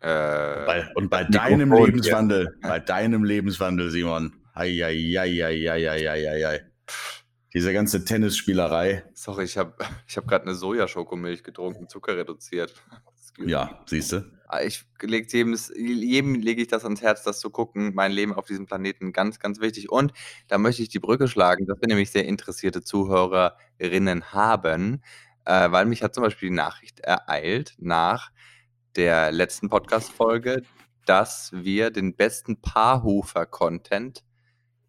Äh, 0.00 0.66
bei, 0.66 0.88
und 0.96 1.08
bei 1.08 1.22
deinem 1.22 1.68
Mikrofon, 1.68 1.86
Lebenswandel, 1.86 2.58
ja. 2.64 2.68
bei 2.68 2.80
deinem 2.80 3.22
Lebenswandel, 3.22 3.90
Simon. 3.90 4.32
Ei. 4.54 4.72
Diese 7.54 7.72
ganze 7.72 8.04
Tennisspielerei. 8.04 9.04
Sorry, 9.14 9.44
ich 9.44 9.56
habe 9.56 9.74
ich 10.08 10.16
hab 10.16 10.26
gerade 10.26 10.46
eine 10.46 10.56
Sojaschokomilch 10.56 11.44
getrunken, 11.44 11.88
Zucker 11.88 12.16
reduziert. 12.16 12.74
Ja, 13.38 13.82
siehst 13.86 14.12
du. 14.12 14.24
Ah, 14.46 14.60
ich 14.60 14.84
leg 15.00 15.32
jedem, 15.32 15.56
jedem 15.74 16.34
lege 16.34 16.60
ich 16.60 16.68
das 16.68 16.84
ans 16.84 17.00
Herz, 17.00 17.22
das 17.22 17.40
zu 17.40 17.48
gucken. 17.48 17.94
Mein 17.94 18.12
Leben 18.12 18.34
auf 18.34 18.46
diesem 18.46 18.66
Planeten 18.66 19.12
ganz, 19.12 19.38
ganz 19.38 19.60
wichtig. 19.60 19.90
Und 19.90 20.12
da 20.48 20.58
möchte 20.58 20.82
ich 20.82 20.90
die 20.90 20.98
Brücke 20.98 21.26
schlagen, 21.26 21.64
dass 21.64 21.80
wir 21.80 21.88
nämlich 21.88 22.10
sehr 22.10 22.26
interessierte 22.26 22.82
Zuhörerinnen 22.82 24.32
haben, 24.32 25.02
äh, 25.46 25.70
weil 25.70 25.86
mich 25.86 26.02
hat 26.02 26.14
zum 26.14 26.22
Beispiel 26.22 26.50
die 26.50 26.54
Nachricht 26.54 27.00
ereilt 27.00 27.76
nach 27.78 28.30
der 28.94 29.32
letzten 29.32 29.70
Podcast-Folge, 29.70 30.62
dass 31.06 31.50
wir 31.52 31.90
den 31.90 32.14
besten 32.14 32.60
Paarhufer-Content 32.60 34.22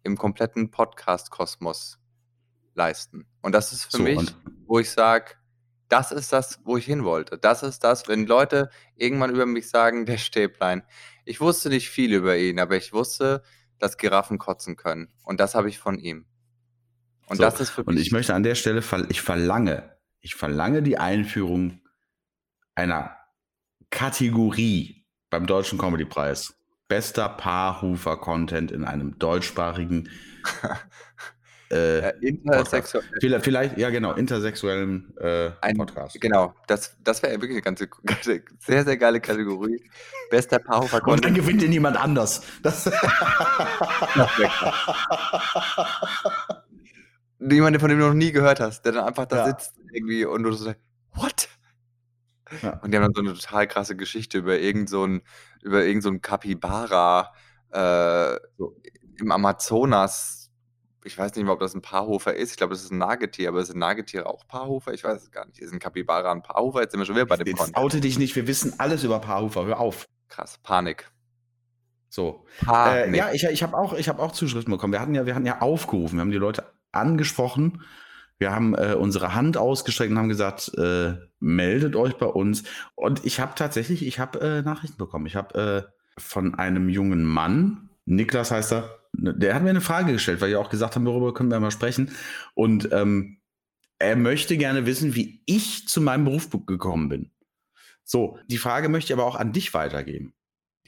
im 0.02 0.18
kompletten 0.18 0.70
Podcast-Kosmos 0.70 1.98
leisten. 2.74 3.26
Und 3.40 3.52
das 3.52 3.72
ist 3.72 3.84
für 3.84 3.96
so, 3.96 4.02
mich, 4.02 4.34
wo 4.66 4.78
ich 4.78 4.90
sage, 4.90 5.36
das 5.88 6.12
ist 6.12 6.32
das, 6.32 6.60
wo 6.64 6.76
ich 6.76 6.84
hin 6.84 7.04
wollte. 7.04 7.38
Das 7.38 7.62
ist 7.62 7.84
das, 7.84 8.08
wenn 8.08 8.26
Leute 8.26 8.70
irgendwann 8.96 9.30
über 9.30 9.46
mich 9.46 9.68
sagen, 9.68 10.06
der 10.06 10.18
Stäblein. 10.18 10.82
Ich 11.24 11.40
wusste 11.40 11.68
nicht 11.68 11.88
viel 11.88 12.12
über 12.12 12.36
ihn, 12.36 12.58
aber 12.58 12.76
ich 12.76 12.92
wusste, 12.92 13.42
dass 13.78 13.96
Giraffen 13.96 14.38
kotzen 14.38 14.76
können. 14.76 15.08
Und 15.22 15.40
das 15.40 15.54
habe 15.54 15.68
ich 15.68 15.78
von 15.78 15.98
ihm. 15.98 16.26
Und 17.26 17.36
so, 17.36 17.42
das 17.42 17.60
ist 17.60 17.70
für 17.70 17.82
mich. 17.82 17.88
Und 17.88 17.98
ich 17.98 18.12
möchte 18.12 18.34
an 18.34 18.42
der 18.42 18.54
Stelle, 18.54 18.82
ich 19.08 19.22
verlange, 19.22 19.96
ich 20.20 20.34
verlange 20.34 20.82
die 20.82 20.98
Einführung 20.98 21.80
einer 22.74 23.16
Kategorie 23.90 25.06
beim 25.30 25.46
Deutschen 25.46 25.78
Comedy 25.78 26.04
Preis. 26.04 26.54
Bester 26.88 27.28
Paarhufer-Content 27.28 28.70
in 28.70 28.84
einem 28.84 29.18
deutschsprachigen 29.18 30.10
äh, 31.70 32.10
intersexuell. 32.20 33.04
Vielleicht, 33.20 33.44
vielleicht, 33.44 33.78
ja 33.78 33.90
genau, 33.90 34.12
intersexuellen 34.12 35.16
äh, 35.18 35.50
Ein, 35.60 35.76
Podcast. 35.76 36.20
Genau, 36.20 36.54
das, 36.66 36.96
das 37.02 37.22
wäre 37.22 37.34
wirklich 37.34 37.52
eine 37.52 37.62
ganze, 37.62 37.88
sehr, 38.60 38.84
sehr 38.84 38.96
geile 38.96 39.20
Kategorie. 39.20 39.82
Bester 40.30 40.58
Paarhufer 40.58 41.06
Und 41.06 41.24
dann 41.24 41.34
gewinnt 41.34 41.62
ihn 41.62 41.72
jemand 41.72 41.96
anders. 41.96 42.42
Das 42.62 42.84
Jemand, 47.40 47.80
von 47.80 47.88
dem 47.88 47.98
du 47.98 48.06
noch 48.06 48.14
nie 48.14 48.32
gehört 48.32 48.60
hast, 48.60 48.82
der 48.82 48.92
dann 48.92 49.04
einfach 49.04 49.26
da 49.26 49.38
ja. 49.38 49.46
sitzt 49.46 49.74
irgendwie 49.92 50.24
und 50.24 50.42
du 50.42 50.52
so 50.52 50.64
sagst, 50.64 50.80
what? 51.14 51.48
Ja. 52.62 52.78
Und 52.80 52.90
die 52.90 52.96
haben 52.96 53.04
dann 53.04 53.14
so 53.14 53.20
eine 53.20 53.34
total 53.34 53.66
krasse 53.66 53.96
Geschichte 53.96 54.38
über 54.38 54.58
irgend 54.58 54.88
so 54.88 55.06
ein, 55.06 55.22
über 55.62 55.84
irgend 55.84 56.02
so 56.02 56.10
ein 56.10 56.20
Capybara 56.20 57.32
äh, 57.70 58.36
so. 58.56 58.76
im 59.18 59.32
Amazonas 59.32 60.43
ich 61.04 61.18
weiß 61.18 61.34
nicht 61.34 61.44
mehr, 61.44 61.52
ob 61.52 61.60
das 61.60 61.74
ein 61.74 61.82
Paarhofer 61.82 62.34
ist. 62.34 62.52
Ich 62.52 62.56
glaube, 62.56 62.74
das 62.74 62.82
ist 62.82 62.90
ein 62.90 62.98
Nagetier, 62.98 63.48
aber 63.50 63.62
sind 63.64 63.78
Nagetiere 63.78 64.26
auch 64.26 64.46
Paarhofer? 64.48 64.92
Ich 64.94 65.04
weiß 65.04 65.22
es 65.22 65.30
gar 65.30 65.46
nicht. 65.46 65.58
Ist 65.58 65.72
ein 65.72 65.78
Kapibara 65.78 66.32
ein 66.32 66.42
Paarhofer? 66.42 66.80
Jetzt 66.80 66.92
sind 66.92 67.00
wir 67.00 67.06
schon 67.06 67.16
wieder 67.16 67.26
bei 67.26 67.36
dem 67.36 67.46
Jetzt 67.46 67.76
oute 67.76 68.00
dich 68.00 68.18
nicht, 68.18 68.34
wir 68.36 68.46
wissen 68.46 68.74
alles 68.78 69.04
über 69.04 69.18
Paarhofer. 69.20 69.66
Hör 69.66 69.80
auf. 69.80 70.08
Krass, 70.28 70.58
Panik. 70.62 71.10
So. 72.08 72.46
Panik. 72.64 73.14
Äh, 73.14 73.16
ja, 73.16 73.32
ich, 73.32 73.44
ich 73.44 73.62
habe 73.62 73.76
auch, 73.76 73.96
hab 73.96 74.18
auch 74.18 74.32
Zuschriften 74.32 74.72
bekommen. 74.72 74.92
Wir 74.92 75.00
hatten, 75.00 75.14
ja, 75.14 75.26
wir 75.26 75.34
hatten 75.34 75.46
ja 75.46 75.60
aufgerufen, 75.60 76.16
wir 76.16 76.22
haben 76.22 76.30
die 76.30 76.38
Leute 76.38 76.64
angesprochen. 76.92 77.82
Wir 78.38 78.50
haben 78.50 78.74
äh, 78.74 78.94
unsere 78.94 79.34
Hand 79.34 79.56
ausgestreckt 79.56 80.10
und 80.10 80.18
haben 80.18 80.28
gesagt, 80.28 80.72
äh, 80.76 81.14
meldet 81.38 81.96
euch 81.96 82.16
bei 82.16 82.26
uns. 82.26 82.64
Und 82.94 83.24
ich 83.24 83.40
habe 83.40 83.52
tatsächlich, 83.54 84.04
ich 84.04 84.18
habe 84.18 84.40
äh, 84.40 84.62
Nachrichten 84.62 84.96
bekommen. 84.96 85.26
Ich 85.26 85.36
habe 85.36 85.86
äh, 85.86 86.20
von 86.20 86.54
einem 86.54 86.88
jungen 86.88 87.24
Mann, 87.24 87.90
Niklas 88.06 88.50
heißt 88.50 88.72
er, 88.72 89.03
der 89.18 89.54
hat 89.54 89.62
mir 89.62 89.70
eine 89.70 89.80
Frage 89.80 90.12
gestellt, 90.12 90.40
weil 90.40 90.50
wir 90.50 90.60
auch 90.60 90.70
gesagt 90.70 90.94
haben, 90.96 91.04
darüber 91.04 91.34
können 91.34 91.50
wir 91.50 91.60
mal 91.60 91.70
sprechen. 91.70 92.10
Und 92.54 92.88
ähm, 92.92 93.40
er 93.98 94.16
möchte 94.16 94.56
gerne 94.56 94.86
wissen, 94.86 95.14
wie 95.14 95.42
ich 95.46 95.86
zu 95.88 96.00
meinem 96.00 96.24
Beruf 96.24 96.48
gekommen 96.66 97.08
bin. 97.08 97.30
So, 98.02 98.38
die 98.48 98.58
Frage 98.58 98.88
möchte 98.88 99.12
ich 99.12 99.18
aber 99.18 99.26
auch 99.26 99.36
an 99.36 99.52
dich 99.52 99.72
weitergeben. 99.72 100.34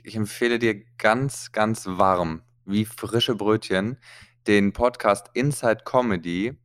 Ich 0.03 0.17
empfehle 0.17 0.59
dir 0.59 0.85
ganz, 0.99 1.51
ganz 1.53 1.87
warm, 1.87 2.43
wie 2.65 2.85
frische 2.85 3.35
Brötchen, 3.35 3.99
den 4.47 4.73
Podcast 4.73 5.29
Inside 5.35 5.83
Comedy 5.85 6.57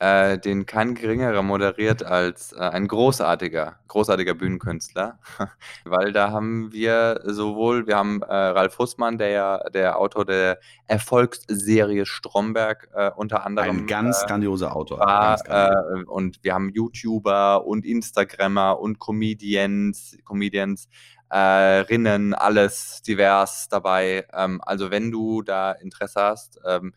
äh, 0.00 0.38
den 0.38 0.64
kein 0.64 0.94
geringerer 0.94 1.42
moderiert 1.42 2.02
als 2.02 2.52
äh, 2.52 2.58
ein 2.58 2.88
großartiger, 2.88 3.76
großartiger 3.86 4.34
Bühnenkünstler. 4.34 5.18
Weil 5.84 6.12
da 6.12 6.30
haben 6.30 6.72
wir 6.72 7.20
sowohl, 7.24 7.86
wir 7.86 7.96
haben 7.96 8.22
äh, 8.22 8.34
Ralf 8.34 8.78
Hussmann, 8.78 9.18
der 9.18 9.28
ja 9.28 9.58
der 9.70 9.98
Autor 9.98 10.24
der 10.24 10.58
Erfolgsserie 10.86 12.06
Stromberg 12.06 12.88
äh, 12.94 13.10
unter 13.14 13.44
anderem. 13.44 13.80
Ein 13.80 13.86
ganz 13.86 14.22
äh, 14.22 14.26
grandioser 14.26 14.74
Autor. 14.74 15.00
War, 15.00 15.38
ganz 15.42 16.08
und 16.08 16.38
wir 16.42 16.54
haben 16.54 16.70
YouTuber 16.70 17.66
und 17.66 17.84
Instagrammer 17.84 18.80
und 18.80 18.98
Comedians, 18.98 20.16
Comedians 20.24 20.88
äh, 21.30 21.38
Rinnen, 21.38 22.34
alles 22.34 23.02
divers 23.02 23.68
dabei. 23.68 24.26
Ähm, 24.32 24.60
also 24.64 24.90
wenn 24.90 25.10
du 25.10 25.42
da 25.42 25.72
Interesse 25.72 26.20
hast, 26.20 26.60
ähm, 26.66 26.92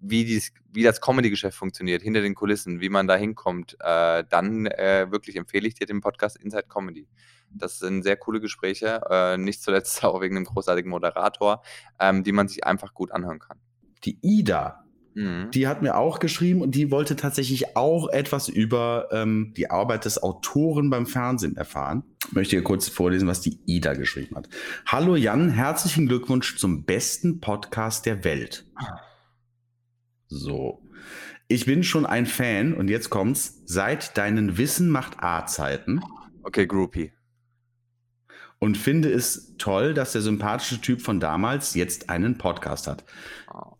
wie, 0.00 0.24
dies, 0.24 0.52
wie 0.72 0.82
das 0.82 1.00
Comedy-Geschäft 1.00 1.56
funktioniert, 1.56 2.02
hinter 2.02 2.20
den 2.20 2.34
Kulissen, 2.34 2.80
wie 2.80 2.88
man 2.88 3.06
da 3.06 3.16
hinkommt, 3.16 3.76
äh, 3.80 4.24
dann 4.28 4.66
äh, 4.66 5.06
wirklich 5.10 5.36
empfehle 5.36 5.66
ich 5.66 5.74
dir 5.74 5.86
den 5.86 6.00
Podcast 6.00 6.36
Inside 6.36 6.66
Comedy. 6.68 7.06
Das 7.50 7.78
sind 7.78 8.02
sehr 8.02 8.16
coole 8.16 8.40
Gespräche, 8.40 9.00
äh, 9.10 9.36
nicht 9.36 9.62
zuletzt 9.62 10.04
auch 10.04 10.20
wegen 10.20 10.36
einem 10.36 10.44
großartigen 10.46 10.90
Moderator, 10.90 11.62
ähm, 11.98 12.24
die 12.24 12.32
man 12.32 12.48
sich 12.48 12.64
einfach 12.64 12.94
gut 12.94 13.12
anhören 13.12 13.38
kann. 13.38 13.58
Die 14.04 14.18
Ida, 14.22 14.84
mhm. 15.14 15.50
die 15.52 15.66
hat 15.66 15.82
mir 15.82 15.96
auch 15.96 16.18
geschrieben 16.18 16.60
und 16.60 16.74
die 16.74 16.90
wollte 16.90 17.16
tatsächlich 17.16 17.76
auch 17.76 18.08
etwas 18.10 18.48
über 18.48 19.08
ähm, 19.10 19.54
die 19.56 19.70
Arbeit 19.70 20.04
des 20.04 20.22
Autoren 20.22 20.90
beim 20.90 21.06
Fernsehen 21.06 21.56
erfahren. 21.56 22.04
Ich 22.28 22.32
möchte 22.32 22.56
hier 22.56 22.64
kurz 22.64 22.88
vorlesen, 22.88 23.26
was 23.26 23.40
die 23.40 23.58
Ida 23.66 23.94
geschrieben 23.94 24.36
hat. 24.36 24.48
Hallo 24.86 25.16
Jan, 25.16 25.50
herzlichen 25.50 26.06
Glückwunsch 26.06 26.56
zum 26.56 26.84
besten 26.84 27.40
Podcast 27.40 28.04
der 28.04 28.24
Welt. 28.24 28.66
So. 30.28 30.82
Ich 31.48 31.66
bin 31.66 31.82
schon 31.84 32.06
ein 32.06 32.26
Fan 32.26 32.74
und 32.74 32.88
jetzt 32.88 33.10
kommt's. 33.10 33.62
Seit 33.66 34.16
deinen 34.18 34.58
Wissen 34.58 34.90
macht 34.90 35.22
A-Zeiten. 35.22 36.00
Okay, 36.42 36.66
Groupie. 36.66 37.12
und 38.58 38.76
finde 38.76 39.12
es 39.12 39.54
toll, 39.58 39.92
dass 39.94 40.12
der 40.12 40.22
sympathische 40.22 40.80
Typ 40.80 41.02
von 41.02 41.20
damals 41.20 41.74
jetzt 41.74 42.08
einen 42.10 42.38
Podcast 42.38 42.86
hat. 42.86 43.04
Oh, 43.52 43.72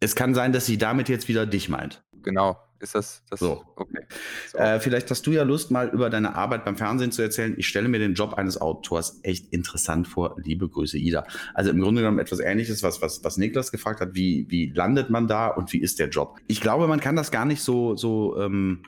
Es 0.00 0.14
kann 0.14 0.34
sein, 0.34 0.52
dass 0.52 0.66
sie 0.66 0.78
damit 0.78 1.08
jetzt 1.08 1.28
wieder 1.28 1.46
dich 1.46 1.68
meint. 1.68 2.04
genau. 2.22 2.56
Ist 2.80 2.94
das, 2.94 3.22
das 3.28 3.40
So. 3.40 3.64
okay. 3.76 4.06
So. 4.52 4.58
Äh, 4.58 4.78
vielleicht 4.80 5.10
hast 5.10 5.26
du 5.26 5.32
ja 5.32 5.42
Lust, 5.42 5.70
mal 5.70 5.88
über 5.88 6.10
deine 6.10 6.36
Arbeit 6.36 6.64
beim 6.64 6.76
Fernsehen 6.76 7.10
zu 7.10 7.22
erzählen. 7.22 7.54
Ich 7.56 7.66
stelle 7.66 7.88
mir 7.88 7.98
den 7.98 8.14
Job 8.14 8.34
eines 8.34 8.60
Autors 8.60 9.18
echt 9.24 9.52
interessant 9.52 10.06
vor. 10.06 10.36
Liebe 10.42 10.68
Grüße, 10.68 10.96
Ida. 10.96 11.26
Also 11.54 11.70
im 11.70 11.80
Grunde 11.80 12.02
genommen 12.02 12.20
etwas 12.20 12.38
Ähnliches, 12.38 12.82
was, 12.82 13.02
was, 13.02 13.24
was 13.24 13.36
Niklas 13.36 13.72
gefragt 13.72 14.00
hat. 14.00 14.14
Wie, 14.14 14.46
wie 14.48 14.70
landet 14.70 15.10
man 15.10 15.26
da 15.26 15.48
und 15.48 15.72
wie 15.72 15.78
ist 15.80 15.98
der 15.98 16.08
Job? 16.08 16.38
Ich 16.46 16.60
glaube, 16.60 16.86
man 16.86 17.00
kann 17.00 17.16
das 17.16 17.30
gar 17.30 17.44
nicht 17.44 17.62
so, 17.62 17.96
so 17.96 18.38
ähm, 18.40 18.82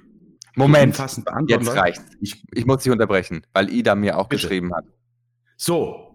Moment, 0.55 0.93
umfassend 0.93 1.27
beantworten. 1.27 1.65
jetzt 1.65 1.77
reicht's. 1.77 2.05
Ich, 2.21 2.45
Ich 2.55 2.67
muss 2.67 2.83
dich 2.83 2.93
unterbrechen, 2.93 3.43
weil 3.53 3.71
Ida 3.71 3.95
mir 3.95 4.19
auch 4.19 4.29
Bitte. 4.29 4.43
geschrieben 4.43 4.73
hat. 4.75 4.85
so, 5.57 6.10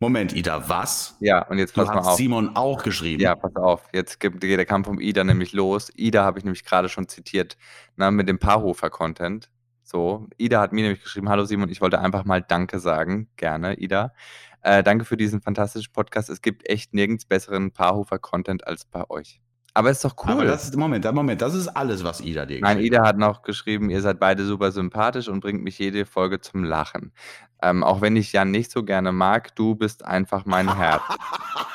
Moment, 0.00 0.32
Ida, 0.32 0.68
was? 0.68 1.16
Ja, 1.18 1.42
und 1.48 1.58
jetzt 1.58 1.76
Du 1.76 1.80
pass 1.80 1.88
mal 1.88 1.96
hast 1.98 2.06
auf. 2.08 2.16
Simon 2.16 2.54
auch 2.54 2.84
geschrieben. 2.84 3.20
Ja, 3.20 3.34
pass 3.34 3.56
auf. 3.56 3.88
Jetzt 3.92 4.20
geht 4.20 4.40
der 4.42 4.64
Kampf 4.64 4.86
um 4.86 5.00
Ida 5.00 5.24
nämlich 5.24 5.52
los. 5.52 5.90
Ida 5.96 6.22
habe 6.24 6.38
ich 6.38 6.44
nämlich 6.44 6.64
gerade 6.64 6.88
schon 6.88 7.08
zitiert, 7.08 7.56
na, 7.96 8.10
mit 8.10 8.28
dem 8.28 8.38
Paarhofer-Content. 8.38 9.50
So, 9.82 10.28
Ida 10.36 10.60
hat 10.60 10.72
mir 10.72 10.82
nämlich 10.82 11.02
geschrieben, 11.02 11.28
hallo 11.28 11.46
Simon, 11.46 11.68
ich 11.70 11.80
wollte 11.80 11.98
einfach 11.98 12.24
mal 12.24 12.42
Danke 12.42 12.78
sagen. 12.78 13.28
Gerne, 13.36 13.74
Ida. 13.78 14.12
Äh, 14.60 14.82
danke 14.82 15.04
für 15.04 15.16
diesen 15.16 15.40
fantastischen 15.40 15.92
Podcast. 15.92 16.30
Es 16.30 16.42
gibt 16.42 16.68
echt 16.68 16.94
nirgends 16.94 17.24
besseren 17.24 17.72
Paarhofer-Content 17.72 18.66
als 18.66 18.84
bei 18.84 19.08
euch. 19.08 19.40
Aber 19.74 19.90
ist 19.90 20.04
doch 20.04 20.14
cool. 20.24 20.32
Aber 20.32 20.44
das 20.44 20.64
ist, 20.64 20.76
Moment, 20.76 21.10
Moment, 21.12 21.40
das 21.40 21.54
ist 21.54 21.68
alles, 21.68 22.02
was 22.02 22.20
Ida 22.20 22.46
dir 22.46 22.60
Nein, 22.60 22.78
geschrieben 22.78 22.94
Ida 22.96 23.06
hat 23.06 23.16
noch 23.16 23.42
geschrieben, 23.42 23.90
ihr 23.90 24.00
seid 24.00 24.18
beide 24.18 24.44
super 24.44 24.72
sympathisch 24.72 25.28
und 25.28 25.40
bringt 25.40 25.62
mich 25.62 25.78
jede 25.78 26.04
Folge 26.04 26.40
zum 26.40 26.64
Lachen. 26.64 27.12
Ähm, 27.60 27.82
auch 27.82 28.00
wenn 28.00 28.16
ich 28.16 28.32
Jan 28.32 28.50
nicht 28.50 28.70
so 28.70 28.84
gerne 28.84 29.10
mag, 29.12 29.54
du 29.56 29.74
bist 29.74 30.04
einfach 30.04 30.44
mein 30.46 30.76
Herz. 30.76 31.02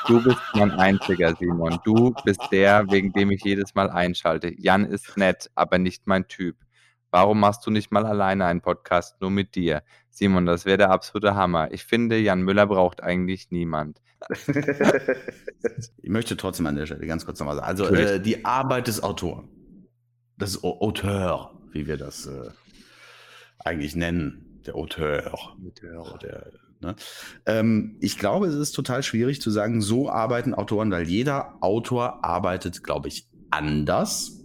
Du 0.06 0.22
bist 0.22 0.38
mein 0.54 0.70
einziger, 0.70 1.34
Simon. 1.36 1.78
Du 1.84 2.14
bist 2.24 2.40
der, 2.50 2.90
wegen 2.90 3.12
dem 3.12 3.30
ich 3.30 3.42
jedes 3.44 3.74
Mal 3.74 3.90
einschalte. 3.90 4.52
Jan 4.58 4.84
ist 4.86 5.16
nett, 5.16 5.50
aber 5.54 5.78
nicht 5.78 6.06
mein 6.06 6.26
Typ. 6.26 6.56
Warum 7.10 7.38
machst 7.38 7.64
du 7.66 7.70
nicht 7.70 7.92
mal 7.92 8.06
alleine 8.06 8.46
einen 8.46 8.60
Podcast 8.60 9.20
nur 9.20 9.30
mit 9.30 9.54
dir? 9.54 9.82
Simon, 10.10 10.46
das 10.46 10.64
wäre 10.64 10.78
der 10.78 10.90
absolute 10.90 11.34
Hammer. 11.34 11.70
Ich 11.72 11.84
finde, 11.84 12.18
Jan 12.18 12.42
Müller 12.42 12.66
braucht 12.66 13.02
eigentlich 13.02 13.50
niemand. 13.50 14.00
ich 16.02 16.10
möchte 16.10 16.36
trotzdem 16.36 16.66
an 16.66 16.76
der 16.76 16.86
Stelle 16.86 17.06
ganz 17.06 17.24
kurz 17.24 17.38
nochmal 17.38 17.56
sagen. 17.56 17.66
Also 17.66 17.86
äh, 17.86 18.20
die 18.20 18.44
Arbeit 18.44 18.88
des 18.88 19.02
Autoren, 19.02 19.48
des 20.36 20.64
Au- 20.64 20.80
Auteur, 20.80 21.52
wie 21.72 21.86
wir 21.86 21.96
das 21.98 22.26
äh, 22.26 22.50
eigentlich 23.58 23.94
nennen, 23.94 24.43
der 24.66 24.76
Auteur. 24.76 25.32
Oder 26.02 26.18
der, 26.18 26.52
ne? 26.80 26.96
ähm, 27.46 27.96
ich 28.00 28.18
glaube, 28.18 28.46
es 28.46 28.54
ist 28.54 28.72
total 28.72 29.02
schwierig 29.02 29.40
zu 29.40 29.50
sagen, 29.50 29.80
so 29.80 30.10
arbeiten 30.10 30.54
Autoren, 30.54 30.90
weil 30.90 31.08
jeder 31.08 31.56
Autor 31.60 32.24
arbeitet, 32.24 32.82
glaube 32.82 33.08
ich, 33.08 33.28
anders. 33.50 34.40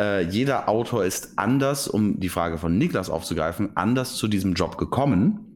Äh, 0.00 0.22
jeder 0.22 0.68
Autor 0.68 1.04
ist 1.04 1.38
anders, 1.38 1.86
um 1.88 2.18
die 2.18 2.28
Frage 2.28 2.58
von 2.58 2.76
Niklas 2.78 3.10
aufzugreifen, 3.10 3.76
anders 3.76 4.16
zu 4.16 4.28
diesem 4.28 4.54
Job 4.54 4.78
gekommen. 4.78 5.50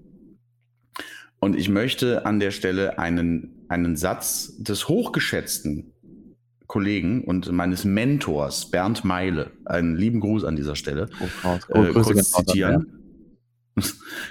Und 1.41 1.57
ich 1.57 1.69
möchte 1.69 2.27
an 2.27 2.41
der 2.41 2.51
Stelle 2.51 2.99
einen, 2.99 3.65
einen 3.69 3.97
Satz 3.97 4.57
des 4.59 4.89
hochgeschätzten 4.89 5.93
Kollegen 6.69 7.25
und 7.25 7.51
meines 7.51 7.85
Mentors 7.85 8.71
Bernd 8.71 9.05
Meile, 9.05 9.51
einen 9.64 9.97
lieben 9.97 10.21
Gruß 10.21 10.45
an 10.45 10.55
dieser 10.55 10.77
Stelle, 10.77 11.09
äh, 11.43 11.93
kurz 11.93 12.31
zitieren. 12.31 12.95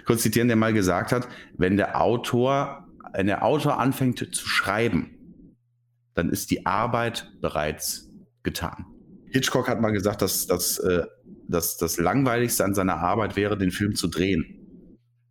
kurz 0.05 0.21
zitieren, 0.21 0.47
der 0.47 0.55
mal 0.55 0.71
gesagt 0.71 1.11
hat, 1.11 1.27
wenn 1.57 1.77
der 1.77 1.99
Autor, 1.99 2.87
wenn 3.13 3.25
der 3.25 3.43
Autor 3.43 3.79
anfängt 3.79 4.19
zu 4.19 4.47
schreiben, 4.47 5.55
dann 6.13 6.29
ist 6.29 6.51
die 6.51 6.65
Arbeit 6.65 7.31
bereits 7.41 8.09
getan. 8.43 8.85
Hitchcock 9.31 9.67
hat 9.67 9.81
mal 9.81 9.91
gesagt, 9.91 10.21
dass, 10.21 10.45
dass, 10.45 10.77
äh, 10.77 11.03
dass 11.47 11.77
das 11.77 11.97
Langweiligste 11.97 12.63
an 12.63 12.75
seiner 12.75 12.97
Arbeit 12.97 13.35
wäre, 13.35 13.57
den 13.57 13.71
Film 13.71 13.95
zu 13.95 14.07
drehen, 14.07 14.53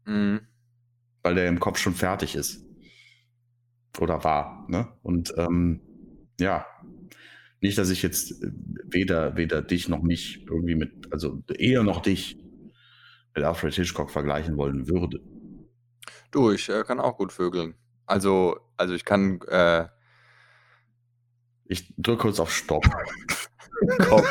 Mhm. 0.06 0.40
weil 1.22 1.34
der 1.36 1.48
im 1.48 1.60
Kopf 1.60 1.78
schon 1.78 1.94
fertig 1.94 2.34
ist. 2.34 2.64
Oder 4.00 4.24
war. 4.24 4.66
Ne? 4.68 4.88
Und 5.02 5.34
ähm, 5.36 5.80
ja, 6.38 6.66
nicht, 7.60 7.78
dass 7.78 7.90
ich 7.90 8.02
jetzt 8.02 8.42
äh, 8.42 8.50
weder, 8.84 9.36
weder 9.36 9.62
dich 9.62 9.88
noch 9.88 10.02
mich 10.02 10.44
irgendwie 10.46 10.74
mit, 10.74 11.12
also 11.12 11.42
eher 11.48 11.82
noch 11.82 12.00
dich 12.02 12.38
mit 13.34 13.44
Alfred 13.44 13.74
Hitchcock 13.74 14.10
vergleichen 14.10 14.56
wollen 14.56 14.88
würde. 14.88 15.20
Du, 16.30 16.50
ich 16.52 16.68
äh, 16.68 16.84
kann 16.84 17.00
auch 17.00 17.16
gut 17.16 17.32
vögeln. 17.32 17.74
Also, 18.06 18.58
also 18.76 18.94
ich 18.94 19.04
kann 19.04 19.40
äh, 19.48 19.86
Ich 21.64 21.92
drücke 21.96 22.22
kurz 22.22 22.40
auf 22.40 22.52
Stopp. 22.52 22.84
Komm. 24.08 24.24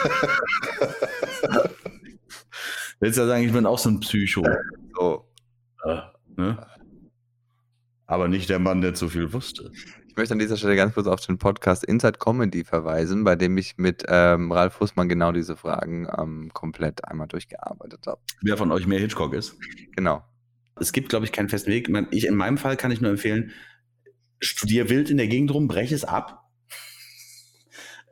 Willst 2.99 3.17
ja 3.17 3.27
sagen, 3.27 3.43
ich 3.45 3.51
bin 3.51 3.65
auch 3.65 3.77
so 3.77 3.89
ein 3.89 3.99
Psycho. 3.99 4.43
so. 4.95 5.29
Äh, 5.83 6.01
ne? 6.37 6.65
Aber 8.07 8.27
nicht 8.27 8.49
der 8.49 8.59
Mann, 8.59 8.81
der 8.81 8.93
zu 8.93 9.09
viel 9.09 9.33
wusste. 9.33 9.71
Ich 10.15 10.17
möchte 10.17 10.33
an 10.33 10.39
dieser 10.39 10.55
Stelle 10.55 10.77
ganz 10.77 10.93
kurz 10.93 11.07
auf 11.07 11.19
den 11.19 11.37
Podcast 11.37 11.83
Inside 11.83 12.19
Comedy 12.19 12.63
verweisen, 12.63 13.25
bei 13.25 13.35
dem 13.35 13.57
ich 13.57 13.75
mit 13.75 14.05
ähm, 14.07 14.49
Ralf 14.49 14.75
Fußmann 14.75 15.09
genau 15.09 15.33
diese 15.33 15.57
Fragen 15.57 16.07
ähm, 16.17 16.51
komplett 16.53 17.03
einmal 17.03 17.27
durchgearbeitet 17.27 18.07
habe. 18.07 18.21
Wer 18.41 18.55
von 18.55 18.71
euch 18.71 18.87
mehr 18.87 18.97
Hitchcock 18.97 19.33
ist. 19.33 19.57
Genau. 19.93 20.23
Es 20.79 20.93
gibt, 20.93 21.09
glaube 21.09 21.25
ich, 21.25 21.33
keinen 21.33 21.49
festen 21.49 21.69
Weg. 21.69 21.89
Ich, 22.11 22.27
in 22.27 22.35
meinem 22.35 22.57
Fall 22.57 22.77
kann 22.77 22.91
ich 22.91 23.01
nur 23.01 23.11
empfehlen, 23.11 23.51
studier 24.39 24.89
wild 24.89 25.09
in 25.09 25.17
der 25.17 25.27
Gegend 25.27 25.53
rum, 25.53 25.67
brech 25.67 25.91
es 25.91 26.05
ab, 26.05 26.49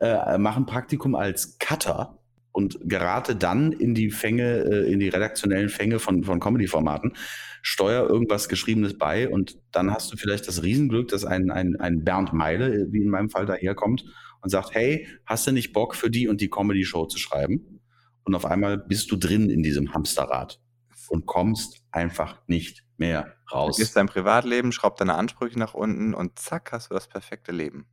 äh, 0.02 0.36
mach 0.36 0.58
ein 0.58 0.66
Praktikum 0.66 1.14
als 1.14 1.58
Cutter 1.58 2.18
und 2.54 2.78
gerate 2.84 3.34
dann 3.34 3.72
in 3.72 3.96
die 3.96 4.10
Fänge, 4.10 4.64
äh, 4.64 4.92
in 4.92 5.00
die 5.00 5.08
redaktionellen 5.08 5.68
Fänge 5.68 5.98
von, 5.98 6.22
von 6.22 6.38
Comedy-Formaten, 6.38 7.14
steuer 7.62 8.08
irgendwas 8.08 8.48
Geschriebenes 8.48 8.96
bei 8.96 9.28
und 9.28 9.58
dann 9.72 9.90
hast 9.90 10.12
du 10.12 10.16
vielleicht 10.16 10.46
das 10.46 10.62
Riesenglück, 10.62 11.08
dass 11.08 11.24
ein, 11.24 11.50
ein, 11.50 11.74
ein 11.80 12.04
Bernd 12.04 12.32
Meile, 12.32 12.72
äh, 12.72 12.92
wie 12.92 13.02
in 13.02 13.10
meinem 13.10 13.28
Fall, 13.28 13.44
daherkommt 13.44 14.04
und 14.40 14.50
sagt, 14.50 14.72
hey, 14.72 15.08
hast 15.26 15.48
du 15.48 15.52
nicht 15.52 15.72
Bock 15.72 15.96
für 15.96 16.10
die 16.10 16.28
und 16.28 16.40
die 16.40 16.48
Comedy-Show 16.48 17.06
zu 17.06 17.18
schreiben? 17.18 17.80
Und 18.22 18.36
auf 18.36 18.46
einmal 18.46 18.78
bist 18.78 19.10
du 19.10 19.16
drin 19.16 19.50
in 19.50 19.64
diesem 19.64 19.92
Hamsterrad 19.92 20.60
und 21.08 21.26
kommst 21.26 21.84
einfach 21.90 22.40
nicht 22.46 22.84
mehr 22.98 23.34
raus. 23.52 23.80
Ist 23.80 23.96
dein 23.96 24.06
Privatleben, 24.06 24.70
schraub 24.70 24.96
deine 24.96 25.14
Ansprüche 25.14 25.58
nach 25.58 25.74
unten 25.74 26.14
und 26.14 26.38
zack, 26.38 26.70
hast 26.70 26.90
du 26.90 26.94
das 26.94 27.08
perfekte 27.08 27.50
Leben. 27.50 27.88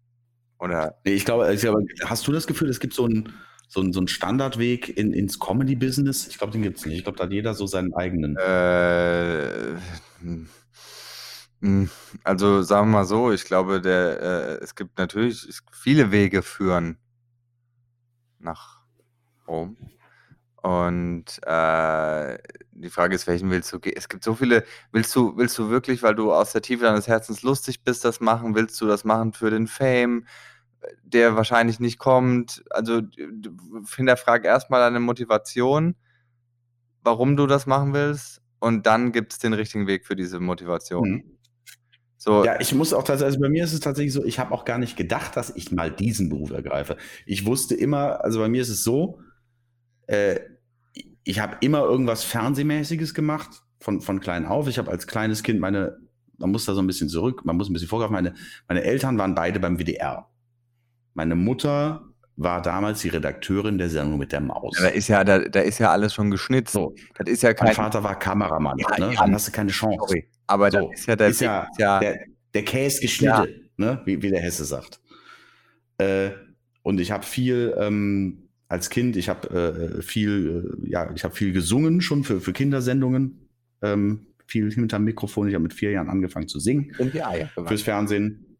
Oder 0.59 0.99
Nee, 1.03 1.13
ich 1.13 1.25
glaube, 1.25 1.51
ich 1.51 1.61
glaube, 1.61 1.83
hast 2.05 2.27
du 2.27 2.31
das 2.31 2.45
Gefühl, 2.45 2.69
es 2.69 2.79
gibt 2.79 2.93
so 2.93 3.05
einen 3.05 3.33
so 3.71 3.79
einen- 3.79 3.93
so 3.93 3.99
einen 4.01 4.09
Standardweg 4.09 4.89
in, 4.97 5.13
ins 5.13 5.39
Comedy-Business? 5.39 6.27
Ich 6.27 6.37
glaube, 6.37 6.51
den 6.51 6.61
gibt 6.61 6.77
es 6.79 6.85
nicht. 6.85 6.97
Ich 6.97 7.03
glaube, 7.03 7.17
da 7.17 7.23
hat 7.23 7.31
jeder 7.31 7.53
so 7.53 7.65
seinen 7.67 7.93
eigenen. 7.93 8.35
Äh, 8.37 9.77
hm, 11.61 11.89
also 12.23 12.63
sagen 12.63 12.89
wir 12.89 12.99
mal 12.99 13.05
so, 13.05 13.31
ich 13.31 13.45
glaube, 13.45 13.79
der, 13.81 14.21
äh, 14.59 14.63
es 14.63 14.75
gibt 14.75 14.97
natürlich 14.97 15.47
es, 15.47 15.61
viele 15.71 16.11
Wege 16.11 16.41
führen 16.41 16.97
nach 18.39 18.81
Rom. 19.47 19.77
Und 20.61 21.25
äh, 21.45 22.37
die 22.71 22.89
Frage 22.89 23.15
ist, 23.15 23.27
welchen 23.27 23.49
willst 23.51 23.73
du 23.73 23.79
gehen? 23.79 23.95
Es 23.97 24.09
gibt 24.09 24.23
so 24.23 24.35
viele, 24.35 24.63
willst 24.91 25.15
du, 25.15 25.35
willst 25.37 25.57
du 25.57 25.69
wirklich, 25.69 26.03
weil 26.03 26.15
du 26.15 26.33
aus 26.33 26.51
der 26.53 26.61
Tiefe 26.61 26.85
deines 26.85 27.07
Herzens 27.07 27.43
lustig 27.43 27.83
bist, 27.83 28.05
das 28.05 28.19
machen? 28.19 28.55
Willst 28.55 28.79
du 28.81 28.87
das 28.87 29.03
machen 29.03 29.33
für 29.33 29.49
den 29.49 29.67
Fame, 29.67 30.25
der 31.03 31.35
wahrscheinlich 31.35 31.79
nicht 31.79 31.99
kommt? 31.99 32.63
Also 32.69 33.01
hinterfrag 33.95 34.45
erstmal 34.45 34.81
deine 34.81 34.99
Motivation 34.99 35.95
warum 37.03 37.35
du 37.35 37.47
das 37.47 37.65
machen 37.65 37.93
willst 37.93 38.41
und 38.59 38.85
dann 38.85 39.11
gibt 39.11 39.33
es 39.33 39.39
den 39.39 39.53
richtigen 39.53 39.87
Weg 39.87 40.05
für 40.05 40.15
diese 40.15 40.39
Motivation. 40.39 41.09
Mhm. 41.09 41.23
So, 42.17 42.45
Ja, 42.45 42.59
ich 42.59 42.73
muss 42.75 42.93
auch 42.93 43.03
tatsächlich, 43.03 43.37
also 43.37 43.39
bei 43.39 43.49
mir 43.49 43.63
ist 43.63 43.73
es 43.73 43.79
tatsächlich 43.79 44.13
so, 44.13 44.23
ich 44.23 44.37
habe 44.37 44.53
auch 44.53 44.63
gar 44.63 44.77
nicht 44.77 44.95
gedacht, 44.95 45.35
dass 45.35 45.55
ich 45.55 45.71
mal 45.71 45.89
diesen 45.89 46.29
Beruf 46.29 46.51
ergreife. 46.51 46.97
Ich 47.25 47.45
wusste 47.45 47.73
immer, 47.73 48.23
also 48.23 48.39
bei 48.39 48.47
mir 48.47 48.61
ist 48.61 48.69
es 48.69 48.83
so, 48.83 49.19
äh, 50.05 50.39
ich 51.23 51.39
habe 51.39 51.57
immer 51.61 51.83
irgendwas 51.83 52.23
Fernsehmäßiges 52.23 53.13
gemacht, 53.13 53.63
von, 53.79 54.01
von 54.01 54.19
klein 54.19 54.45
auf. 54.45 54.67
Ich 54.67 54.77
habe 54.77 54.91
als 54.91 55.07
kleines 55.07 55.41
Kind 55.41 55.59
meine, 55.59 55.97
man 56.37 56.51
muss 56.51 56.65
da 56.65 56.75
so 56.75 56.81
ein 56.81 56.87
bisschen 56.87 57.09
zurück, 57.09 57.43
man 57.45 57.57
muss 57.57 57.69
ein 57.69 57.73
bisschen 57.73 57.89
vorgreifen, 57.89 58.13
meine, 58.13 58.35
meine 58.67 58.83
Eltern 58.83 59.17
waren 59.17 59.33
beide 59.33 59.59
beim 59.59 59.79
WDR. 59.79 60.30
Meine 61.13 61.35
Mutter 61.35 62.01
war 62.37 62.61
damals 62.61 63.01
die 63.01 63.09
Redakteurin 63.09 63.77
der 63.77 63.89
Sendung 63.89 64.17
mit 64.17 64.31
der 64.31 64.39
Maus. 64.41 64.77
da 64.79 64.87
ist 64.87 65.07
ja, 65.07 65.23
da, 65.23 65.39
da 65.39 65.59
ist 65.59 65.79
ja 65.79 65.91
alles 65.91 66.13
schon 66.13 66.31
geschnitzt. 66.31 66.73
So, 66.73 66.95
Das 67.17 67.27
ist 67.29 67.43
ja 67.43 67.49
mein 67.49 67.57
kein. 67.57 67.75
Vater 67.75 68.03
war 68.03 68.17
Kameramann, 68.17 68.77
Ja, 68.79 68.97
ne? 68.97 69.13
ja. 69.13 69.21
dann 69.21 69.33
hast 69.33 69.47
du 69.47 69.51
keine 69.51 69.71
Chance. 69.71 69.97
Sorry. 70.07 70.27
Aber 70.47 70.71
So, 70.71 70.89
das 70.89 70.99
ist 71.01 71.05
ja 71.07 71.15
der 71.15 71.27
ist 71.27 71.41
ja 71.41 71.67
ja, 71.77 71.99
der, 71.99 72.19
der 72.53 72.63
Käse 72.63 73.01
geschnitten, 73.01 73.69
ne? 73.77 74.01
wie, 74.05 74.21
wie 74.21 74.29
der 74.29 74.41
Hesse 74.41 74.65
sagt. 74.65 74.99
Äh, 75.97 76.31
und 76.83 76.99
ich 76.99 77.11
habe 77.11 77.23
viel 77.23 77.75
ähm, 77.77 78.49
als 78.67 78.89
Kind, 78.89 79.17
ich 79.17 79.29
habe 79.29 79.97
äh, 79.99 80.01
viel, 80.01 80.73
äh, 80.83 80.89
ja, 80.89 81.11
ich 81.13 81.23
habe 81.23 81.35
viel 81.35 81.51
gesungen 81.53 82.01
schon 82.01 82.23
für, 82.23 82.41
für 82.41 82.53
Kindersendungen. 82.53 83.49
Ähm, 83.81 84.25
viel 84.47 84.71
hinterm 84.71 85.03
Mikrofon. 85.05 85.47
Ich 85.47 85.53
habe 85.53 85.63
mit 85.63 85.73
vier 85.73 85.91
Jahren 85.91 86.09
angefangen 86.09 86.47
zu 86.47 86.59
singen. 86.59 86.93
Sind 86.97 87.13
wir 87.13 87.27
Eier 87.27 87.49
Fürs 87.65 87.83
Fernsehen. 87.83 88.50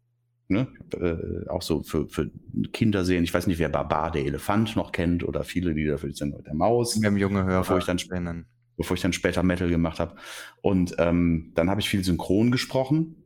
Ne? 0.52 0.68
Äh, 0.94 1.48
auch 1.48 1.62
so 1.62 1.82
für, 1.82 2.08
für 2.08 2.30
Kinder 2.72 3.04
sehen. 3.04 3.24
Ich 3.24 3.34
weiß 3.34 3.46
nicht, 3.46 3.58
wer 3.58 3.68
Barbar 3.68 4.10
der 4.10 4.24
Elefant 4.24 4.76
noch 4.76 4.92
kennt 4.92 5.24
oder 5.24 5.44
viele, 5.44 5.74
die 5.74 5.86
dafür 5.86 6.12
sind, 6.12 6.34
der 6.46 6.54
Maus. 6.54 7.00
Wir 7.00 7.08
haben 7.08 7.16
junge 7.16 7.44
Hörer. 7.44 7.60
Bevor 7.60 7.78
ich 7.78 7.84
dann, 7.84 7.98
spinnen. 7.98 8.46
bevor 8.76 8.94
ich 8.94 9.02
dann 9.02 9.12
später 9.12 9.42
Metal 9.42 9.68
gemacht 9.68 9.98
habe. 9.98 10.14
Und 10.60 10.94
ähm, 10.98 11.52
dann 11.54 11.70
habe 11.70 11.80
ich 11.80 11.88
viel 11.88 12.04
synchron 12.04 12.50
gesprochen. 12.50 13.16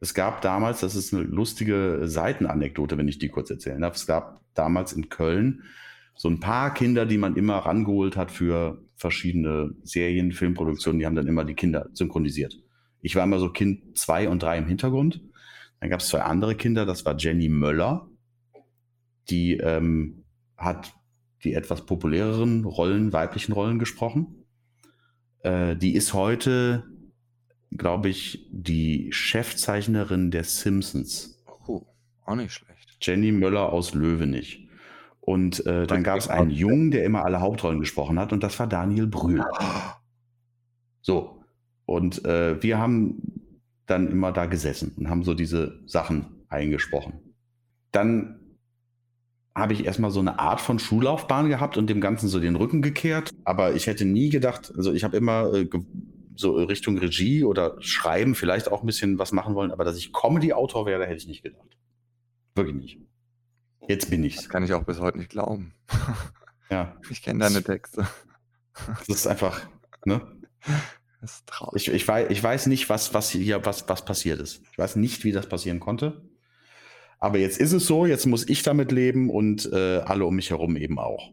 Es 0.00 0.14
gab 0.14 0.42
damals, 0.42 0.80
das 0.80 0.94
ist 0.94 1.12
eine 1.12 1.24
lustige 1.24 2.00
Seitenanekdote, 2.04 2.98
wenn 2.98 3.08
ich 3.08 3.18
die 3.18 3.28
kurz 3.28 3.50
erzählen 3.50 3.80
darf. 3.80 3.96
Es 3.96 4.06
gab 4.06 4.40
damals 4.54 4.92
in 4.92 5.08
Köln 5.08 5.62
so 6.18 6.28
ein 6.28 6.40
paar 6.40 6.74
Kinder, 6.74 7.06
die 7.06 7.16
man 7.16 7.36
immer 7.36 7.58
rangeholt 7.58 8.16
hat 8.16 8.30
für 8.32 8.82
verschiedene 8.96 9.74
Serien, 9.84 10.32
Filmproduktionen, 10.32 10.98
die 10.98 11.06
haben 11.06 11.14
dann 11.14 11.28
immer 11.28 11.44
die 11.44 11.54
Kinder 11.54 11.88
synchronisiert. 11.92 12.58
Ich 13.00 13.14
war 13.14 13.22
immer 13.22 13.38
so 13.38 13.50
Kind 13.50 13.96
zwei 13.96 14.28
und 14.28 14.42
drei 14.42 14.58
im 14.58 14.66
Hintergrund. 14.66 15.22
Dann 15.80 15.90
gab 15.90 16.00
es 16.00 16.08
zwei 16.08 16.22
andere 16.22 16.54
Kinder, 16.54 16.86
das 16.86 17.04
war 17.04 17.16
Jenny 17.16 17.48
Möller, 17.48 18.08
die 19.30 19.56
ähm, 19.58 20.24
hat 20.56 20.92
die 21.44 21.54
etwas 21.54 21.86
populäreren 21.86 22.64
Rollen, 22.64 23.12
weiblichen 23.12 23.52
Rollen 23.52 23.78
gesprochen. 23.78 24.44
Äh, 25.40 25.76
die 25.76 25.94
ist 25.94 26.14
heute, 26.14 26.84
glaube 27.70 28.08
ich, 28.08 28.48
die 28.50 29.12
Chefzeichnerin 29.12 30.30
der 30.30 30.44
Simpsons. 30.44 31.44
Oh, 31.66 31.86
auch 32.24 32.34
nicht 32.34 32.52
schlecht. 32.52 32.96
Jenny 33.00 33.30
Möller 33.30 33.72
aus 33.72 33.94
Löwenich. 33.94 34.68
Und 35.20 35.64
äh, 35.66 35.86
dann 35.86 36.02
gab 36.02 36.18
es 36.18 36.28
einen 36.28 36.50
Jungen, 36.50 36.90
der 36.90 37.04
immer 37.04 37.24
alle 37.24 37.40
Hauptrollen 37.40 37.80
gesprochen 37.80 38.18
hat, 38.18 38.32
und 38.32 38.42
das 38.42 38.58
war 38.58 38.66
Daniel 38.66 39.06
Brühl. 39.06 39.44
So. 41.00 41.42
Und 41.86 42.22
äh, 42.26 42.62
wir 42.62 42.76
haben 42.76 43.37
dann 43.88 44.08
immer 44.08 44.32
da 44.32 44.46
gesessen 44.46 44.94
und 44.96 45.10
haben 45.10 45.24
so 45.24 45.34
diese 45.34 45.80
Sachen 45.86 46.44
eingesprochen. 46.48 47.14
Dann 47.90 48.38
habe 49.54 49.72
ich 49.72 49.84
erstmal 49.84 50.10
so 50.10 50.20
eine 50.20 50.38
Art 50.38 50.60
von 50.60 50.78
Schullaufbahn 50.78 51.48
gehabt 51.48 51.76
und 51.76 51.88
dem 51.88 52.00
Ganzen 52.00 52.28
so 52.28 52.38
den 52.38 52.54
Rücken 52.54 52.80
gekehrt. 52.80 53.32
Aber 53.44 53.74
ich 53.74 53.86
hätte 53.86 54.04
nie 54.04 54.28
gedacht, 54.28 54.72
also 54.76 54.92
ich 54.92 55.02
habe 55.02 55.16
immer 55.16 55.52
äh, 55.52 55.68
so 56.36 56.54
Richtung 56.54 56.96
Regie 56.98 57.42
oder 57.42 57.76
Schreiben 57.80 58.34
vielleicht 58.36 58.70
auch 58.70 58.82
ein 58.82 58.86
bisschen 58.86 59.18
was 59.18 59.32
machen 59.32 59.54
wollen, 59.54 59.72
aber 59.72 59.84
dass 59.84 59.96
ich 59.96 60.12
Comedy-Autor 60.12 60.86
werde, 60.86 61.06
hätte 61.06 61.16
ich 61.16 61.26
nicht 61.26 61.42
gedacht. 61.42 61.76
Wirklich 62.54 62.76
nicht. 62.76 63.00
Jetzt 63.88 64.10
bin 64.10 64.22
ich's. 64.22 64.36
Das 64.36 64.48
kann 64.48 64.62
ich 64.62 64.72
auch 64.74 64.84
bis 64.84 65.00
heute 65.00 65.18
nicht 65.18 65.30
glauben. 65.30 65.74
Ja. 66.70 66.96
Ich 67.10 67.22
kenne 67.22 67.40
deine 67.40 67.62
Texte. 67.62 68.06
Das 69.06 69.08
ist 69.08 69.26
einfach, 69.26 69.66
ne? 70.04 70.20
Das 71.20 71.32
ist 71.34 71.46
traurig. 71.46 71.88
Ich, 71.88 71.94
ich, 71.94 72.06
weiß, 72.06 72.30
ich 72.30 72.42
weiß 72.42 72.66
nicht, 72.66 72.88
was, 72.88 73.14
was 73.14 73.30
hier, 73.30 73.64
was, 73.64 73.88
was 73.88 74.04
passiert 74.04 74.40
ist. 74.40 74.62
Ich 74.70 74.78
weiß 74.78 74.96
nicht, 74.96 75.24
wie 75.24 75.32
das 75.32 75.48
passieren 75.48 75.80
konnte. 75.80 76.22
Aber 77.18 77.38
jetzt 77.38 77.58
ist 77.58 77.72
es 77.72 77.86
so, 77.86 78.06
jetzt 78.06 78.26
muss 78.26 78.48
ich 78.48 78.62
damit 78.62 78.92
leben 78.92 79.28
und 79.28 79.70
äh, 79.72 79.98
alle 79.98 80.24
um 80.24 80.36
mich 80.36 80.50
herum 80.50 80.76
eben 80.76 80.98
auch. 80.98 81.32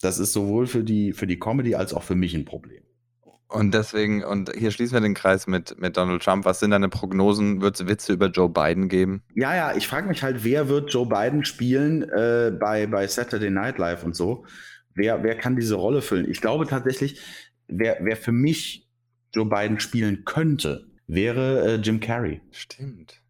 Das 0.00 0.18
ist 0.18 0.32
sowohl 0.32 0.66
für 0.66 0.82
die, 0.82 1.12
für 1.12 1.26
die 1.26 1.38
Comedy 1.38 1.74
als 1.74 1.94
auch 1.94 2.02
für 2.02 2.16
mich 2.16 2.34
ein 2.34 2.44
Problem. 2.44 2.82
Und 3.48 3.72
deswegen, 3.72 4.24
und 4.24 4.52
hier 4.54 4.70
schließen 4.70 4.94
wir 4.94 5.00
den 5.00 5.14
Kreis 5.14 5.46
mit, 5.46 5.80
mit 5.80 5.96
Donald 5.96 6.22
Trump. 6.22 6.44
Was 6.44 6.60
sind 6.60 6.70
deine 6.70 6.90
Prognosen? 6.90 7.62
Wird 7.62 7.80
es 7.80 7.86
Witze 7.86 8.12
über 8.12 8.26
Joe 8.26 8.50
Biden 8.50 8.88
geben? 8.88 9.22
Ja, 9.34 9.54
ja, 9.56 9.74
ich 9.74 9.88
frage 9.88 10.06
mich 10.06 10.22
halt, 10.22 10.44
wer 10.44 10.68
wird 10.68 10.92
Joe 10.92 11.06
Biden 11.06 11.44
spielen 11.44 12.02
äh, 12.02 12.52
bei, 12.58 12.86
bei 12.86 13.06
Saturday 13.06 13.50
Night 13.50 13.78
Live 13.78 14.04
und 14.04 14.14
so? 14.14 14.44
Wer, 14.94 15.22
wer 15.22 15.36
kann 15.36 15.56
diese 15.56 15.76
Rolle 15.76 16.02
füllen? 16.02 16.30
Ich 16.30 16.42
glaube 16.42 16.66
tatsächlich, 16.66 17.20
wer, 17.68 17.98
wer 18.02 18.16
für 18.16 18.32
mich 18.32 18.87
Joe 19.38 19.46
Biden 19.46 19.78
spielen 19.78 20.24
könnte, 20.24 20.88
wäre 21.06 21.64
äh, 21.64 21.74
Jim 21.76 22.00
Carrey. 22.00 22.40
Stimmt. 22.50 23.22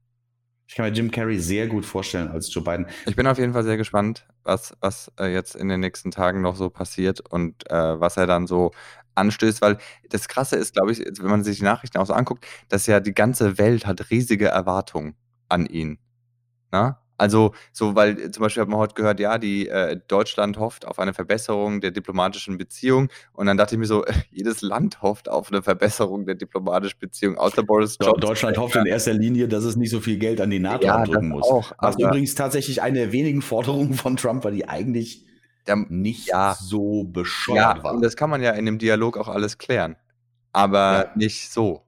Ich 0.66 0.74
kann 0.74 0.86
mir 0.86 0.92
Jim 0.92 1.10
Carrey 1.10 1.38
sehr 1.38 1.66
gut 1.66 1.84
vorstellen 1.84 2.28
als 2.28 2.52
Joe 2.52 2.64
Biden. 2.64 2.86
Ich 3.04 3.14
bin 3.14 3.26
auf 3.26 3.36
jeden 3.36 3.52
Fall 3.52 3.62
sehr 3.62 3.76
gespannt, 3.76 4.26
was, 4.42 4.74
was 4.80 5.12
äh, 5.20 5.30
jetzt 5.30 5.54
in 5.54 5.68
den 5.68 5.80
nächsten 5.80 6.10
Tagen 6.10 6.40
noch 6.40 6.56
so 6.56 6.70
passiert 6.70 7.20
und 7.20 7.70
äh, 7.70 8.00
was 8.00 8.16
er 8.16 8.26
dann 8.26 8.46
so 8.46 8.70
anstößt, 9.16 9.60
weil 9.60 9.76
das 10.08 10.28
Krasse 10.28 10.56
ist, 10.56 10.72
glaube 10.72 10.92
ich, 10.92 11.00
wenn 11.00 11.28
man 11.28 11.44
sich 11.44 11.58
die 11.58 11.64
Nachrichten 11.64 11.98
auch 11.98 12.06
so 12.06 12.14
anguckt, 12.14 12.46
dass 12.70 12.86
ja 12.86 13.00
die 13.00 13.12
ganze 13.12 13.58
Welt 13.58 13.86
hat 13.86 14.08
riesige 14.08 14.46
Erwartungen 14.48 15.14
an 15.50 15.66
ihn. 15.66 15.98
Na? 16.70 17.02
Also, 17.18 17.52
so, 17.72 17.96
weil 17.96 18.30
zum 18.30 18.42
Beispiel 18.42 18.62
hat 18.62 18.68
man 18.68 18.78
heute 18.78 18.94
gehört, 18.94 19.18
ja, 19.18 19.38
die 19.38 19.68
äh, 19.68 19.98
Deutschland 20.06 20.56
hofft 20.58 20.86
auf 20.86 21.00
eine 21.00 21.12
Verbesserung 21.12 21.80
der 21.80 21.90
diplomatischen 21.90 22.58
Beziehung. 22.58 23.08
Und 23.32 23.46
dann 23.46 23.56
dachte 23.56 23.74
ich 23.74 23.78
mir 23.78 23.86
so, 23.86 24.04
äh, 24.04 24.12
jedes 24.30 24.62
Land 24.62 25.02
hofft 25.02 25.28
auf 25.28 25.50
eine 25.50 25.60
Verbesserung 25.60 26.26
der 26.26 26.36
diplomatischen 26.36 27.00
Beziehung, 27.00 27.36
außer 27.36 27.64
Boris 27.64 27.98
Johnson. 28.00 28.20
Deutschland 28.20 28.56
hofft 28.56 28.76
in 28.76 28.86
erster 28.86 29.12
Linie, 29.12 29.48
dass 29.48 29.64
es 29.64 29.74
nicht 29.74 29.90
so 29.90 30.00
viel 30.00 30.18
Geld 30.18 30.40
an 30.40 30.50
die 30.50 30.60
NATO 30.60 30.86
ja, 30.86 31.04
drücken 31.04 31.28
muss. 31.30 31.44
Auch, 31.44 31.72
Was 31.78 31.98
übrigens 31.98 32.36
tatsächlich 32.36 32.80
eine 32.80 33.00
der 33.00 33.12
wenigen 33.12 33.42
Forderungen 33.48 33.94
von 33.94 34.16
Trump 34.16 34.44
war, 34.44 34.52
die 34.52 34.68
eigentlich 34.68 35.26
der, 35.66 35.76
nicht 35.88 36.28
ja. 36.28 36.56
so 36.58 37.02
bescheuert 37.02 37.78
ja, 37.78 37.82
war. 37.82 37.94
Und 37.94 38.02
das 38.02 38.14
kann 38.14 38.30
man 38.30 38.42
ja 38.42 38.52
in 38.52 38.64
dem 38.64 38.78
Dialog 38.78 39.18
auch 39.18 39.28
alles 39.28 39.58
klären. 39.58 39.96
Aber 40.52 40.92
ja. 40.92 41.10
nicht 41.16 41.50
so. 41.50 41.82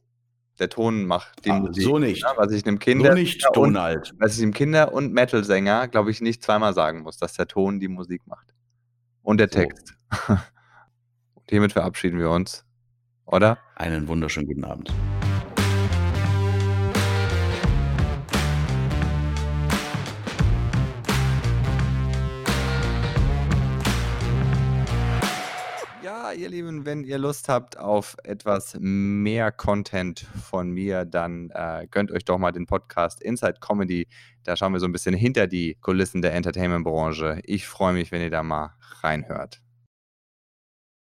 Der 0.61 0.69
Ton 0.69 1.07
macht 1.07 1.47
die 1.47 1.51
ah, 1.51 1.59
Musik. 1.59 1.83
So 1.83 1.99
nicht. 1.99 2.23
Ja, 2.23 2.35
was 2.37 2.53
ich 2.53 2.67
einem 2.67 2.79
Kinder 2.79 3.13
so 3.13 3.15
nicht, 3.15 3.45
Donald. 3.55 4.13
was 4.19 4.35
ich 4.35 4.41
dem 4.41 4.53
Kinder- 4.53 4.93
und 4.93 5.13
Metal-Sänger, 5.15 5.89
glaube 5.89 6.11
ich, 6.11 6.21
nicht 6.21 6.43
zweimal 6.43 6.75
sagen 6.75 7.01
muss, 7.01 7.17
dass 7.17 7.33
der 7.33 7.49
Ton 7.49 7.81
die 7.81 7.89
Musik 7.89 8.21
macht. 8.27 8.55
Und 9.23 9.39
der 9.39 9.49
Text. 9.49 9.95
So. 10.27 10.35
und 11.35 11.49
hiermit 11.49 11.73
verabschieden 11.73 12.19
wir 12.19 12.31
uns. 12.31 12.65
Oder? 13.25 13.59
Einen 13.75 14.07
wunderschönen 14.07 14.49
guten 14.49 14.65
Abend. 14.65 14.93
Ihr 26.41 26.49
Lieben, 26.49 26.87
wenn 26.87 27.05
ihr 27.05 27.19
Lust 27.19 27.49
habt 27.49 27.79
auf 27.79 28.17
etwas 28.25 28.77
mehr 28.81 29.53
Content 29.53 30.21
von 30.49 30.71
mir, 30.71 31.05
dann 31.05 31.51
äh, 31.51 31.87
gönnt 31.91 32.11
euch 32.11 32.25
doch 32.25 32.39
mal 32.39 32.51
den 32.51 32.67
Podcast 32.67 33.23
Inside 33.23 33.57
Comedy. 33.61 34.09
Da 34.45 34.57
schauen 34.57 34.73
wir 34.73 34.81
so 34.81 34.87
ein 34.87 34.93
bisschen 34.93 35.15
hinter 35.15 35.47
die 35.47 35.77
Kulissen 35.83 36.23
der 36.23 36.33
Entertainment-Branche. 36.35 37.41
Ich 37.45 37.67
freue 37.67 37.93
mich, 37.93 38.11
wenn 38.11 38.23
ihr 38.23 38.31
da 38.31 38.43
mal 38.43 38.75
reinhört. 39.03 39.61